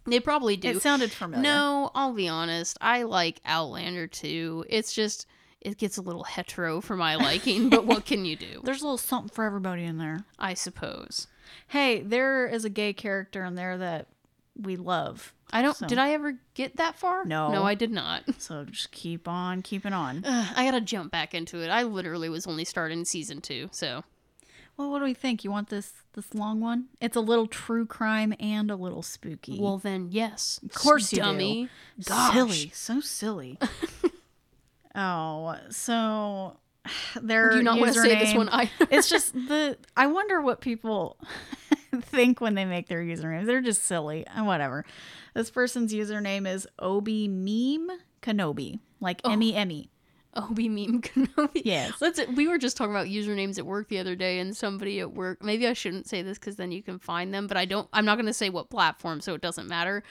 They 0.06 0.20
probably 0.20 0.58
do. 0.58 0.70
It 0.70 0.82
sounded 0.82 1.12
familiar. 1.12 1.44
No, 1.44 1.92
I'll 1.94 2.14
be 2.14 2.28
honest. 2.28 2.78
I 2.82 3.04
like 3.04 3.42
Outlander 3.46 4.08
too. 4.08 4.66
It's 4.70 4.94
just 4.94 5.28
it 5.62 5.78
gets 5.78 5.98
a 5.98 6.02
little 6.02 6.24
hetero 6.24 6.80
for 6.82 6.96
my 6.96 7.16
liking, 7.18 7.70
but 7.70 7.86
what 7.86 8.06
can 8.06 8.24
you 8.26 8.36
do? 8.36 8.62
there's 8.64 8.82
a 8.82 8.86
little 8.86 8.98
something 8.98 9.30
for 9.30 9.44
everybody 9.44 9.84
in 9.84 9.98
there. 9.98 10.24
I 10.40 10.54
suppose. 10.54 11.28
Hey, 11.68 12.02
there 12.02 12.48
is 12.48 12.64
a 12.64 12.70
gay 12.70 12.94
character 12.94 13.44
in 13.44 13.56
there 13.56 13.78
that 13.78 14.08
we 14.62 14.76
love. 14.76 15.34
I 15.52 15.62
don't 15.62 15.76
So- 15.76 15.88
did 15.88 15.98
I 15.98 16.12
ever 16.12 16.38
get 16.54 16.78
that 16.78 16.98
far? 17.00 17.26
No. 17.26 17.52
No, 17.52 17.64
I 17.64 17.74
did 17.76 17.92
not. 17.92 18.24
So 18.40 18.66
just 18.66 18.92
keep 18.92 19.28
on 19.28 19.62
keeping 19.62 19.94
on. 19.94 20.24
I 20.26 20.66
got 20.66 20.72
to 20.72 20.82
jump 20.82 21.12
back 21.12 21.34
into 21.34 21.60
it. 21.64 21.70
I 21.70 21.84
literally 21.84 22.30
was 22.30 22.46
only 22.48 22.66
starting 22.66 23.04
season 23.06 23.42
2, 23.42 23.70
so 23.72 24.04
Well, 24.78 24.92
what 24.92 25.00
do 25.00 25.06
we 25.06 25.14
think? 25.14 25.44
You 25.44 25.52
want 25.52 25.70
this 25.70 25.92
this 26.14 26.34
long 26.34 26.60
one? 26.62 26.86
It's 27.02 27.16
a 27.16 27.22
little 27.22 27.48
true 27.48 27.86
crime 27.86 28.34
and 28.40 28.70
a 28.72 28.76
little 28.76 29.02
spooky. 29.04 29.60
Well, 29.60 29.78
then, 29.78 30.08
yes. 30.12 30.60
Of 30.64 30.74
course 30.74 31.12
you 31.12 31.18
do. 31.18 31.22
dummy. 31.24 31.70
Gosh. 32.04 32.34
silly, 32.34 32.72
so 32.74 33.00
silly. 33.02 33.58
oh, 34.96 35.56
so 35.70 36.58
their 37.22 37.52
Do 37.52 37.64
not 37.64 37.80
want 37.80 37.94
to 37.94 38.00
say 38.02 38.16
this 38.20 38.30
username- 38.34 38.38
one 38.38 38.50
either? 38.50 38.88
it's 38.92 39.10
just 39.10 39.34
the 39.34 39.78
I 39.98 40.08
wonder 40.08 40.42
what 40.42 40.62
people 40.62 41.18
think 42.02 42.40
when 42.42 42.56
they 42.56 42.66
make 42.66 42.88
their 42.88 43.02
usernames. 43.04 43.46
They're 43.46 43.62
just 43.62 43.84
silly. 43.84 44.26
and 44.28 44.46
Whatever. 44.48 44.86
This 45.36 45.52
person's 45.52 45.94
username 45.94 46.48
is 46.48 46.68
Obi 46.80 47.28
Meme 47.28 48.00
Kenobi, 48.22 48.80
like 49.00 49.22
Oh. 49.24 49.32
Emmy 49.32 49.56
Emmy. 49.56 49.90
Obi 50.36 50.70
meme 50.70 51.02
Kenobi. 51.02 51.62
Yes. 51.66 51.94
Let's. 52.02 52.20
We 52.36 52.48
were 52.48 52.60
just 52.60 52.78
talking 52.78 52.92
about 52.94 53.08
usernames 53.08 53.58
at 53.58 53.66
work 53.66 53.90
the 53.90 53.98
other 53.98 54.16
day, 54.16 54.38
and 54.40 54.56
somebody 54.56 55.00
at 55.00 55.12
work. 55.14 55.44
Maybe 55.44 55.66
I 55.68 55.74
shouldn't 55.74 56.08
say 56.08 56.22
this 56.22 56.38
because 56.38 56.56
then 56.56 56.72
you 56.72 56.84
can 56.84 57.00
find 57.00 57.34
them. 57.34 57.48
But 57.48 57.58
I 57.58 57.66
don't. 57.66 57.90
I'm 57.94 58.06
not 58.06 58.16
going 58.16 58.28
to 58.28 58.34
say 58.34 58.52
what 58.52 58.70
platform, 58.70 59.22
so 59.22 59.34
it 59.34 59.42
doesn't 59.42 59.68
matter. 59.68 60.04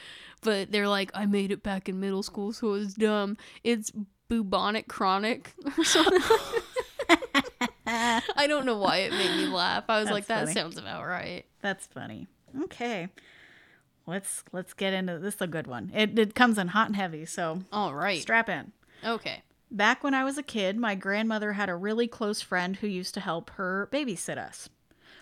But 0.43 0.73
they're 0.73 0.89
like, 0.89 1.13
I 1.15 1.27
made 1.27 1.53
it 1.53 1.63
back 1.63 1.89
in 1.89 2.01
middle 2.01 2.25
school, 2.25 2.53
so 2.53 2.67
it 2.69 2.71
was 2.73 2.95
dumb. 2.95 3.37
It's 3.63 3.93
bubonic 4.29 4.89
chronic 4.89 5.55
or 5.79 5.85
something. 5.85 6.21
I 7.87 8.47
don't 8.47 8.67
know 8.67 8.77
why 8.77 8.99
it 8.99 9.13
made 9.13 9.37
me 9.37 9.47
laugh. 9.47 9.85
I 9.89 9.99
was 9.99 10.07
That's 10.07 10.15
like, 10.15 10.27
that 10.27 10.41
funny. 10.41 10.53
sounds 10.53 10.77
about 10.77 11.07
right. 11.07 11.45
That's 11.63 11.87
funny. 11.87 12.27
Okay. 12.65 13.09
Let's 14.07 14.43
let's 14.53 14.73
get 14.75 14.95
into 14.95 15.19
this 15.19 15.35
is 15.37 15.41
a 15.43 15.47
good 15.47 15.67
one. 15.67 15.91
It 15.95 16.19
it 16.19 16.35
comes 16.35 16.59
in 16.59 16.69
hot 16.69 16.87
and 16.89 16.97
heavy, 16.97 17.27
so 17.27 17.63
All 17.73 17.95
right. 17.95 18.21
strap 18.21 18.49
in. 18.49 18.73
Okay. 19.05 19.43
Back 19.71 20.03
when 20.03 20.15
I 20.15 20.25
was 20.25 20.39
a 20.39 20.43
kid, 20.43 20.79
my 20.79 20.95
grandmother 20.95 21.53
had 21.53 21.69
a 21.69 21.75
really 21.75 22.07
close 22.09 22.41
friend 22.41 22.77
who 22.77 22.87
used 22.87 23.13
to 23.15 23.21
help 23.21 23.51
her 23.51 23.89
babysit 23.93 24.39
us. 24.39 24.71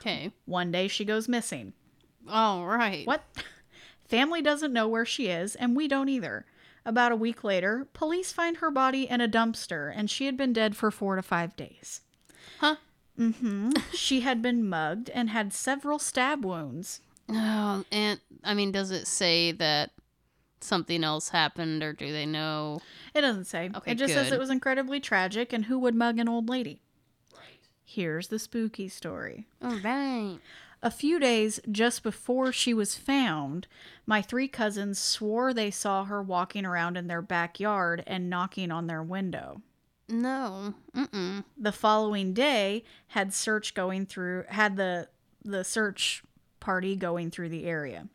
Okay. 0.01 0.31
One 0.45 0.71
day 0.71 0.87
she 0.87 1.05
goes 1.05 1.27
missing. 1.29 1.73
All 2.29 2.65
right. 2.67 3.07
What? 3.07 3.25
Family 4.09 4.41
doesn't 4.41 4.73
know 4.73 4.87
where 4.87 5.05
she 5.05 5.27
is, 5.27 5.57
and 5.57 5.75
we 5.75 5.89
don't 5.89 6.09
either. 6.09 6.47
About 6.87 7.11
a 7.11 7.17
week 7.17 7.43
later, 7.43 7.89
police 7.93 8.31
find 8.31 8.59
her 8.59 8.71
body 8.71 9.11
in 9.11 9.21
a 9.21 9.29
dumpster, 9.29 9.93
and 9.95 10.09
she 10.09 10.27
had 10.27 10.37
been 10.37 10.53
dead 10.53 10.77
for 10.77 10.93
four 10.93 11.17
to 11.17 11.23
five 11.23 11.57
days. 11.57 12.03
Huh? 12.61 12.77
Mm-hmm. 13.19 13.73
she 13.93 14.21
had 14.21 14.41
been 14.41 14.69
mugged 14.69 15.11
and 15.11 15.31
had 15.31 15.53
several 15.53 15.99
stab 15.99 16.45
wounds. 16.45 17.01
Oh, 17.29 17.85
and 17.91 18.21
I 18.45 18.55
mean, 18.55 18.71
does 18.71 18.93
it 18.93 19.09
say 19.09 19.51
that 19.53 19.91
something 20.61 21.03
else 21.03 21.31
happened, 21.31 21.83
or 21.83 21.93
do 21.93 22.13
they 22.13 22.25
know? 22.25 22.81
It 23.15 23.23
doesn't 23.23 23.47
say. 23.47 23.69
Okay, 23.75 23.91
it 23.91 23.99
just 23.99 24.15
says 24.15 24.31
it 24.31 24.39
was 24.39 24.51
incredibly 24.51 25.01
tragic, 25.01 25.53
and 25.53 25.65
who 25.65 25.81
would 25.81 25.97
mug 25.97 26.21
an 26.21 26.29
old 26.29 26.49
lady? 26.49 26.83
Right. 27.35 27.59
Here's 27.85 28.29
the 28.29 28.39
spooky 28.39 28.89
story. 28.89 29.49
All 29.61 29.77
right. 29.81 30.39
A 30.83 30.91
few 30.91 31.19
days 31.19 31.59
just 31.71 32.03
before 32.03 32.53
she 32.53 32.75
was 32.75 32.95
found, 32.97 33.67
my 34.05 34.23
three 34.23 34.49
cousins 34.49 34.99
swore 34.99 35.53
they 35.53 35.71
saw 35.71 36.05
her 36.05 36.23
walking 36.23 36.67
around 36.67 36.97
in 36.97 37.07
their 37.07 37.23
backyard 37.23 38.05
and 38.07 38.31
knocking 38.31 38.71
on 38.71 38.87
their 38.87 39.03
window. 39.03 39.63
No. 40.09 40.75
Mm-mm. 40.95 41.45
The 41.57 41.73
following 41.73 42.33
day 42.33 42.85
had 43.09 43.35
search 43.35 43.75
going 43.75 44.07
through 44.07 44.45
had 44.49 44.77
the 44.77 45.09
the 45.45 45.65
search 45.65 46.23
party 46.61 46.97
going 46.97 47.31
through 47.31 47.49
the 47.49 47.65
area. 47.65 48.09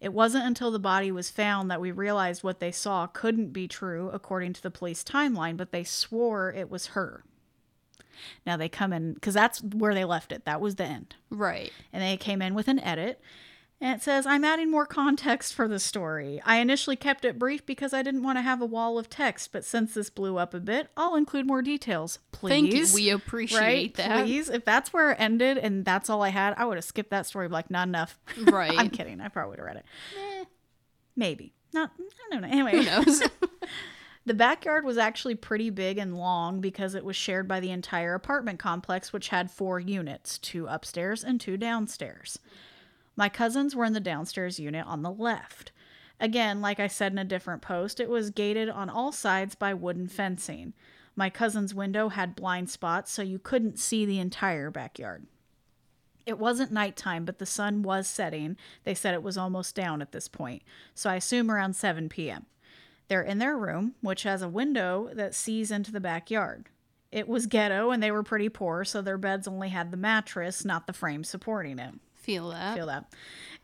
It 0.00 0.12
wasn't 0.12 0.46
until 0.46 0.70
the 0.70 0.78
body 0.78 1.10
was 1.10 1.30
found 1.30 1.70
that 1.70 1.80
we 1.80 1.90
realized 1.90 2.44
what 2.44 2.60
they 2.60 2.72
saw 2.72 3.06
couldn't 3.06 3.52
be 3.52 3.66
true 3.66 4.10
according 4.12 4.52
to 4.54 4.62
the 4.62 4.70
police 4.70 5.02
timeline, 5.02 5.56
but 5.56 5.72
they 5.72 5.84
swore 5.84 6.52
it 6.52 6.70
was 6.70 6.88
her. 6.88 7.24
Now 8.46 8.56
they 8.56 8.68
come 8.68 8.92
in 8.92 9.14
because 9.14 9.34
that's 9.34 9.62
where 9.62 9.94
they 9.94 10.04
left 10.04 10.32
it. 10.32 10.44
That 10.44 10.60
was 10.60 10.76
the 10.76 10.84
end. 10.84 11.14
Right. 11.30 11.72
and 11.92 12.02
they 12.02 12.16
came 12.16 12.40
in 12.42 12.54
with 12.54 12.68
an 12.68 12.78
edit. 12.80 13.20
And 13.80 13.96
it 13.96 14.02
says, 14.02 14.24
I'm 14.24 14.44
adding 14.44 14.70
more 14.70 14.86
context 14.86 15.52
for 15.52 15.68
the 15.68 15.78
story. 15.80 16.40
I 16.46 16.56
initially 16.56 16.96
kept 16.96 17.24
it 17.24 17.38
brief 17.38 17.66
because 17.66 17.92
I 17.92 18.02
didn't 18.02 18.22
want 18.22 18.38
to 18.38 18.42
have 18.42 18.62
a 18.62 18.66
wall 18.66 18.98
of 18.98 19.10
text, 19.10 19.52
but 19.52 19.64
since 19.64 19.92
this 19.92 20.08
blew 20.08 20.38
up 20.38 20.54
a 20.54 20.60
bit, 20.60 20.88
I'll 20.96 21.16
include 21.16 21.46
more 21.46 21.60
details. 21.60 22.18
Please. 22.32 22.50
Thank 22.50 22.72
you. 22.72 22.86
We 22.94 23.10
appreciate 23.10 23.60
right? 23.60 23.94
that. 23.96 24.24
Please. 24.24 24.48
If 24.48 24.64
that's 24.64 24.92
where 24.92 25.10
it 25.10 25.16
ended 25.20 25.58
and 25.58 25.84
that's 25.84 26.08
all 26.08 26.22
I 26.22 26.30
had, 26.30 26.54
I 26.56 26.64
would 26.64 26.76
have 26.76 26.84
skipped 26.84 27.10
that 27.10 27.26
story. 27.26 27.48
Like, 27.48 27.68
not 27.70 27.88
enough. 27.88 28.18
Right. 28.44 28.72
I'm 28.74 28.88
kidding. 28.90 29.20
I 29.20 29.28
probably 29.28 29.50
would 29.50 29.58
have 29.58 29.66
read 29.66 29.76
it. 29.76 29.84
Eh, 30.18 30.44
Maybe. 31.16 31.52
Not, 31.74 31.90
I 31.98 32.32
don't 32.32 32.42
know. 32.42 32.48
Anyway. 32.48 32.70
who 32.76 32.82
knows? 32.84 33.22
The 34.26 34.34
backyard 34.34 34.86
was 34.86 34.96
actually 34.96 35.34
pretty 35.34 35.68
big 35.68 35.98
and 35.98 36.16
long 36.16 36.62
because 36.62 36.94
it 36.94 37.04
was 37.04 37.14
shared 37.14 37.46
by 37.46 37.60
the 37.60 37.70
entire 37.70 38.14
apartment 38.14 38.58
complex, 38.58 39.12
which 39.12 39.28
had 39.28 39.50
four 39.50 39.78
units 39.78 40.38
two 40.38 40.66
upstairs 40.66 41.22
and 41.22 41.38
two 41.38 41.58
downstairs. 41.58 42.38
My 43.16 43.28
cousins 43.28 43.76
were 43.76 43.84
in 43.84 43.92
the 43.92 44.00
downstairs 44.00 44.58
unit 44.58 44.86
on 44.86 45.02
the 45.02 45.10
left. 45.10 45.72
Again, 46.18 46.62
like 46.62 46.80
I 46.80 46.86
said 46.86 47.12
in 47.12 47.18
a 47.18 47.24
different 47.24 47.60
post, 47.60 48.00
it 48.00 48.08
was 48.08 48.30
gated 48.30 48.70
on 48.70 48.88
all 48.88 49.12
sides 49.12 49.54
by 49.54 49.74
wooden 49.74 50.08
fencing. 50.08 50.72
My 51.14 51.28
cousin's 51.28 51.74
window 51.74 52.08
had 52.08 52.34
blind 52.34 52.70
spots, 52.70 53.12
so 53.12 53.20
you 53.20 53.38
couldn't 53.38 53.78
see 53.78 54.06
the 54.06 54.20
entire 54.20 54.70
backyard. 54.70 55.26
It 56.24 56.38
wasn't 56.38 56.72
nighttime, 56.72 57.26
but 57.26 57.38
the 57.38 57.46
sun 57.46 57.82
was 57.82 58.08
setting. 58.08 58.56
They 58.84 58.94
said 58.94 59.12
it 59.12 59.22
was 59.22 59.36
almost 59.36 59.74
down 59.74 60.00
at 60.00 60.12
this 60.12 60.28
point, 60.28 60.62
so 60.94 61.10
I 61.10 61.16
assume 61.16 61.50
around 61.50 61.76
7 61.76 62.08
p.m. 62.08 62.46
They're 63.08 63.22
in 63.22 63.38
their 63.38 63.56
room, 63.56 63.94
which 64.00 64.22
has 64.22 64.42
a 64.42 64.48
window 64.48 65.10
that 65.12 65.34
sees 65.34 65.70
into 65.70 65.92
the 65.92 66.00
backyard. 66.00 66.68
It 67.12 67.28
was 67.28 67.46
ghetto 67.46 67.90
and 67.90 68.02
they 68.02 68.10
were 68.10 68.22
pretty 68.22 68.48
poor, 68.48 68.84
so 68.84 69.00
their 69.00 69.18
beds 69.18 69.46
only 69.46 69.68
had 69.68 69.90
the 69.90 69.96
mattress, 69.96 70.64
not 70.64 70.86
the 70.86 70.92
frame 70.92 71.22
supporting 71.22 71.78
it. 71.78 71.94
Feel 72.14 72.50
that. 72.50 72.74
Feel 72.74 72.86
that. 72.86 73.12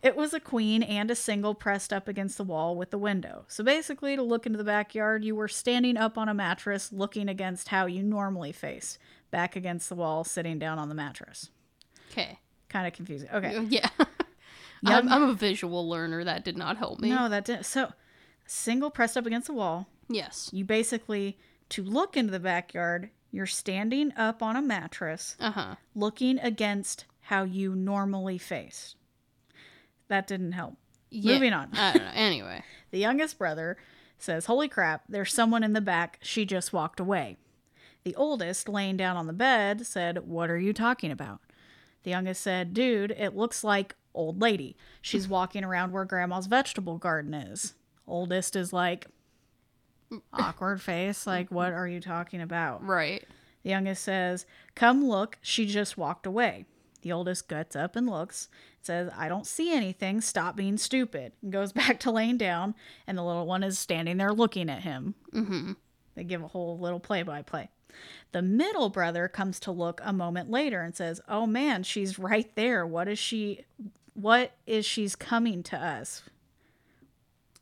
It 0.03 0.17
was 0.17 0.35
a 0.35 0.41
queen 0.41 0.83
and 0.83 1.11
a 1.11 1.15
single 1.15 1.55
pressed 1.55 1.93
up 1.93 2.09
against 2.09 2.37
the 2.37 2.45
wall 2.45 2.77
with 2.77 2.91
the 2.91 2.99
window. 2.99 3.45
So 3.49 3.65
basically, 3.65 4.17
to 4.17 4.23
look 4.23 4.47
into 4.47 4.59
the 4.59 4.65
backyard, 4.65 5.25
you 5.25 5.35
were 5.35 5.49
standing 5.49 5.97
up 5.97 6.19
on 6.19 6.29
a 6.29 6.35
mattress 6.35 6.93
looking 6.93 7.29
against 7.29 7.69
how 7.69 7.87
you 7.87 8.03
normally 8.03 8.53
face, 8.53 8.99
back 9.31 9.57
against 9.57 9.89
the 9.89 9.95
wall, 9.95 10.25
sitting 10.25 10.59
down 10.59 10.79
on 10.79 10.89
the 10.91 10.95
mattress. 10.95 11.51
Okay. 12.11 12.39
Kind 12.69 12.87
of 12.87 12.93
confusing. 12.93 13.31
Okay. 13.33 13.67
Yeah. 13.71 13.89
I'm, 14.85 15.13
I'm 15.13 15.23
a 15.25 15.35
visual 15.35 15.89
learner. 15.89 16.25
That 16.25 16.43
did 16.45 16.57
not 16.57 16.79
help 16.79 17.01
me. 17.01 17.11
No, 17.11 17.29
that 17.29 17.45
didn't. 17.45 17.67
So, 17.67 17.93
single 18.51 18.91
pressed 18.91 19.17
up 19.17 19.27
against 19.27 19.47
the 19.47 19.53
wall, 19.55 19.87
Yes. 20.09 20.51
you 20.53 20.65
basically 20.65 21.39
to 21.71 21.83
look 21.85 22.17
into 22.17 22.33
the 22.33 22.41
backyard 22.41 23.11
you're 23.33 23.47
standing 23.47 24.13
up 24.17 24.43
on 24.43 24.57
a 24.57 24.63
mattress 24.63 25.37
Uh 25.39 25.53
huh. 25.53 25.75
looking 25.95 26.39
against 26.41 27.05
how 27.23 27.45
you 27.45 27.75
normally 27.77 28.39
face 28.39 28.97
that 30.09 30.27
didn't 30.27 30.53
help 30.53 30.75
Yeah. 31.11 31.35
Moving 31.35 31.53
on. 31.53 31.71
I 31.75 31.93
don't 31.93 32.03
know. 32.05 32.11
Anyway. 32.15 32.65
the 32.91 32.99
youngest 32.99 33.39
brother 33.39 33.77
says 34.19 34.47
holy 34.47 34.69
crap 34.69 35.05
there's 35.09 35.33
someone 35.33 35.63
in 35.63 35.73
the 35.73 35.81
back 35.81 36.19
she 36.23 36.45
just 36.45 36.73
walked 36.73 36.99
away 37.01 37.37
the 38.05 38.15
oldest 38.17 38.69
laying 38.69 38.97
down 38.97 39.17
on 39.17 39.27
the 39.29 39.33
bed 39.33 39.87
said 39.87 40.27
what 40.27 40.51
are 40.51 40.59
you 40.59 40.73
talking 40.73 41.11
about 41.13 41.41
the 42.03 42.11
youngest 42.11 42.43
said 42.43 42.75
dude 42.75 43.13
it 43.13 43.35
looks 43.37 43.63
like 43.65 43.95
old 44.13 44.41
lady 44.43 44.77
she's 45.01 45.29
walking 45.37 45.63
around 45.65 45.93
where 45.93 46.05
grandma's 46.05 46.47
vegetable 46.49 46.99
garden 46.99 47.33
is 47.33 47.75
oldest 48.11 48.57
is 48.57 48.73
like 48.73 49.07
awkward 50.33 50.83
face 50.83 51.27
like 51.27 51.51
what 51.51 51.73
are 51.73 51.87
you 51.87 52.01
talking 52.01 52.41
about 52.41 52.85
Right. 52.85 53.25
The 53.63 53.71
youngest 53.71 54.05
says, 54.05 54.47
Come 54.75 55.05
look, 55.05 55.39
she 55.43 55.67
just 55.67 55.99
walked 55.99 56.27
away. 56.27 56.65
The 57.03 57.13
oldest 57.13 57.49
gets 57.49 57.75
up 57.75 57.97
and 57.97 58.09
looks, 58.09 58.49
says, 58.83 59.11
I 59.17 59.29
don't 59.29 59.47
see 59.47 59.73
anything, 59.73 60.21
stop 60.21 60.57
being 60.57 60.77
stupid, 60.77 61.33
and 61.43 61.53
goes 61.53 61.73
back 61.75 62.01
to 62.01 62.11
laying 62.11 62.37
down, 62.39 62.75
and 63.07 63.17
the 63.17 63.23
little 63.23 63.47
one 63.47 63.63
is 63.63 63.79
standing 63.79 64.17
there 64.17 64.33
looking 64.33 64.69
at 64.69 64.83
him. 64.83 65.15
Mm-hmm. 65.33 65.73
They 66.15 66.25
give 66.25 66.43
a 66.43 66.49
whole 66.49 66.79
little 66.79 67.01
play 67.01 67.23
by 67.23 67.43
play. 67.43 67.71
The 68.33 68.43
middle 68.43 68.89
brother 68.89 69.29
comes 69.29 69.59
to 69.61 69.73
look 69.73 70.01
a 70.05 70.13
moment 70.13 70.51
later 70.51 70.83
and 70.83 70.95
says, 70.95 71.21
Oh 71.29 71.47
man, 71.47 71.83
she's 71.83 72.19
right 72.19 72.55
there. 72.55 72.87
What 72.87 73.09
is 73.09 73.19
she? 73.19 73.65
What 74.15 74.53
is 74.67 74.87
she's 74.87 75.17
coming 75.17 75.63
to 75.65 75.77
us? 75.77 76.23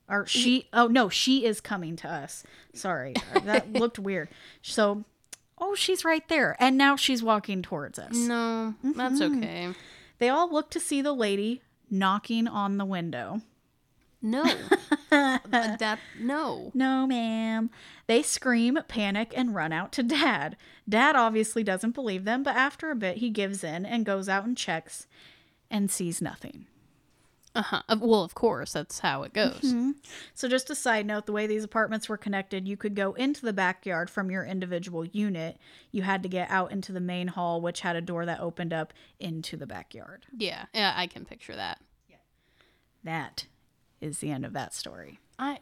Or 0.09 0.27
she, 0.27 0.69
oh 0.73 0.87
no, 0.87 1.09
she 1.09 1.45
is 1.45 1.61
coming 1.61 1.95
to 1.97 2.09
us. 2.09 2.43
Sorry, 2.73 3.15
that 3.45 3.73
looked 3.73 3.99
weird. 3.99 4.29
So, 4.63 5.05
oh, 5.59 5.75
she's 5.75 6.05
right 6.05 6.27
there. 6.29 6.57
And 6.59 6.79
now 6.79 6.97
she's 6.97 7.23
walking 7.23 7.61
towards 7.63 7.99
us. 7.99 8.15
No, 8.17 8.75
that's 8.83 9.21
Mm-hmm. 9.21 9.39
okay. 9.39 9.69
They 10.19 10.29
all 10.31 10.51
look 10.51 10.71
to 10.71 10.81
see 10.81 11.03
the 11.03 11.13
lady 11.13 11.63
knocking 11.91 12.49
on 12.49 12.77
the 12.79 12.85
window. 12.85 13.43
No. 14.23 14.45
That 15.11 15.99
no. 16.21 16.71
No, 16.75 17.07
ma'am. 17.07 17.71
They 18.09 18.23
scream, 18.23 18.79
panic, 18.89 19.33
and 19.35 19.55
run 19.55 19.73
out 19.73 19.91
to 19.93 20.03
Dad. 20.03 20.57
Dad 20.87 21.17
obviously 21.17 21.63
doesn't 21.65 21.93
believe 21.95 22.25
them, 22.25 22.43
but 22.43 22.55
after 22.57 22.91
a 22.91 22.95
bit, 22.97 23.17
he 23.19 23.31
gives 23.31 23.65
in 23.65 23.87
and 23.87 24.05
goes 24.05 24.29
out 24.29 24.45
and 24.45 24.55
checks 24.57 25.07
and 25.71 25.91
sees 25.91 26.21
nothing. 26.21 26.67
Uh-huh. 27.55 27.83
Uh, 27.89 27.97
Well, 28.01 28.23
of 28.23 28.35
course, 28.35 28.73
that's 28.75 29.01
how 29.01 29.23
it 29.23 29.33
goes. 29.33 29.61
Mhm. 29.63 29.95
So, 30.35 30.49
just 30.49 30.71
a 30.71 30.75
side 30.75 31.07
note 31.07 31.27
the 31.27 31.33
way 31.33 31.47
these 31.47 31.65
apartments 31.65 32.09
were 32.09 32.17
connected, 32.19 32.69
you 32.69 32.77
could 32.77 32.95
go 32.95 33.15
into 33.15 33.41
the 33.43 33.53
backyard 33.53 34.11
from 34.11 34.31
your 34.31 34.45
individual 34.45 35.05
unit. 35.07 35.59
You 35.91 36.03
had 36.03 36.23
to 36.23 36.29
get 36.29 36.51
out 36.51 36.71
into 36.73 36.93
the 36.93 37.01
main 37.01 37.29
hall, 37.29 37.61
which 37.61 37.81
had 37.81 37.97
a 37.97 38.01
door 38.03 38.27
that 38.27 38.41
opened 38.41 38.73
up 38.73 38.93
into 39.19 39.57
the 39.57 39.67
backyard. 39.67 40.27
Yeah, 40.37 40.67
yeah, 40.75 40.93
I 40.97 41.07
can 41.07 41.25
picture 41.25 41.57
that. 41.57 41.81
Yeah. 42.09 42.17
That 43.05 43.47
is 44.01 44.19
the 44.19 44.31
end 44.31 44.45
of 44.45 44.53
that 44.53 44.75
story. 44.75 45.19
I 45.39 45.59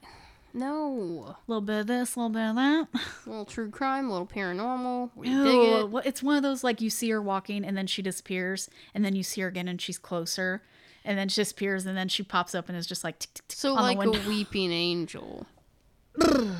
no. 0.52 1.36
A 1.36 1.36
little 1.46 1.60
bit 1.60 1.80
of 1.80 1.86
this, 1.86 2.16
a 2.16 2.18
little 2.18 2.30
bit 2.30 2.48
of 2.48 2.56
that. 2.56 2.88
A 2.94 3.00
little 3.28 3.44
true 3.44 3.70
crime, 3.70 4.08
a 4.08 4.12
little 4.12 4.26
paranormal. 4.26 5.10
We 5.14 5.28
dig 5.28 5.36
it. 5.46 5.90
well, 5.90 6.02
it's 6.04 6.22
one 6.22 6.36
of 6.36 6.42
those 6.42 6.64
like 6.64 6.80
you 6.80 6.88
see 6.90 7.10
her 7.10 7.20
walking 7.20 7.64
and 7.64 7.76
then 7.76 7.86
she 7.86 8.00
disappears, 8.02 8.70
and 8.94 9.04
then 9.04 9.14
you 9.14 9.22
see 9.22 9.42
her 9.42 9.48
again 9.48 9.68
and 9.68 9.80
she's 9.80 9.98
closer, 9.98 10.62
and 11.06 11.16
then 11.18 11.28
she 11.30 11.40
disappears, 11.40 11.86
and 11.86 11.96
then 11.96 12.08
she 12.08 12.22
pops 12.22 12.54
up 12.54 12.68
and 12.68 12.76
is 12.76 12.86
just 12.86 13.02
like 13.04 13.18
tick, 13.18 13.32
tick, 13.34 13.48
tick 13.48 13.56
So 13.58 13.74
like 13.74 14.02
a 14.04 14.10
weeping 14.28 14.72
angel. 14.72 15.46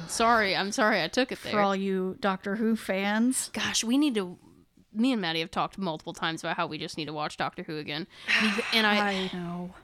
sorry, 0.09 0.55
I'm 0.57 0.73
sorry 0.73 1.03
I 1.03 1.09
took 1.09 1.33
it 1.33 1.39
For 1.39 1.49
there. 1.49 1.61
all 1.61 1.75
you 1.77 2.17
Doctor 2.21 2.57
Who 2.57 2.77
fans, 2.77 3.51
Gosh, 3.53 3.85
we 3.85 3.99
need 3.99 4.15
to. 4.15 4.39
Me 4.95 5.13
and 5.13 5.21
Maddie 5.21 5.41
have 5.41 5.51
talked 5.51 5.77
multiple 5.77 6.15
times 6.15 6.43
about 6.43 6.57
how 6.57 6.67
we 6.67 6.79
just 6.79 6.97
need 6.97 7.05
to 7.05 7.13
watch 7.13 7.37
Doctor 7.37 7.63
Who 7.63 7.77
again. 7.79 8.07
And 8.73 8.87
I, 8.87 9.11
I 9.11 9.31
know. 9.37 9.75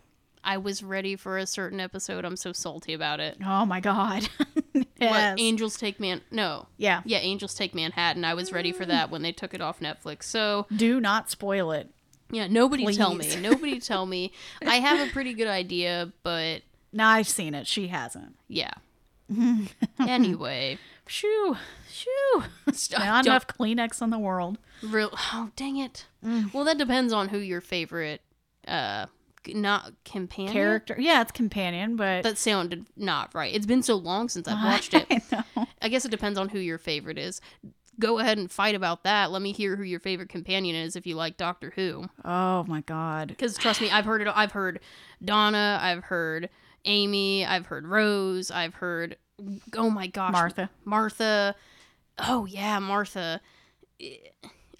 I 0.44 0.56
was 0.56 0.82
ready 0.82 1.16
for 1.16 1.38
a 1.38 1.46
certain 1.46 1.80
episode. 1.80 2.24
I'm 2.24 2.36
so 2.36 2.52
salty 2.52 2.94
about 2.94 3.20
it. 3.20 3.36
Oh 3.44 3.64
my 3.66 3.80
god. 3.80 4.28
What, 5.02 5.10
yes. 5.10 5.36
Angels 5.40 5.76
Take 5.76 5.98
Man? 5.98 6.20
No. 6.30 6.68
yeah. 6.76 7.02
Yeah, 7.04 7.18
Angels 7.18 7.54
Take 7.54 7.74
Manhattan. 7.74 8.24
I 8.24 8.34
was 8.34 8.52
ready 8.52 8.70
for 8.70 8.86
that 8.86 9.10
when 9.10 9.22
they 9.22 9.32
took 9.32 9.52
it 9.52 9.60
off 9.60 9.80
Netflix. 9.80 10.22
So 10.22 10.66
Do 10.74 11.00
not 11.00 11.28
spoil 11.28 11.72
it. 11.72 11.90
Yeah, 12.32 12.48
nobody 12.48 12.92
tell 12.94 13.14
me. 13.14 13.36
Nobody 13.40 13.78
tell 13.78 14.04
me. 14.06 14.32
I 14.66 14.76
have 14.76 15.06
a 15.08 15.12
pretty 15.12 15.34
good 15.34 15.46
idea, 15.46 16.12
but 16.24 16.62
No, 16.92 17.04
I've 17.06 17.28
seen 17.28 17.54
it. 17.54 17.66
She 17.68 17.86
hasn't. 17.88 18.34
yeah. 18.48 18.72
anyway, 20.00 20.78
Shoo. 21.06 21.56
Shoo. 21.92 22.42
Stop- 22.72 23.00
Not 23.00 23.24
don't- 23.24 23.32
enough 23.32 23.46
Kleenex 23.46 24.02
in 24.02 24.10
the 24.10 24.18
world. 24.18 24.58
Real. 24.82 25.10
Oh, 25.32 25.50
dang 25.56 25.76
it. 25.76 26.06
Mm. 26.24 26.52
Well, 26.52 26.64
that 26.64 26.78
depends 26.78 27.12
on 27.12 27.28
who 27.28 27.38
your 27.38 27.60
favorite, 27.60 28.20
uh, 28.66 29.06
not 29.48 29.92
companion. 30.04 30.52
Character. 30.52 30.96
Yeah, 30.98 31.20
it's 31.22 31.32
companion, 31.32 31.96
but 31.96 32.22
That 32.24 32.38
sounded 32.38 32.86
not 32.96 33.34
right. 33.34 33.54
It's 33.54 33.66
been 33.66 33.82
so 33.82 33.94
long 33.96 34.28
since 34.28 34.48
I've 34.48 34.64
watched 34.64 34.94
it. 34.94 35.06
I 35.10 35.20
know. 35.56 35.66
I 35.80 35.88
guess 35.88 36.04
it 36.04 36.10
depends 36.10 36.38
on 36.38 36.48
who 36.48 36.58
your 36.58 36.78
favorite 36.78 37.18
is. 37.18 37.40
Go 38.00 38.18
ahead 38.18 38.38
and 38.38 38.50
fight 38.50 38.74
about 38.74 39.04
that. 39.04 39.30
Let 39.30 39.42
me 39.42 39.52
hear 39.52 39.76
who 39.76 39.82
your 39.82 40.00
favorite 40.00 40.28
companion 40.30 40.74
is 40.74 40.96
if 40.96 41.06
you 41.06 41.14
like 41.14 41.36
Doctor 41.36 41.72
Who. 41.76 42.06
Oh 42.24 42.64
my 42.64 42.80
god. 42.80 43.28
Because 43.28 43.56
trust 43.58 43.80
me, 43.80 43.90
I've 43.90 44.04
heard 44.06 44.22
it. 44.22 44.28
I've 44.34 44.52
heard 44.52 44.80
Donna. 45.24 45.78
I've 45.80 46.04
heard 46.04 46.48
Amy. 46.84 47.44
I've 47.44 47.66
heard 47.66 47.86
Rose. 47.86 48.50
I've 48.50 48.74
heard. 48.74 49.16
Oh 49.76 49.90
my 49.90 50.06
gosh, 50.06 50.32
Martha. 50.32 50.70
Martha. 50.84 51.54
Oh 52.18 52.46
yeah, 52.46 52.78
Martha. 52.78 53.40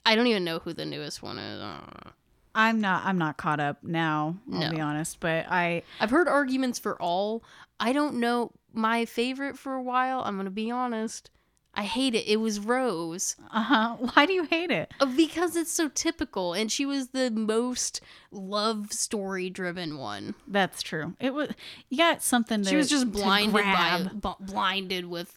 I 0.05 0.17
don't 0.17 0.27
even 0.27 0.45
know 0.45 0.59
who 0.59 0.73
the 0.73 0.85
newest 0.87 1.23
one 1.23 1.39
is. 1.39 1.61
Uh, 1.61 2.11
I'm 2.55 2.81
not 2.81 3.05
I'm 3.05 3.19
not 3.19 3.37
caught 3.37 3.61
up 3.61 3.83
now, 3.83 4.37
I'll 4.53 4.61
No. 4.61 4.71
be 4.71 4.81
honest, 4.81 5.21
but 5.21 5.47
I 5.49 5.83
I've 6.01 6.11
heard 6.11 6.29
arguments 6.29 6.79
for 6.79 7.01
all. 7.01 7.43
I 7.79 7.93
don't 7.93 8.17
know 8.17 8.53
my 8.73 9.05
favorite 9.05 9.59
for 9.59 9.75
a 9.75 9.83
while. 9.83 10.23
I'm 10.25 10.37
gonna 10.37 10.51
be 10.51 10.71
honest. 10.71 11.31
I 11.75 11.85
hate 11.85 12.15
it. 12.15 12.29
It 12.29 12.37
was 12.37 12.61
Rose 12.61 13.37
uh-huh. 13.51 13.97
Why 14.13 14.27
do 14.27 14.33
you 14.33 14.45
hate 14.45 14.71
it? 14.71 14.93
Uh, 15.01 15.07
because 15.07 15.57
it's 15.57 15.73
so 15.73 15.89
typical, 15.89 16.53
and 16.53 16.71
she 16.71 16.85
was 16.85 17.09
the 17.09 17.31
most 17.31 18.01
love 18.31 18.93
story 18.93 19.49
driven 19.49 19.97
one. 19.97 20.35
That's 20.47 20.83
true. 20.83 21.15
It 21.19 21.35
was 21.35 21.51
you 21.89 21.99
got 21.99 22.23
something 22.23 22.63
to 22.63 22.69
She 22.69 22.77
was 22.77 22.89
just 22.89 23.11
blinded 23.11 23.55
by 23.55 24.09
b- 24.13 24.45
blinded 24.45 25.07
with 25.07 25.37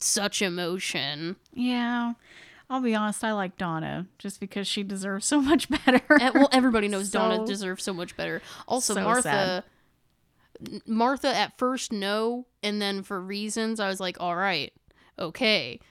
such 0.00 0.42
emotion. 0.42 1.36
Yeah. 1.52 2.14
I'll 2.70 2.80
be 2.80 2.94
honest, 2.94 3.22
I 3.22 3.32
like 3.32 3.58
Donna 3.58 4.06
just 4.18 4.40
because 4.40 4.66
she 4.66 4.82
deserves 4.82 5.26
so 5.26 5.42
much 5.42 5.68
better. 5.84 6.00
And, 6.08 6.34
well, 6.34 6.48
everybody 6.52 6.88
knows 6.88 7.10
Donna 7.12 7.44
deserves 7.46 7.82
so 7.84 7.92
much 7.92 8.16
better. 8.16 8.40
Also, 8.66 8.94
so 8.94 9.02
Martha. 9.02 9.22
sad. 9.22 9.64
Martha 10.86 11.28
at 11.28 11.58
first 11.58 11.92
no, 11.92 12.46
and 12.62 12.80
then 12.80 13.02
for 13.02 13.20
reasons 13.20 13.80
I 13.80 13.88
was 13.88 14.00
like, 14.00 14.16
all 14.20 14.36
right, 14.36 14.72
okay. 15.18 15.80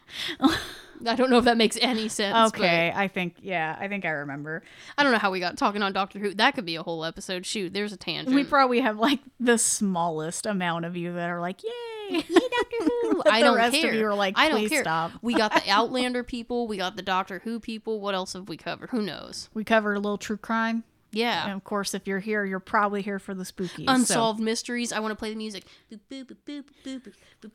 I 1.03 1.15
don't 1.15 1.31
know 1.31 1.39
if 1.39 1.45
that 1.45 1.57
makes 1.57 1.79
any 1.81 2.07
sense. 2.07 2.49
okay, 2.53 2.93
I 2.95 3.07
think 3.07 3.37
yeah, 3.41 3.75
I 3.79 3.87
think 3.87 4.05
I 4.05 4.09
remember. 4.09 4.61
I 4.97 5.01
don't 5.03 5.11
know 5.11 5.17
how 5.17 5.31
we 5.31 5.39
got 5.39 5.57
talking 5.57 5.81
on 5.81 5.93
Doctor 5.93 6.19
Who. 6.19 6.33
That 6.35 6.53
could 6.53 6.65
be 6.65 6.75
a 6.75 6.83
whole 6.83 7.03
episode. 7.03 7.43
Shoot, 7.45 7.73
there's 7.73 7.91
a 7.91 7.97
tangent. 7.97 8.35
We 8.35 8.43
probably 8.43 8.81
have 8.81 8.99
like 8.99 9.19
the 9.39 9.57
smallest 9.57 10.45
amount 10.45 10.85
of 10.85 10.95
you 10.95 11.13
that 11.13 11.27
are 11.29 11.41
like, 11.41 11.63
"Yay, 11.63 12.17
Doctor 12.21 12.77
Who!" 12.81 13.23
I 13.29 13.39
the 13.39 13.45
don't 13.47 13.55
rest 13.57 13.75
care. 13.77 13.89
of 13.89 13.95
you 13.95 14.05
are 14.05 14.13
like, 14.13 14.37
I 14.37 14.49
don't 14.49 14.59
"Please 14.59 14.69
care. 14.69 14.83
stop." 14.83 15.13
We 15.23 15.33
got 15.33 15.53
the 15.53 15.67
Outlander 15.71 16.23
people. 16.23 16.67
We 16.67 16.77
got 16.77 16.95
the 16.95 17.01
Doctor 17.01 17.39
Who 17.45 17.59
people. 17.59 17.99
What 17.99 18.13
else 18.13 18.33
have 18.33 18.47
we 18.47 18.57
covered? 18.57 18.91
Who 18.91 19.01
knows? 19.01 19.49
We 19.55 19.63
covered 19.63 19.95
a 19.95 19.99
little 19.99 20.19
true 20.19 20.37
crime, 20.37 20.83
Yeah. 21.11 21.45
and 21.45 21.53
of 21.53 21.63
course, 21.63 21.93
if 21.93 22.07
you're 22.07 22.19
here, 22.19 22.45
you're 22.45 22.59
probably 22.59 23.01
here 23.01 23.19
for 23.19 23.33
the 23.33 23.45
spooky. 23.45 23.85
Unsolved 23.87 24.39
mysteries. 24.39 24.93
I 24.93 24.99
want 24.99 25.11
to 25.11 25.15
play 25.15 25.29
the 25.29 25.35
music. 25.35 25.65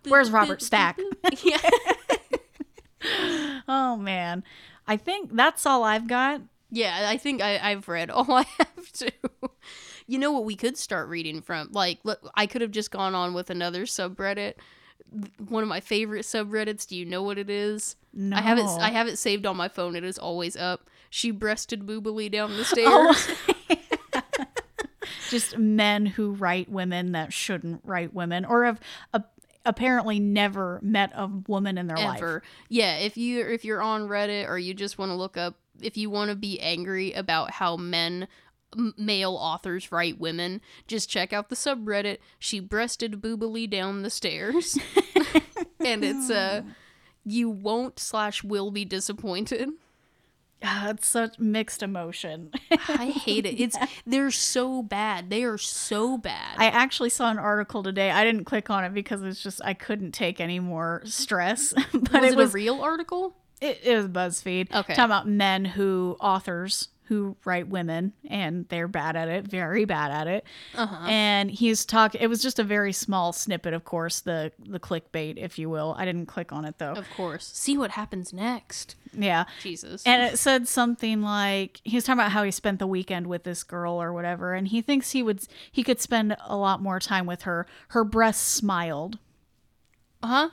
Where's 0.09 0.31
Robert 0.31 0.63
Stack? 0.63 0.99
Yeah. 1.43 1.59
oh 3.69 3.97
man, 3.97 4.43
I 4.87 4.97
think 4.97 5.35
that's 5.35 5.65
all 5.67 5.85
I've 5.85 6.07
got. 6.09 6.41
Yeah, 6.71 7.07
I 7.09 7.17
think 7.17 7.41
I, 7.43 7.59
I've 7.59 7.89
read 7.89 8.11
all 8.11 8.31
I 8.33 8.45
have 8.59 8.93
to. 8.95 9.13
You 10.07 10.19
know 10.19 10.33
what 10.33 10.45
we 10.45 10.55
could 10.57 10.77
start 10.77 11.09
reading 11.09 11.41
from? 11.43 11.71
Like, 11.73 11.99
look, 12.05 12.21
I 12.35 12.47
could 12.47 12.61
have 12.63 12.71
just 12.71 12.91
gone 12.91 13.15
on 13.15 13.35
with 13.35 13.51
another 13.51 13.85
subreddit. 13.85 14.55
One 15.49 15.63
of 15.63 15.69
my 15.69 15.81
favorite 15.81 16.25
subreddits. 16.25 16.87
Do 16.87 16.97
you 16.97 17.05
know 17.05 17.23
what 17.23 17.39
it 17.39 17.51
is? 17.51 17.97
No, 18.13 18.37
I 18.37 18.41
have 18.41 18.59
it. 18.59 18.67
I 18.67 18.91
have 18.91 19.09
it 19.09 19.19
saved 19.19 19.47
on 19.47 19.57
my 19.57 19.69
phone. 19.69 19.95
It 19.97 20.05
is 20.05 20.19
always 20.19 20.57
up. 20.57 20.89
She 21.11 21.31
breasted 21.31 21.87
boobily 21.87 22.31
down 22.31 22.57
the 22.57 22.65
stairs. 22.67 22.89
Oh. 22.89 23.27
just 25.31 25.59
men 25.59 26.07
who 26.07 26.33
write 26.33 26.69
women 26.69 27.13
that 27.13 27.33
shouldn't 27.33 27.81
write 27.85 28.15
women, 28.15 28.45
or 28.45 28.65
have 28.65 28.81
a, 29.13 29.25
apparently 29.65 30.21
never 30.21 30.81
met 30.83 31.13
a 31.15 31.27
woman 31.27 31.79
in 31.79 31.87
their 31.87 31.97
life. 31.97 32.43
Yeah, 32.69 32.97
if 32.97 33.17
you 33.17 33.47
if 33.47 33.65
you're 33.65 33.83
on 33.83 34.09
Reddit 34.09 34.49
or 34.49 34.59
you 34.59 34.75
just 34.75 34.99
want 34.99 35.11
to 35.11 35.17
look 35.17 35.37
up 35.37 35.57
if 35.81 35.97
you 35.97 36.09
want 36.11 36.31
to 36.31 36.37
be 36.37 36.61
angry 36.61 37.13
about 37.13 37.53
how 37.53 37.77
men 37.77 38.29
male 38.97 39.35
authors 39.35 39.93
write 39.93 40.19
women, 40.19 40.61
just 40.87 41.09
check 41.09 41.33
out 41.33 41.49
the 41.49 41.57
subreddit 41.57 42.19
she 42.39 42.61
breasted 42.61 43.21
boobily 43.21 43.69
down 43.69 44.03
the 44.03 44.11
stairs. 44.11 44.79
and 45.81 46.05
it's 46.05 46.31
uh 46.31 46.63
you 47.25 47.51
won't 47.51 47.99
slash 47.99 48.45
will 48.45 48.71
be 48.71 48.85
disappointed. 48.85 49.71
Ah, 50.63 50.91
it's 50.91 51.07
such 51.07 51.39
mixed 51.39 51.83
emotion. 51.83 52.51
I 52.89 53.07
hate 53.07 53.47
it. 53.47 53.61
It's 53.61 53.77
they're 54.07 54.31
so 54.31 54.83
bad. 54.83 55.31
They 55.31 55.45
are 55.45 55.59
so 55.59 56.17
bad. 56.17 56.57
I 56.59 56.67
actually 56.67 57.11
saw 57.11 57.31
an 57.31 57.39
article 57.39 57.83
today. 57.83 58.11
I 58.11 58.25
didn't 58.25 58.45
click 58.45 58.71
on 58.71 58.85
it 58.85 58.95
because 58.95 59.23
it's 59.23 59.43
just 59.43 59.61
I 59.65 59.75
couldn't 59.75 60.13
take 60.13 60.41
any 60.41 60.59
more 60.59 61.03
stress. 61.05 61.73
but 61.93 62.13
was 62.13 62.25
it 62.25 62.33
it, 62.33 62.37
was 62.37 62.51
a 62.51 62.53
real 62.53 62.81
article? 62.81 63.37
it, 63.61 63.81
it 63.83 63.97
was 63.97 64.09
BuzzFeed. 64.09 64.73
Okay. 64.73 64.95
talking 64.95 65.05
about 65.05 65.29
men 65.29 65.65
who 65.65 66.17
authors 66.21 66.89
who 67.07 67.37
write 67.45 67.69
women 67.69 68.13
and 68.29 68.67
they're 68.69 68.89
bad 68.89 69.17
at 69.17 69.29
it, 69.29 69.47
very 69.47 69.85
bad 69.85 70.11
at 70.11 70.27
it. 70.27 70.45
Uh-huh. 70.75 71.07
And 71.07 71.51
he's 71.51 71.85
talking. 71.85 72.21
It 72.21 72.27
was 72.27 72.43
just 72.43 72.59
a 72.59 72.65
very 72.65 72.93
small 72.93 73.33
snippet, 73.33 73.73
of 73.75 73.85
course, 73.85 74.21
the 74.21 74.53
the 74.59 74.81
clickbait, 74.81 75.37
if 75.37 75.59
you 75.59 75.69
will. 75.71 75.95
I 75.99 76.05
didn't 76.05 76.27
click 76.27 76.53
on 76.53 76.65
it 76.65 76.79
though. 76.79 76.93
Of 76.93 77.09
course. 77.17 77.47
See 77.47 77.79
what 77.79 77.93
happens 77.93 78.33
next. 78.33 78.97
Yeah. 79.13 79.45
Jesus. 79.63 80.03
And 80.05 80.23
it 80.23 80.39
said 80.39 80.69
something 80.69 81.23
like 81.23 81.81
he 81.85 81.97
was 81.97 82.05
talking 82.05 82.21
about 82.21 82.33
how 82.33 82.43
he 82.43 82.51
spent 82.51 82.79
the 82.79 82.87
weekend 82.87 83.27
with 83.27 83.45
this 83.45 83.63
girl 83.63 84.01
or 84.01 84.13
whatever, 84.13 84.55
and 84.55 84.69
he 84.69 84.81
thinks 84.83 85.13
he 85.13 85.23
would 85.23 85.41
he 85.71 85.83
could 85.83 86.01
spend 86.01 86.37
a 86.45 86.57
lot 86.57 86.81
more 86.83 87.01
time 87.01 87.27
with 87.27 87.43
her. 87.43 87.67
Her 87.89 88.05
breasts 88.05 88.47
smiled. 88.47 89.19
Uh 90.23 90.27
huh? 90.27 90.49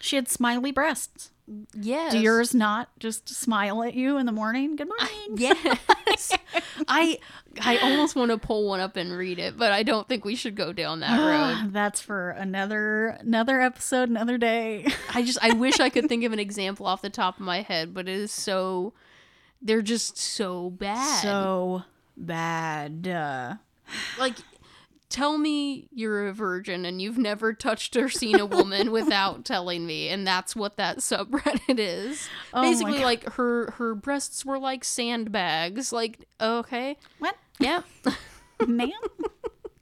She 0.00 0.16
had 0.16 0.28
smiley 0.28 0.72
breasts. 0.72 1.31
Yes. 1.74 2.12
Do 2.12 2.18
yours 2.20 2.54
not 2.54 2.88
just 2.98 3.28
smile 3.28 3.82
at 3.82 3.94
you 3.94 4.18
in 4.18 4.26
the 4.26 4.32
morning? 4.32 4.76
Good 4.76 4.88
morning. 4.88 5.36
Yes. 5.36 6.32
I 6.88 7.18
I 7.60 7.78
almost 7.78 8.16
want 8.16 8.30
to 8.30 8.38
pull 8.38 8.68
one 8.68 8.80
up 8.80 8.96
and 8.96 9.12
read 9.12 9.38
it, 9.38 9.56
but 9.56 9.72
I 9.72 9.82
don't 9.82 10.08
think 10.08 10.24
we 10.24 10.34
should 10.34 10.54
go 10.54 10.72
down 10.72 11.00
that 11.00 11.18
road. 11.18 11.72
That's 11.72 12.00
for 12.00 12.30
another 12.30 13.18
another 13.20 13.60
episode, 13.60 14.08
another 14.08 14.38
day. 14.38 14.86
I 15.14 15.22
just 15.22 15.38
I 15.42 15.54
wish 15.54 15.80
I 15.80 15.88
could 15.88 16.08
think 16.08 16.24
of 16.24 16.32
an 16.32 16.38
example 16.38 16.86
off 16.86 17.02
the 17.02 17.10
top 17.10 17.36
of 17.38 17.44
my 17.44 17.62
head, 17.62 17.94
but 17.94 18.08
it 18.08 18.16
is 18.16 18.32
so 18.32 18.92
they're 19.60 19.82
just 19.82 20.18
so 20.18 20.70
bad. 20.70 21.22
so 21.22 21.82
bad. 22.16 23.06
Uh, 23.08 23.54
like 24.18 24.36
tell 25.12 25.36
me 25.36 25.88
you're 25.92 26.26
a 26.26 26.32
virgin 26.32 26.84
and 26.86 27.00
you've 27.00 27.18
never 27.18 27.52
touched 27.52 27.94
or 27.96 28.08
seen 28.08 28.40
a 28.40 28.46
woman 28.46 28.90
without 28.92 29.44
telling 29.44 29.86
me 29.86 30.08
and 30.08 30.26
that's 30.26 30.56
what 30.56 30.78
that 30.78 30.98
subreddit 30.98 31.78
is. 31.78 32.28
Oh 32.54 32.62
basically 32.62 33.00
like 33.00 33.24
her 33.34 33.72
her 33.72 33.94
breasts 33.94 34.44
were 34.44 34.58
like 34.58 34.82
sandbags 34.84 35.92
like 35.92 36.26
okay. 36.40 36.96
What, 37.18 37.36
yeah. 37.60 37.82
Ma'am? 38.66 38.90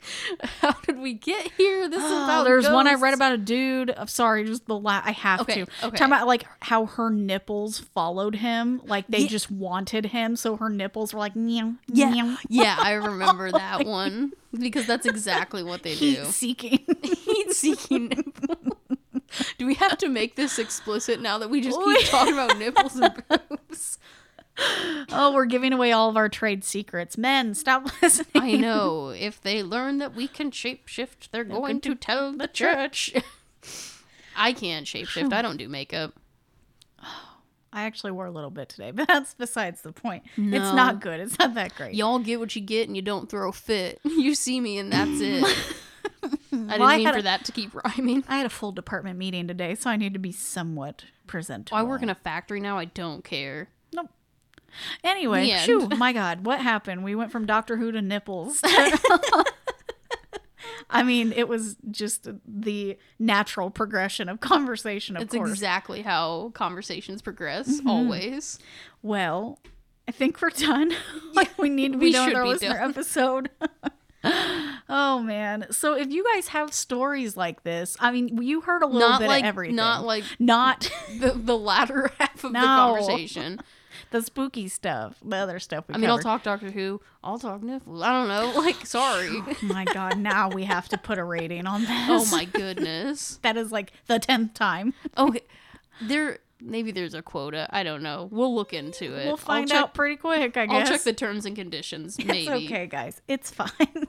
How 0.61 0.73
did 0.87 0.99
we 0.99 1.15
get 1.15 1.51
here? 1.53 1.89
This 1.89 2.03
is 2.05 2.11
about 2.25 2.45
there's 2.45 2.69
one 2.69 2.87
I 2.87 2.95
read 2.95 3.15
about 3.15 3.33
a 3.33 3.39
dude. 3.39 3.93
I'm 3.97 4.07
sorry, 4.09 4.45
just 4.45 4.67
the 4.67 4.79
last. 4.79 5.07
I 5.07 5.13
have 5.13 5.41
Okay, 5.43 5.55
to 5.55 5.63
okay. 5.63 5.97
talking 5.97 6.07
about 6.07 6.27
like 6.27 6.45
how 6.61 6.87
her 6.87 7.11
nipples 7.11 7.79
followed 7.79 8.37
him, 8.37 8.81
like 8.85 9.07
they 9.09 9.21
Yeah. 9.21 9.29
just 9.29 9.51
wanted 9.51 10.07
him, 10.07 10.37
so 10.37 10.57
her 10.57 10.69
nipples 10.69 11.13
were 11.15 11.21
like 11.21 11.37
meow, 11.37 11.75
Yeah, 11.87 12.11
meow, 12.11 12.37
yeah, 12.49 12.77
I 12.79 12.93
remember 12.95 13.53
that 13.53 13.87
one 13.87 14.33
because 14.59 14.87
that's 14.87 15.07
exactly 15.07 15.63
what 15.63 15.83
they 15.83 15.95
do. 15.95 16.07
heat 16.07 16.25
seeking. 16.27 16.79
Heat 17.03 17.53
seeking 17.53 18.09
nipple. 18.09 18.77
Do 19.59 19.67
we 19.67 19.75
have 19.75 19.97
to 19.99 20.09
make 20.09 20.35
this 20.35 20.59
explicit 20.59 21.21
now 21.21 21.39
that 21.39 21.51
we 21.51 21.61
just 21.61 21.79
keep 21.81 22.07
talking 22.09 22.33
about 22.33 22.59
nipples 22.59 22.97
and 22.97 23.23
boobs? 23.29 23.99
Oh, 25.13 25.33
we're 25.35 25.47
giving 25.47 25.73
away 25.73 25.93
all 25.93 26.09
of 26.11 26.17
our 26.17 26.29
trade 26.29 26.65
secrets. 26.65 27.17
Men, 27.19 27.55
stop 27.55 27.89
listening. 28.03 28.29
I 28.35 28.53
know. 28.57 29.09
If 29.11 29.41
they 29.41 29.63
learn 29.63 29.99
that 29.99 30.15
we 30.15 30.29
can 30.29 30.51
shapeshift, 30.51 31.31
they're 31.33 31.45
going 31.45 31.81
to 31.83 31.95
tell 31.95 32.33
the 32.33 32.49
church. 32.49 33.13
I 34.37 34.53
can't 34.53 34.87
shapeshift. 34.87 35.33
I 35.33 35.43
don't 35.43 35.57
do 35.57 35.69
makeup. 35.69 36.15
I 37.73 37.83
actually 37.85 38.11
wore 38.13 38.27
a 38.27 38.31
little 38.33 38.51
bit 38.51 38.69
today, 38.69 38.91
but 38.95 39.07
that's 39.07 39.35
besides 39.35 39.83
the 39.83 39.93
point. 39.93 40.25
It's 40.37 40.73
not 40.75 41.01
good. 41.01 41.21
It's 41.21 41.39
not 41.39 41.55
that 41.55 41.75
great. 41.77 41.95
Y'all 41.95 42.19
get 42.19 42.41
what 42.41 42.55
you 42.57 42.63
get 42.63 42.89
and 42.89 42.97
you 42.97 43.03
don't 43.03 43.29
throw 43.31 43.53
fit. 43.53 44.01
You 44.05 44.35
see 44.35 44.61
me 44.61 44.79
and 44.79 44.93
that's 44.93 45.21
it. 45.21 45.45
I 46.23 46.29
didn't 46.51 46.81
Well, 46.81 46.89
mean 46.97 47.07
had 47.07 47.15
for 47.15 47.21
a- 47.21 47.23
that 47.23 47.45
to 47.45 47.53
keep 47.53 47.73
rhyming. 47.75 48.25
I 48.29 48.39
had 48.39 48.47
a 48.47 48.51
full 48.51 48.73
department 48.73 49.19
meeting 49.19 49.47
today, 49.47 49.75
so 49.77 49.89
I 49.89 49.97
need 49.97 50.13
to 50.15 50.19
be 50.19 50.33
somewhat 50.33 51.05
presentable. 51.29 51.79
I 51.79 51.83
work 51.85 52.03
in 52.03 52.11
a 52.11 52.15
factory 52.15 52.59
now. 52.61 52.77
I 52.77 52.87
don't 52.87 53.23
care. 53.25 53.69
Anyway, 55.05 55.55
phew, 55.65 55.89
my 55.97 56.13
God, 56.13 56.45
what 56.47 56.61
happened? 56.61 57.05
We 57.05 57.15
went 57.15 57.31
from 57.33 57.47
Doctor 57.47 57.77
Who 57.77 57.93
to 57.93 58.03
nipples. 58.03 58.61
I 60.93 61.03
mean, 61.05 61.33
it 61.33 61.47
was 61.49 61.77
just 61.91 62.29
the 62.47 62.97
natural 63.19 63.71
progression 63.71 64.29
of 64.29 64.41
conversation, 64.41 65.17
of 65.17 65.23
It's 65.23 65.35
course. 65.35 65.51
exactly 65.51 66.03
how 66.03 66.51
conversations 66.55 67.23
progress, 67.23 67.69
Mm-hmm. 67.79 67.89
always. 67.89 68.59
well, 69.03 69.59
I 70.09 70.13
think 70.13 70.43
we're 70.43 70.51
done. 70.51 70.93
like 71.35 71.57
we 71.59 71.69
need 71.69 71.93
to 71.93 71.99
be 71.99 72.07
we 72.07 72.13
done 72.13 72.29
with 72.29 72.37
our 72.37 72.47
listener 72.47 72.75
done. 72.79 72.91
episode. 72.91 73.51
oh 74.89 75.23
man. 75.25 75.67
So 75.71 75.95
if 75.95 76.11
you 76.11 76.25
guys 76.35 76.49
have 76.49 76.75
stories 76.75 77.37
like 77.37 77.63
this, 77.63 77.97
I 78.01 78.11
mean, 78.11 78.43
you 78.43 78.61
heard 78.61 78.83
a 78.83 78.87
little 78.87 79.09
Not 79.09 79.21
bit 79.21 79.29
like 79.29 79.45
of 79.45 79.49
everything. 79.49 79.77
not 79.77 80.05
like 80.05 80.25
not 80.41 80.91
the, 81.21 81.31
the 81.33 81.57
latter 81.57 82.11
half 82.19 82.43
of 82.43 82.53
the 82.53 82.59
conversation. 82.59 83.61
The 84.11 84.23
spooky 84.23 84.69
stuff, 84.69 85.17
the 85.25 85.37
other 85.37 85.59
stuff 85.59 85.85
I 85.91 85.99
mean, 85.99 86.11
I'll 86.11 86.19
talk 86.19 86.43
Doctor 86.43 86.71
Who. 86.71 87.01
I'll 87.23 87.39
talk 87.39 87.63
nipples. 87.63 88.03
I 88.03 88.13
don't 88.13 88.29
know. 88.29 88.61
Like, 88.61 88.85
sorry. 88.87 89.29
Oh 89.33 89.57
my 89.63 89.85
god, 89.85 90.19
now 90.19 90.49
we 90.51 90.65
have 90.65 90.89
to 90.91 90.99
put 90.99 91.19
a 91.19 91.25
rating 91.25 91.67
on 91.67 91.83
this. 91.83 91.91
oh 91.93 92.27
my 92.31 92.45
goodness. 92.45 93.39
That 93.43 93.57
is 93.57 93.73
like 93.73 93.93
the 94.07 94.19
tenth 94.19 94.55
time. 94.55 94.95
Okay, 95.17 95.41
there. 96.03 96.39
Maybe 96.63 96.91
there's 96.93 97.15
a 97.15 97.23
quota. 97.23 97.67
I 97.71 97.83
don't 97.85 98.03
know. 98.03 98.29
We'll 98.31 98.55
look 98.55 98.75
into 98.75 99.15
it. 99.17 99.27
We'll 99.27 99.39
find 99.39 99.67
check- 99.67 99.79
out 99.79 99.95
pretty 99.95 100.17
quick, 100.17 100.57
I 100.59 100.67
guess. 100.67 100.89
I'll 100.89 100.93
check 100.95 101.03
the 101.05 101.15
terms 101.15 101.47
and 101.47 101.57
conditions. 101.57 102.19
Maybe. 102.19 102.41
It's 102.41 102.51
okay, 102.67 102.87
guys. 102.87 103.23
It's 103.29 103.51
fine. 103.51 104.07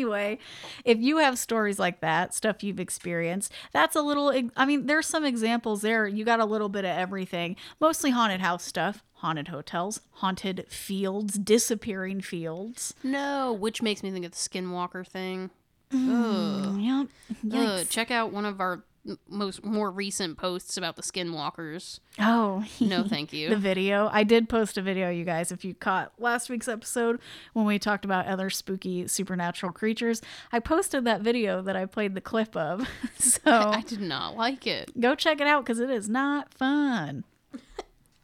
Anyway, 0.00 0.38
if 0.84 0.98
you 0.98 1.18
have 1.18 1.38
stories 1.38 1.78
like 1.78 2.00
that, 2.00 2.32
stuff 2.34 2.62
you've 2.62 2.80
experienced, 2.80 3.52
that's 3.72 3.94
a 3.94 4.00
little. 4.02 4.32
I 4.56 4.64
mean, 4.64 4.86
there's 4.86 5.06
some 5.06 5.24
examples 5.24 5.82
there. 5.82 6.06
You 6.06 6.24
got 6.24 6.40
a 6.40 6.44
little 6.44 6.68
bit 6.68 6.84
of 6.84 6.90
everything. 6.96 7.56
Mostly 7.80 8.10
haunted 8.10 8.40
house 8.40 8.64
stuff, 8.64 9.02
haunted 9.14 9.48
hotels, 9.48 10.00
haunted 10.12 10.66
fields, 10.68 11.38
disappearing 11.38 12.20
fields. 12.22 12.94
No, 13.02 13.52
which 13.52 13.82
makes 13.82 14.02
me 14.02 14.10
think 14.10 14.24
of 14.24 14.32
the 14.32 14.36
Skinwalker 14.38 15.06
thing. 15.06 15.50
Mm, 15.92 17.08
Yep. 17.42 17.52
Ugh, 17.52 17.86
check 17.90 18.10
out 18.10 18.32
one 18.32 18.44
of 18.44 18.60
our 18.60 18.82
most 19.28 19.64
more 19.64 19.90
recent 19.90 20.36
posts 20.36 20.76
about 20.76 20.96
the 20.96 21.02
Skinwalkers. 21.02 22.00
Oh, 22.18 22.64
No, 22.80 23.02
thank 23.08 23.32
you. 23.32 23.48
the 23.48 23.56
video. 23.56 24.08
I 24.12 24.24
did 24.24 24.48
post 24.48 24.76
a 24.76 24.82
video, 24.82 25.08
you 25.10 25.24
guys, 25.24 25.50
if 25.50 25.64
you 25.64 25.74
caught 25.74 26.12
last 26.18 26.50
week's 26.50 26.68
episode 26.68 27.18
when 27.54 27.64
we 27.64 27.78
talked 27.78 28.04
about 28.04 28.26
other 28.26 28.50
spooky 28.50 29.06
supernatural 29.08 29.72
creatures. 29.72 30.20
I 30.52 30.58
posted 30.58 31.04
that 31.06 31.22
video 31.22 31.62
that 31.62 31.76
I 31.76 31.86
played 31.86 32.14
the 32.14 32.20
clip 32.20 32.54
of. 32.56 32.86
so 33.18 33.40
I 33.46 33.80
did 33.82 34.00
not 34.02 34.36
like 34.36 34.66
it. 34.66 34.98
go 35.00 35.14
check 35.14 35.40
it 35.40 35.46
out 35.46 35.64
because 35.64 35.80
it 35.80 35.88
is 35.90 36.08
not 36.08 36.52
fun. 36.52 37.24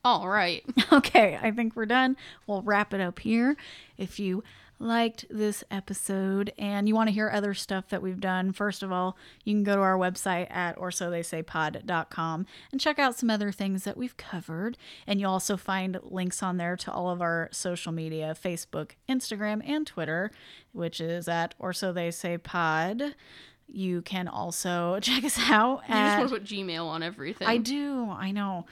All 0.05 0.29
right. 0.29 0.63
Okay, 0.93 1.37
I 1.43 1.51
think 1.51 1.75
we're 1.75 1.85
done. 1.87 2.17
We'll 2.47 2.63
wrap 2.63 2.95
it 2.95 3.01
up 3.01 3.19
here. 3.19 3.57
If 3.99 4.21
you 4.21 4.45
liked 4.79 5.25
this 5.31 5.65
episode 5.71 6.53
and 6.59 6.89
you 6.89 6.95
want 6.95 7.09
to 7.09 7.15
hear 7.15 7.31
other 7.31 7.55
stuff 7.55 7.89
that 7.89 8.03
we've 8.03 8.21
done, 8.21 8.53
first 8.53 8.83
of 8.83 8.93
all, 8.93 9.17
you 9.45 9.55
can 9.55 9.63
go 9.63 9.75
to 9.75 9.81
our 9.81 9.97
website 9.97 10.51
at 10.51 10.77
or 10.79 10.91
so 10.91 11.11
they 11.11 11.23
say 11.23 11.43
pod.com 11.43 12.47
and 12.71 12.81
check 12.81 12.99
out 12.99 13.17
some 13.17 13.31
other 13.31 13.51
things 13.51 13.85
that 13.85 13.97
we've 13.97 14.17
covered. 14.17 14.77
And 15.07 15.21
you'll 15.21 15.33
also 15.33 15.57
find 15.57 15.99
links 16.03 16.43
on 16.43 16.57
there 16.57 16.77
to 16.77 16.93
all 16.93 17.11
of 17.11 17.23
our 17.23 17.49
social 17.53 17.93
media 17.93 18.37
Facebook, 18.41 18.93
Instagram, 19.09 19.63
and 19.67 19.87
Twitter, 19.87 20.31
which 20.73 21.01
is 21.01 21.29
at 21.29 21.55
or 21.59 21.73
so 21.73 21.93
they 21.93 22.11
say 22.11 22.37
pod. 22.39 23.15
You 23.69 24.03
can 24.03 24.29
also 24.29 24.99
check 25.01 25.25
us 25.25 25.39
out 25.51 25.83
You 25.89 25.95
at 25.95 26.19
just 26.21 26.33
want 26.33 26.45
to 26.47 26.53
put 26.53 26.57
Gmail 26.57 26.87
on 26.87 27.03
everything. 27.03 27.49
I 27.49 27.57
do. 27.57 28.11
I 28.11 28.31
know. 28.31 28.67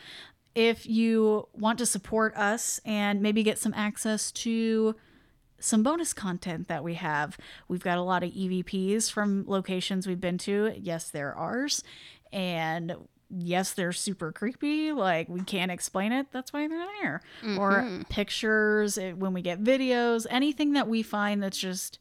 If 0.55 0.87
you 0.87 1.49
want 1.53 1.79
to 1.79 1.87
support 1.87 2.37
us 2.37 2.81
and 2.85 3.21
maybe 3.21 3.43
get 3.43 3.59
some 3.59 3.75
access 3.75 4.31
to 4.33 4.95
some 5.65 5.83
bonus 5.83 6.13
content 6.13 6.69
that 6.69 6.85
we 6.85 6.95
have, 6.95 7.39
we've 7.69 7.83
got 7.83 7.99
a 7.99 8.03
lot 8.03 8.23
of 8.23 8.31
EVPs 8.31 9.11
from 9.11 9.45
locations 9.47 10.07
we've 10.07 10.21
been 10.21 10.39
to. 10.39 10.73
Yes, 10.77 11.09
they're 11.09 11.35
ours. 11.35 11.83
And 12.33 12.95
yes, 13.31 13.73
they're 13.73 13.93
super 13.93 14.31
creepy. 14.31 14.93
Like, 14.93 15.29
we 15.29 15.41
can't 15.41 15.71
explain 15.71 16.13
it. 16.13 16.27
That's 16.33 16.53
why 16.53 16.69
they're 16.69 16.87
there. 17.01 17.23
Or 17.59 18.05
pictures 18.11 18.99
eh, 18.99 19.13
when 19.13 19.33
we 19.33 19.41
get 19.41 19.63
videos, 19.65 20.27
anything 20.29 20.75
that 20.75 20.87
we 20.87 21.03
find 21.03 21.43
that's 21.43 21.59
just 21.59 21.99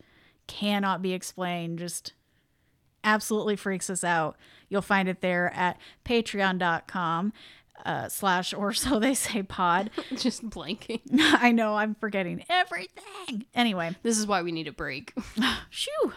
cannot 0.48 1.02
be 1.02 1.14
explained, 1.14 1.80
just 1.80 2.14
absolutely 3.04 3.56
freaks 3.56 3.90
us 3.90 4.04
out. 4.04 4.38
You'll 4.68 4.82
find 4.82 5.08
it 5.08 5.22
there 5.22 5.54
at 5.54 5.78
patreon.com 6.06 7.32
uh, 7.84 8.08
slash 8.10 8.54
or 8.54 8.74
so 8.74 9.00
they 9.00 9.14
say 9.14 9.44
pod. 9.44 9.90
just 10.16 10.50
blanking. 10.50 11.02
I 11.12 11.52
know 11.52 11.76
I'm 11.76 11.96
forgetting 11.96 12.44
everything. 12.50 13.46
Anyway, 13.54 13.96
This 14.04 14.18
is 14.18 14.26
why 14.28 14.42
we 14.42 14.52
need 14.52 14.68
a 14.68 14.72
break. 14.72 15.14
shoo. 15.70 16.14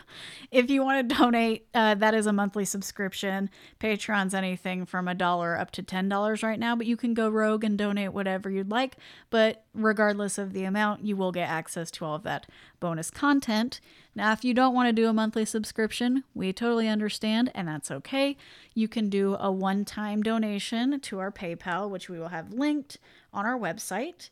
If 0.51 0.71
you 0.71 0.83
want 0.83 1.09
to 1.09 1.15
donate, 1.17 1.67
uh, 1.75 1.95
that 1.97 2.15
is 2.15 2.27
a 2.27 2.33
monthly 2.33 2.65
subscription. 2.65 3.51
Patreon's 3.81 4.35
anything 4.35 4.87
from 4.87 5.09
a 5.09 5.15
dollar 5.15 5.59
up 5.59 5.71
to 5.73 5.83
$10 5.83 6.43
right 6.43 6.59
now, 6.59 6.77
but 6.77 6.87
you 6.87 6.97
can 6.97 7.15
go 7.15 7.29
rogue 7.29 7.65
and 7.65 7.77
donate 7.77 8.13
whatever 8.13 8.49
you'd 8.51 8.71
like. 8.71 8.97
But 9.31 9.65
regardless 9.75 10.39
of 10.39 10.53
the 10.53 10.65
amount, 10.65 11.05
you 11.05 11.17
will 11.17 11.33
get 11.33 11.49
access 11.49 11.91
to 11.93 12.05
all 12.05 12.15
of 12.15 12.23
that 12.23 12.47
bonus 12.81 13.11
content. 13.11 13.81
Now, 14.17 14.33
if 14.33 14.45
you 14.45 14.55
don't 14.55 14.75
want 14.75 14.89
to 14.89 14.95
do 14.95 15.09
a 15.09 15.13
monthly 15.13 15.45
subscription, 15.45 16.25
we 16.35 16.51
totally 16.51 16.89
understand, 16.89 17.53
and 17.55 17.69
that's 17.69 17.91
okay. 17.91 18.39
You 18.75 18.89
can 18.89 19.11
do 19.11 19.37
a 19.39 19.53
one 19.53 19.85
time 19.85 20.23
donation 20.23 20.99
to 21.01 21.19
our 21.19 21.31
PayPal, 21.31 21.91
which 21.91 22.09
we 22.09 22.19
will 22.19 22.29
have 22.29 22.51
linked 22.51 22.97
on 23.35 23.45
our 23.45 23.59
website. 23.59 24.31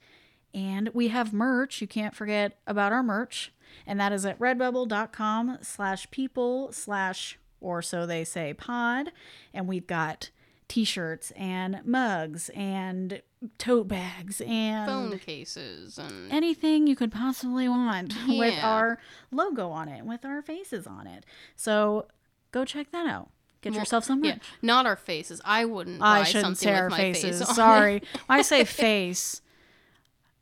And 0.54 0.88
we 0.94 1.08
have 1.08 1.34
merch. 1.34 1.82
You 1.82 1.86
can't 1.86 2.14
forget 2.14 2.58
about 2.66 2.92
our 2.92 3.02
merch. 3.02 3.52
And 3.86 4.00
that 4.00 4.12
is 4.12 4.24
at 4.24 4.38
redbubble.com 4.38 5.58
slash 5.60 6.10
people 6.10 6.72
slash 6.72 7.38
or 7.60 7.82
so 7.82 8.06
they 8.06 8.24
say 8.24 8.54
pod. 8.54 9.12
And 9.52 9.68
we've 9.68 9.86
got 9.86 10.30
t-shirts 10.68 11.30
and 11.32 11.80
mugs 11.84 12.48
and 12.50 13.20
tote 13.58 13.88
bags 13.88 14.40
and 14.40 14.86
Phone 14.88 15.18
cases 15.18 15.98
and 15.98 16.30
anything 16.32 16.86
you 16.86 16.96
could 16.96 17.12
possibly 17.12 17.68
want 17.68 18.14
with 18.28 18.58
our 18.62 18.98
logo 19.30 19.70
on 19.70 19.88
it, 19.88 20.04
with 20.04 20.24
our 20.24 20.42
faces 20.42 20.86
on 20.86 21.06
it. 21.06 21.24
So 21.56 22.06
go 22.52 22.64
check 22.64 22.90
that 22.92 23.06
out. 23.06 23.30
Get 23.62 23.72
Well, 23.72 23.80
yourself 23.80 24.04
some 24.04 24.20
merch. 24.20 24.26
yeah, 24.28 24.38
not 24.62 24.84
our 24.86 24.96
faces. 24.96 25.40
I 25.44 25.64
wouldn't 25.64 25.98
buy 26.00 26.20
I 26.20 26.22
shouldn't 26.24 26.58
something 26.58 26.68
say 26.68 26.72
with 26.84 26.92
our 26.92 26.96
faces. 26.98 27.38
face. 27.46 27.56
Sorry. 27.56 28.02
I 28.28 28.42
say 28.42 28.64
face, 28.66 29.40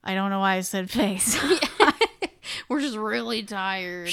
I 0.03 0.14
don't 0.14 0.30
know 0.30 0.40
why 0.40 0.55
I 0.57 0.61
said 0.62 0.90
face. 0.90 1.40
We're 2.68 2.80
just 2.80 2.96
really 2.96 3.42
tired. 3.42 4.11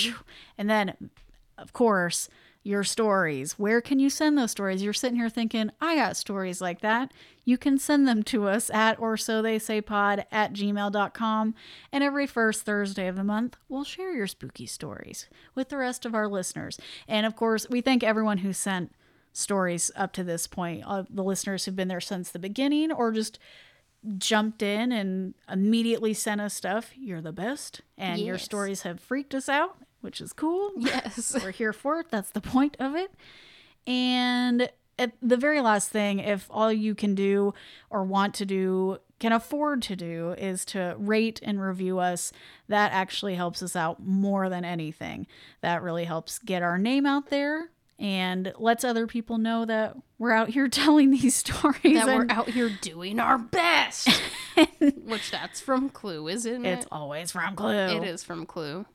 and 0.57 0.69
then, 0.69 1.09
of 1.57 1.73
course, 1.73 2.29
your 2.63 2.83
stories. 2.83 3.53
Where 3.53 3.81
can 3.81 3.99
you 3.99 4.09
send 4.09 4.37
those 4.37 4.51
stories? 4.51 4.83
You're 4.83 4.93
sitting 4.93 5.17
here 5.17 5.29
thinking, 5.29 5.71
I 5.79 5.95
got 5.95 6.17
stories 6.17 6.61
like 6.61 6.81
that. 6.81 7.11
You 7.45 7.57
can 7.57 7.77
send 7.77 8.07
them 8.07 8.21
to 8.23 8.47
us 8.47 8.69
at 8.69 8.99
or 8.99 9.17
so 9.17 9.41
they 9.41 9.59
say 9.59 9.81
pod 9.81 10.25
at 10.31 10.53
gmail.com. 10.53 11.55
And 11.91 12.03
every 12.03 12.27
first 12.27 12.63
Thursday 12.63 13.07
of 13.07 13.15
the 13.15 13.23
month, 13.23 13.57
we'll 13.69 13.85
share 13.85 14.13
your 14.13 14.27
spooky 14.27 14.65
stories 14.65 15.27
with 15.55 15.69
the 15.69 15.77
rest 15.77 16.05
of 16.05 16.13
our 16.13 16.27
listeners. 16.27 16.77
And 17.07 17.25
of 17.25 17.35
course, 17.35 17.65
we 17.69 17.81
thank 17.81 18.03
everyone 18.03 18.39
who 18.39 18.53
sent 18.53 18.93
stories 19.31 19.89
up 19.95 20.11
to 20.13 20.23
this 20.23 20.45
point, 20.45 20.83
uh, 20.85 21.03
the 21.09 21.23
listeners 21.23 21.65
who've 21.65 21.75
been 21.75 21.87
there 21.87 22.01
since 22.01 22.29
the 22.29 22.39
beginning 22.39 22.91
or 22.91 23.11
just 23.11 23.39
jumped 24.17 24.61
in 24.61 24.91
and 24.91 25.33
immediately 25.49 26.13
sent 26.13 26.41
us 26.41 26.53
stuff. 26.53 26.91
You're 26.97 27.21
the 27.21 27.31
best. 27.31 27.81
And 27.97 28.19
your 28.19 28.37
stories 28.37 28.81
have 28.81 28.99
freaked 28.99 29.33
us 29.33 29.47
out 29.47 29.77
which 30.01 30.21
is 30.21 30.33
cool. 30.33 30.71
Yes. 30.77 31.35
We're 31.43 31.51
here 31.51 31.73
for 31.73 31.99
it. 31.99 32.07
That's 32.09 32.31
the 32.31 32.41
point 32.41 32.77
of 32.79 32.95
it. 32.95 33.11
And 33.85 34.69
at 34.97 35.13
the 35.21 35.37
very 35.37 35.61
last 35.61 35.89
thing, 35.89 36.19
if 36.19 36.47
all 36.49 36.71
you 36.71 36.93
can 36.95 37.15
do 37.15 37.53
or 37.89 38.03
want 38.03 38.33
to 38.35 38.45
do, 38.45 38.97
can 39.19 39.31
afford 39.31 39.81
to 39.83 39.95
do, 39.95 40.31
is 40.37 40.63
to 40.65 40.95
rate 40.97 41.39
and 41.43 41.61
review 41.61 41.99
us, 41.99 42.31
that 42.67 42.91
actually 42.91 43.35
helps 43.35 43.61
us 43.61 43.75
out 43.75 44.01
more 44.01 44.49
than 44.49 44.63
anything. 44.65 45.27
That 45.61 45.81
really 45.81 46.05
helps 46.05 46.39
get 46.39 46.63
our 46.63 46.77
name 46.77 47.05
out 47.05 47.29
there 47.29 47.69
and 47.99 48.53
lets 48.57 48.85
other 48.85 49.05
people 49.07 49.37
know 49.37 49.65
that 49.65 49.95
we're 50.17 50.31
out 50.31 50.49
here 50.49 50.67
telling 50.69 51.11
these 51.11 51.35
stories. 51.35 51.81
that 51.83 52.07
we're 52.07 52.27
out 52.29 52.49
here 52.49 52.69
doing 52.81 53.19
our 53.19 53.37
best. 53.37 54.09
Which 54.79 55.31
that's 55.31 55.59
from 55.59 55.89
Clue, 55.89 56.27
isn't 56.27 56.65
it's 56.65 56.73
it? 56.75 56.77
It's 56.79 56.87
always 56.91 57.31
from 57.31 57.55
Clue. 57.55 57.73
It 57.73 58.03
is 58.03 58.23
from 58.23 58.45
Clue. 58.45 58.85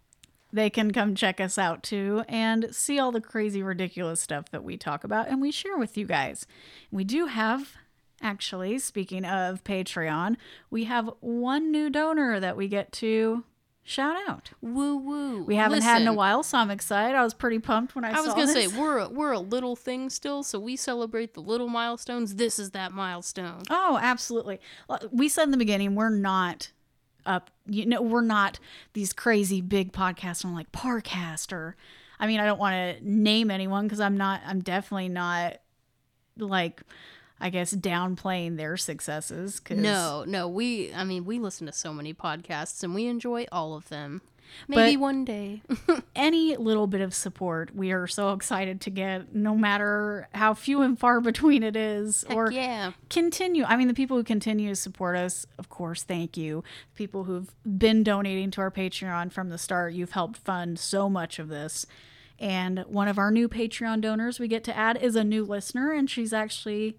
They 0.55 0.71
can 0.71 0.93
come 0.93 1.15
check 1.17 1.41
us 1.41 1.59
out 1.59 1.83
too 1.83 2.23
and 2.29 2.75
see 2.75 2.99
all 2.99 3.11
the 3.11 3.21
crazy, 3.21 3.63
ridiculous 3.63 4.21
stuff 4.21 4.51
that 4.53 4.63
we 4.63 4.77
talk 4.77 5.03
about 5.03 5.29
and 5.29 5.41
we 5.41 5.51
share 5.51 5.77
with 5.77 5.97
you 5.97 6.07
guys. 6.07 6.47
We 6.93 7.03
do 7.03 7.27
have, 7.27 7.75
actually, 8.23 8.79
speaking 8.79 9.25
of 9.25 9.65
Patreon, 9.65 10.37
we 10.71 10.85
have 10.85 11.11
one 11.21 11.73
new 11.73 11.91
donor 11.91 12.39
that 12.39 12.57
we 12.57 12.69
get 12.69 12.93
to 12.93 13.43
shout 13.83 14.17
out. 14.29 14.53
Woo 14.61 14.97
woo. 14.97 15.43
We 15.43 15.57
haven't 15.57 15.83
had 15.83 16.03
in 16.03 16.09
a 16.09 16.15
while, 16.15 16.45
so 16.45 16.59
I'm 16.59 16.71
excited. 16.71 17.17
I 17.17 17.25
was 17.25 17.35
pretty 17.35 17.59
pumped 17.59 17.97
when 17.97 18.05
I, 18.05 18.13
I 18.13 18.21
was 18.21 18.33
gonna 18.35 18.47
this. 18.47 18.73
say 18.73 18.81
we're 18.81 18.99
a, 18.99 19.09
we're 19.09 19.33
a 19.33 19.41
little 19.41 19.75
thing 19.75 20.09
still, 20.09 20.45
so 20.45 20.61
we 20.61 20.77
celebrate 20.77 21.35
the 21.35 21.43
little 21.43 21.69
milestones. 21.69 22.37
This 22.37 22.61
is 22.61 22.71
that 22.71 22.93
milestone. 22.93 23.65
Oh, 23.71 23.99
absolutely. 24.01 24.61
We 25.11 25.29
said 25.29 25.45
in 25.45 25.51
the 25.51 25.57
beginning 25.57 25.97
we're 25.97 26.11
not 26.11 26.71
up. 27.27 27.51
You 27.67 27.87
know, 27.87 28.03
we're 28.03 28.23
not 28.23 28.59
these 28.93 29.13
crazy 29.13 29.61
big 29.61 29.93
podcasts 29.93 30.45
on 30.45 30.55
like 30.55 30.71
Parcast 30.73 31.53
or. 31.53 31.77
I 32.21 32.27
mean, 32.27 32.39
I 32.39 32.47
don't 32.47 32.61
want 32.61 32.75
to 32.99 33.09
name 33.11 33.51
anyone 33.51 33.87
because 33.87 34.01
I'm 34.01 34.17
not. 34.17 34.41
I'm 34.47 34.61
definitely 34.61 35.09
not 35.09 35.59
like. 36.39 36.83
I 37.41 37.51
guess 37.51 37.75
downplaying 37.75 38.57
their 38.57 38.77
successes. 38.77 39.59
Cause 39.61 39.77
No, 39.77 40.25
no, 40.27 40.49
we. 40.49 40.95
I 40.95 41.05
mean, 41.05 41.25
we 41.25 41.39
listen 41.39 41.67
to 41.67 41.73
so 41.73 41.93
many 41.93 42.15
podcasts 42.15 42.83
and 42.83 42.95
we 42.95 43.07
enjoy 43.07 43.47
all 43.51 43.75
of 43.75 43.89
them. 43.89 44.23
Maybe 44.69 44.97
But- 44.97 45.01
one 45.01 45.25
day. 45.25 45.63
any 46.17 46.57
little 46.57 46.87
bit 46.87 47.01
of 47.01 47.15
support, 47.15 47.75
we 47.75 47.93
are 47.93 48.07
so 48.07 48.33
excited 48.33 48.81
to 48.83 48.91
get, 48.91 49.35
no 49.35 49.55
matter 49.55 50.29
how 50.35 50.55
few 50.55 50.83
and 50.83 50.99
far 50.99 51.21
between 51.23 51.63
it 51.63 51.77
is, 51.77 52.25
or 52.31 52.51
yeah. 52.51 52.93
continue. 53.11 53.65
I 53.65 53.77
mean, 53.77 53.89
the 53.89 53.95
people 53.95 54.17
who 54.17 54.25
continue 54.25 54.69
to 54.71 54.77
support 54.77 55.17
us, 55.17 55.47
of 55.59 55.69
course, 55.69 56.03
thank 56.03 56.37
you. 56.37 56.65
People 56.95 57.25
who've 57.25 57.51
been 57.79 58.03
donating 58.03 58.51
to 58.53 58.61
our 58.61 58.71
Patreon 58.71 59.33
from 59.33 59.51
the 59.51 59.59
start, 59.59 59.93
you've 59.95 60.13
helped 60.13 60.39
fund 60.39 60.79
so 60.79 61.09
much 61.09 61.39
of 61.39 61.49
this. 61.49 61.87
And 62.39 62.81
one 62.89 63.09
of 63.09 63.19
our 63.19 63.31
new 63.31 63.49
Patreon 63.49 64.01
donors 64.01 64.41
we 64.41 64.49
get 64.49 64.65
to 64.65 64.77
add 64.77 64.97
is 65.01 65.15
a 65.17 65.25
new 65.25 65.45
listener, 65.45 65.93
and 65.93 66.11
she's 66.11 66.33
actually 66.33 66.97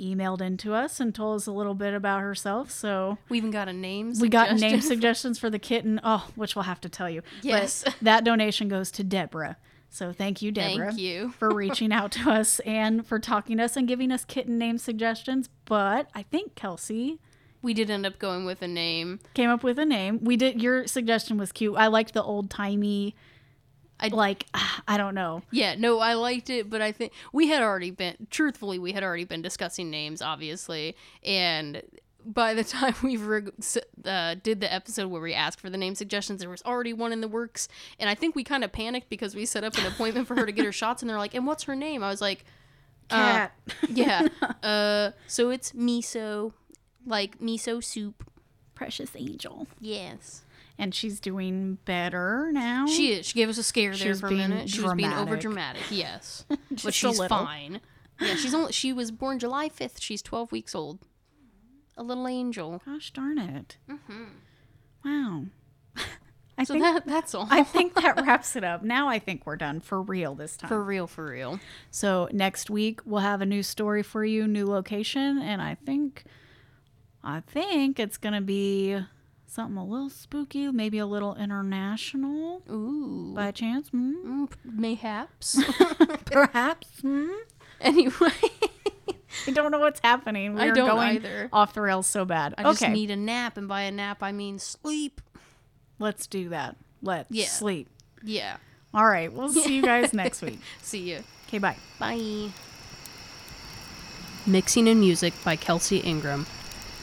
emailed 0.00 0.40
into 0.40 0.74
us 0.74 1.00
and 1.00 1.14
told 1.14 1.36
us 1.36 1.46
a 1.46 1.52
little 1.52 1.74
bit 1.74 1.94
about 1.94 2.20
herself. 2.20 2.70
So 2.70 3.18
We 3.28 3.38
even 3.38 3.50
got 3.50 3.68
a 3.68 3.72
name. 3.72 4.14
we 4.20 4.28
got 4.28 4.54
name 4.56 4.80
suggestions 4.80 5.38
for 5.38 5.50
the 5.50 5.58
kitten. 5.58 6.00
Oh, 6.02 6.28
which 6.34 6.56
we'll 6.56 6.64
have 6.64 6.80
to 6.82 6.88
tell 6.88 7.08
you. 7.08 7.22
Yes. 7.42 7.84
But 7.84 7.96
that 8.02 8.24
donation 8.24 8.68
goes 8.68 8.90
to 8.92 9.04
Deborah. 9.04 9.56
So 9.90 10.12
thank 10.12 10.42
you, 10.42 10.50
Deborah 10.50 10.88
Thank 10.88 10.98
you. 11.00 11.30
for 11.38 11.54
reaching 11.54 11.92
out 11.92 12.10
to 12.12 12.30
us 12.30 12.58
and 12.60 13.06
for 13.06 13.20
talking 13.20 13.58
to 13.58 13.64
us 13.64 13.76
and 13.76 13.86
giving 13.86 14.10
us 14.10 14.24
kitten 14.24 14.58
name 14.58 14.76
suggestions. 14.78 15.48
But 15.66 16.08
I 16.14 16.22
think 16.22 16.56
Kelsey 16.56 17.20
We 17.62 17.74
did 17.74 17.90
end 17.90 18.04
up 18.04 18.18
going 18.18 18.44
with 18.44 18.60
a 18.60 18.66
name. 18.68 19.20
came 19.34 19.50
up 19.50 19.62
with 19.62 19.78
a 19.78 19.84
name. 19.86 20.18
We 20.24 20.36
did. 20.36 20.60
Your 20.60 20.88
suggestion 20.88 21.38
was 21.38 21.52
cute. 21.52 21.76
I 21.76 21.86
liked 21.86 22.12
the 22.12 22.22
old 22.24 22.50
timey. 22.50 23.14
I- 24.00 24.08
like 24.08 24.46
I 24.88 24.96
don't 24.96 25.14
know. 25.14 25.42
Yeah, 25.50 25.74
no, 25.76 25.98
I 26.00 26.14
liked 26.14 26.50
it, 26.50 26.68
but 26.68 26.82
I 26.82 26.92
think 26.92 27.12
we 27.32 27.48
had 27.48 27.62
already 27.62 27.90
been, 27.90 28.26
truthfully, 28.30 28.78
we 28.78 28.92
had 28.92 29.02
already 29.02 29.24
been 29.24 29.40
discussing 29.42 29.90
names, 29.90 30.20
obviously, 30.20 30.96
and 31.22 31.82
by 32.26 32.54
the 32.54 32.64
time 32.76 32.94
we 33.02 33.16
reg- 33.16 33.52
uh, 34.04 34.34
did 34.42 34.60
the 34.60 34.72
episode 34.72 35.08
where 35.08 35.20
we 35.22 35.32
asked 35.34 35.60
for 35.60 35.70
the 35.70 35.76
name 35.76 35.94
suggestions, 35.94 36.40
there 36.40 36.48
was 36.50 36.62
already 36.64 36.92
one 36.92 37.12
in 37.12 37.20
the 37.20 37.28
works, 37.28 37.68
and 37.98 38.08
I 38.10 38.14
think 38.14 38.34
we 38.34 38.42
kind 38.44 38.64
of 38.64 38.72
panicked 38.72 39.08
because 39.10 39.34
we 39.34 39.44
set 39.46 39.62
up 39.64 39.76
an 39.78 39.86
appointment 39.86 40.26
for 40.26 40.34
her 40.34 40.46
to 40.46 40.52
get 40.52 40.64
her 40.64 40.72
shots, 40.82 41.02
and 41.02 41.08
they're 41.10 41.18
like, 41.18 41.34
"And 41.34 41.46
what's 41.46 41.64
her 41.64 41.76
name?" 41.76 42.02
I 42.02 42.08
was 42.08 42.20
like, 42.20 42.44
uh, 43.10 43.48
Cat. 43.48 43.52
"Yeah, 43.88 44.28
uh, 44.62 45.10
so 45.26 45.50
it's 45.50 45.72
miso, 45.72 46.52
like 47.06 47.38
miso 47.40 47.82
soup." 47.84 48.30
Precious 48.74 49.10
angel. 49.14 49.66
Yes, 49.80 50.43
And 50.78 50.92
she's 50.94 51.20
doing 51.20 51.78
better 51.84 52.50
now. 52.52 52.86
she 52.86 53.12
is. 53.12 53.26
She 53.26 53.34
gave 53.34 53.48
us 53.48 53.58
a 53.58 53.62
scare 53.62 53.94
She 53.94 54.04
there 54.04 54.14
for 54.16 54.26
a 54.26 54.32
minute. 54.32 54.68
She 54.68 54.80
was 54.82 54.94
being 54.94 55.12
over 55.12 55.36
dramatic. 55.36 55.82
Yes, 55.90 56.44
but 56.84 56.92
she's 56.94 57.22
fine. 57.26 57.80
Yeah, 58.20 58.34
she's 58.34 58.54
only 58.54 58.72
she 58.72 58.92
was 58.92 59.10
born 59.12 59.38
July 59.38 59.68
fifth. 59.68 60.00
She's 60.00 60.20
twelve 60.22 60.50
weeks 60.52 60.74
old. 60.74 60.98
A 61.96 62.02
little 62.02 62.26
angel. 62.26 62.82
Gosh 62.84 63.12
darn 63.12 63.38
it. 63.38 63.76
Mm-hmm. 63.88 64.24
Wow. 65.04 65.44
I 66.58 66.64
So 66.64 66.74
think 66.74 66.84
that 66.84 67.06
that's 67.06 67.34
all. 67.34 67.46
I 67.50 67.62
think 67.62 67.94
that 67.94 68.20
wraps 68.24 68.56
it 68.56 68.64
up. 68.64 68.82
Now 68.82 69.08
I 69.08 69.18
think 69.20 69.46
we're 69.46 69.56
done 69.56 69.80
for 69.80 70.02
real 70.02 70.34
this 70.34 70.56
time. 70.56 70.68
for 70.68 70.82
real, 70.82 71.06
for 71.06 71.24
real. 71.26 71.60
so 71.90 72.28
next 72.32 72.68
week 72.70 73.00
we'll 73.04 73.20
have 73.20 73.40
a 73.40 73.46
new 73.46 73.62
story 73.62 74.02
for 74.02 74.24
you, 74.24 74.46
new 74.48 74.66
location, 74.66 75.38
and 75.40 75.60
I 75.62 75.76
think 75.86 76.24
I 77.22 77.40
think 77.40 77.98
it's 78.00 78.16
gonna 78.18 78.40
be 78.40 78.98
something 79.54 79.76
a 79.76 79.84
little 79.84 80.10
spooky, 80.10 80.70
maybe 80.70 80.98
a 80.98 81.06
little 81.06 81.34
international 81.36 82.62
Ooh, 82.70 83.32
by 83.34 83.50
chance. 83.52 83.88
Hmm? 83.88 84.44
Mm, 84.44 84.48
mayhaps. 84.64 85.62
Perhaps. 86.26 86.88
Hmm? 87.00 87.28
anyway, 87.80 88.30
I 89.46 89.50
don't 89.52 89.70
know 89.70 89.78
what's 89.78 90.00
happening. 90.00 90.58
I 90.58 90.66
We're 90.68 90.74
don't 90.74 90.88
going 90.96 91.16
either. 91.16 91.48
off 91.52 91.72
the 91.74 91.80
rails 91.80 92.06
so 92.06 92.24
bad. 92.24 92.54
I 92.58 92.62
just 92.64 92.82
need 92.88 93.10
a 93.10 93.16
nap, 93.16 93.56
and 93.56 93.68
by 93.68 93.82
a 93.82 93.90
nap 93.90 94.22
I 94.22 94.32
mean 94.32 94.58
sleep. 94.58 95.20
let's 95.98 96.26
do 96.26 96.48
that. 96.50 96.76
Let's 97.02 97.30
Yeah. 97.30 97.46
sleep. 97.46 97.88
Yeah. 98.22 98.56
All 98.92 99.06
right, 99.06 99.32
we'll 99.32 99.48
see 99.50 99.76
you 99.76 99.82
guys 99.82 100.12
next 100.14 100.40
week. 100.42 100.60
See 100.82 101.10
you. 101.10 101.24
Okay, 101.48 101.58
bye. 101.58 101.76
Bye. 101.98 102.50
Mixing 104.46 104.88
and 104.88 105.00
Music 105.00 105.32
by 105.44 105.56
Kelsey 105.56 105.98
Ingram. 105.98 106.46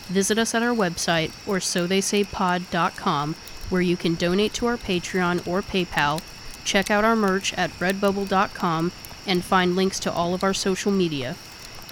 Visit 0.07 0.37
us 0.37 0.53
at 0.53 0.63
our 0.63 0.75
website 0.75 1.31
or 1.47 1.59
so 1.59 1.87
they 1.87 2.01
say 2.01 2.23
pod.com 2.23 3.35
where 3.71 3.81
you 3.81 3.95
can 3.95 4.15
donate 4.15 4.53
to 4.53 4.67
our 4.67 4.77
Patreon 4.77 5.47
or 5.47 5.61
PayPal, 5.61 6.21
check 6.65 6.91
out 6.91 7.05
our 7.05 7.15
merch 7.15 7.53
at 7.53 7.71
redbubble.com, 7.79 8.91
and 9.25 9.43
find 9.43 9.75
links 9.75 9.99
to 9.99 10.11
all 10.11 10.33
of 10.33 10.43
our 10.43 10.53
social 10.53 10.91
media. 10.91 11.35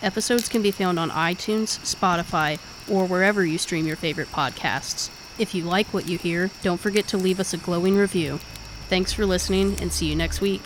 Episodes 0.01 0.49
can 0.49 0.62
be 0.62 0.72
found 0.72 0.99
on 0.99 1.10
iTunes, 1.10 1.80
Spotify, 1.80 2.60
or 2.89 3.05
wherever 3.05 3.45
you 3.45 3.57
stream 3.57 3.88
your 3.88 3.95
favorite 3.95 4.32
podcasts. 4.32 5.10
If 5.38 5.55
you 5.55 5.64
like 5.64 5.93
what 5.93 6.07
you 6.07 6.18
hear, 6.18 6.51
don't 6.62 6.80
forget 6.80 7.07
to 7.07 7.18
leave 7.18 7.39
us 7.39 7.53
a 7.53 7.57
glowing 7.57 7.95
review. 7.95 8.39
Thanks 8.89 9.14
for 9.14 9.26
listening 9.26 9.78
and 9.80 9.93
see 9.93 10.07
you 10.07 10.16
next 10.16 10.41
week. 10.41 10.64